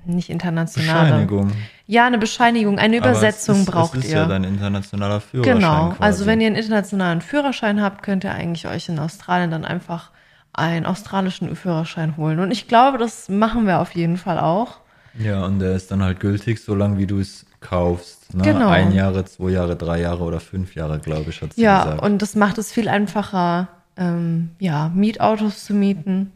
nicht 0.06 0.28
internationale. 0.28 1.04
Bescheinigung. 1.04 1.52
Ja, 1.86 2.06
eine 2.08 2.18
Bescheinigung, 2.18 2.80
eine 2.80 2.98
Aber 2.98 3.10
Übersetzung 3.10 3.54
es 3.58 3.60
ist, 3.60 3.70
braucht 3.70 3.94
es 3.94 4.06
ist 4.06 4.10
ihr. 4.10 4.16
ja 4.18 4.26
dein 4.26 4.42
internationaler 4.42 5.20
Führerschein. 5.20 5.54
Genau, 5.54 5.88
quasi. 5.90 6.02
also 6.02 6.26
wenn 6.26 6.40
ihr 6.40 6.48
einen 6.48 6.56
internationalen 6.56 7.20
Führerschein 7.20 7.80
habt, 7.80 8.02
könnt 8.02 8.24
ihr 8.24 8.32
eigentlich 8.32 8.66
euch 8.66 8.88
in 8.88 8.98
Australien 8.98 9.52
dann 9.52 9.64
einfach 9.64 10.10
einen 10.52 10.86
australischen 10.86 11.54
Führerschein 11.56 12.16
holen. 12.16 12.40
Und 12.40 12.50
ich 12.50 12.68
glaube, 12.68 12.98
das 12.98 13.28
machen 13.28 13.66
wir 13.66 13.80
auf 13.80 13.94
jeden 13.94 14.16
Fall 14.16 14.38
auch. 14.38 14.78
Ja, 15.18 15.44
und 15.44 15.58
der 15.58 15.74
ist 15.74 15.90
dann 15.90 16.02
halt 16.02 16.20
gültig, 16.20 16.62
solange 16.62 16.98
wie 16.98 17.06
du 17.06 17.18
es 17.18 17.46
kaufst. 17.60 18.34
Ne? 18.34 18.42
Genau. 18.44 18.68
Ein 18.68 18.92
Jahre, 18.92 19.24
zwei 19.24 19.50
Jahre, 19.50 19.76
drei 19.76 20.00
Jahre 20.00 20.22
oder 20.24 20.40
fünf 20.40 20.74
Jahre, 20.74 20.98
glaube 20.98 21.30
ich, 21.30 21.42
hat 21.42 21.52
sie 21.54 21.62
Ja, 21.62 21.84
gesagt. 21.84 22.02
und 22.02 22.22
das 22.22 22.36
macht 22.36 22.58
es 22.58 22.72
viel 22.72 22.88
einfacher, 22.88 23.68
ähm, 23.96 24.50
ja, 24.58 24.90
Mietautos 24.94 25.64
zu 25.64 25.74
mieten. 25.74 26.32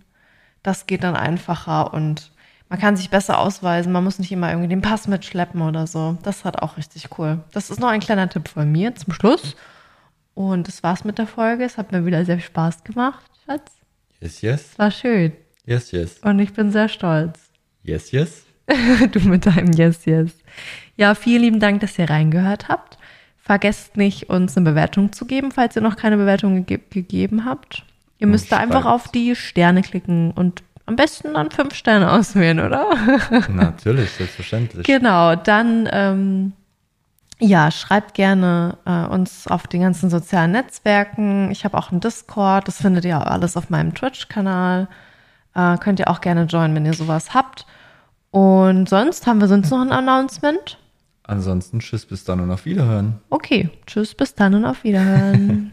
Das 0.63 0.87
geht 0.87 1.05
dann 1.05 1.17
einfacher 1.17 1.93
und 1.95 2.33
man 2.69 2.79
kann 2.81 2.97
sich 2.97 3.11
besser 3.11 3.39
ausweisen. 3.39 3.93
Man 3.93 4.03
muss 4.05 4.19
nicht 4.19 4.33
immer 4.33 4.49
irgendwie 4.51 4.69
den 4.69 4.83
Pass 4.83 5.07
mitschleppen 5.07 5.63
oder 5.63 5.87
so. 5.87 6.19
Das 6.23 6.45
halt 6.45 6.61
auch 6.63 6.77
richtig 6.77 7.09
cool. 7.19 7.41
Das 7.53 7.71
ist 7.71 7.79
noch 7.81 7.89
ein 7.89 8.01
kleiner 8.01 8.29
Tipp 8.29 8.49
von 8.49 8.71
mir 8.71 8.95
zum 8.95 9.13
Schluss. 9.13 9.55
Und 10.35 10.67
das 10.67 10.83
war's 10.83 11.05
mit 11.05 11.19
der 11.19 11.27
Folge. 11.29 11.65
Es 11.65 11.79
hat 11.79 11.93
mir 11.93 12.05
wieder 12.07 12.25
sehr 12.25 12.37
viel 12.37 12.47
Spaß 12.47 12.83
gemacht, 12.83 13.23
Schatz. 13.47 13.71
Yes, 14.21 14.43
yes. 14.43 14.71
Es 14.73 14.79
war 14.79 14.91
schön. 14.91 15.33
Yes, 15.67 15.93
yes. 15.93 16.19
Und 16.23 16.39
ich 16.39 16.53
bin 16.53 16.71
sehr 16.71 16.89
stolz. 16.89 17.39
Yes, 17.83 18.13
yes. 18.13 18.45
du 19.13 19.21
mit 19.21 19.47
deinem 19.47 19.73
Yes, 19.73 20.05
Yes. 20.05 20.33
Ja, 20.97 21.15
vielen 21.15 21.43
lieben 21.43 21.61
Dank, 21.61 21.81
dass 21.81 21.99
ihr 21.99 22.09
reingehört 22.09 22.69
habt. 22.69 22.99
vergesst 23.37 23.97
nicht, 23.97 24.31
uns 24.31 24.57
eine 24.57 24.71
Bewertung 24.71 25.13
zu 25.13 25.27
geben, 25.27 25.51
falls 25.53 25.77
ihr 25.77 25.83
noch 25.83 25.97
keine 25.97 26.17
Bewertung 26.17 26.65
ge 26.65 26.81
gegeben 26.91 27.45
habt. 27.45 27.85
Ihr 28.19 28.27
müsst 28.27 28.51
da 28.51 28.57
einfach 28.59 28.87
auf 28.87 29.11
die 29.11 29.35
Sterne 29.37 29.83
klicken 29.83 30.31
und 30.31 30.63
am 30.87 30.97
besten 30.97 31.35
dann 31.35 31.51
fünf 31.51 31.75
Sterne 31.75 32.11
auswählen, 32.13 32.61
oder? 32.61 32.89
Natürlich, 33.51 34.11
selbstverständlich. 34.11 34.87
Genau, 34.87 35.35
dann 35.35 35.89
ähm, 35.93 36.53
ja, 37.41 37.71
schreibt 37.71 38.15
gerne 38.15 38.79
äh, 38.85 39.07
uns 39.07 39.47
auf 39.47 39.67
den 39.67 39.83
ganzen 39.83 40.11
sozialen 40.11 40.53
Netzwerken. 40.53 41.51
Ich 41.51 41.65
habe 41.65 41.77
auch 41.77 41.91
einen 41.91 42.01
Discord, 42.01 42.69
das 42.69 42.81
findet 42.81 43.05
ihr 43.05 43.27
alles 43.27 43.57
auf 43.57 43.71
meinem 43.71 43.95
Twitch-Kanal. 43.95 44.89
Äh, 45.55 45.79
könnt 45.79 46.01
ihr 46.01 46.09
auch 46.09 46.21
gerne 46.21 46.45
joinen, 46.45 46.75
wenn 46.75 46.87
ihr 46.87 46.95
sowas 46.95 47.35
habt. 47.35 47.67
Und 48.31 48.89
sonst 48.89 49.27
haben 49.27 49.41
wir 49.41 49.49
sonst 49.49 49.71
noch 49.71 49.81
ein 49.81 49.93
Announcement? 49.93 50.79
Ansonsten 51.23 51.81
tschüss, 51.81 52.05
bis 52.05 52.25
dann 52.25 52.41
und 52.41 52.51
auf 52.51 52.65
Wiederhören. 52.67 53.21
Okay, 53.31 53.71
tschüss, 53.87 54.15
bis 54.15 54.35
dann 54.35 54.55
und 54.55 54.65
auf 54.65 54.85
Wiederhören. 54.85 55.73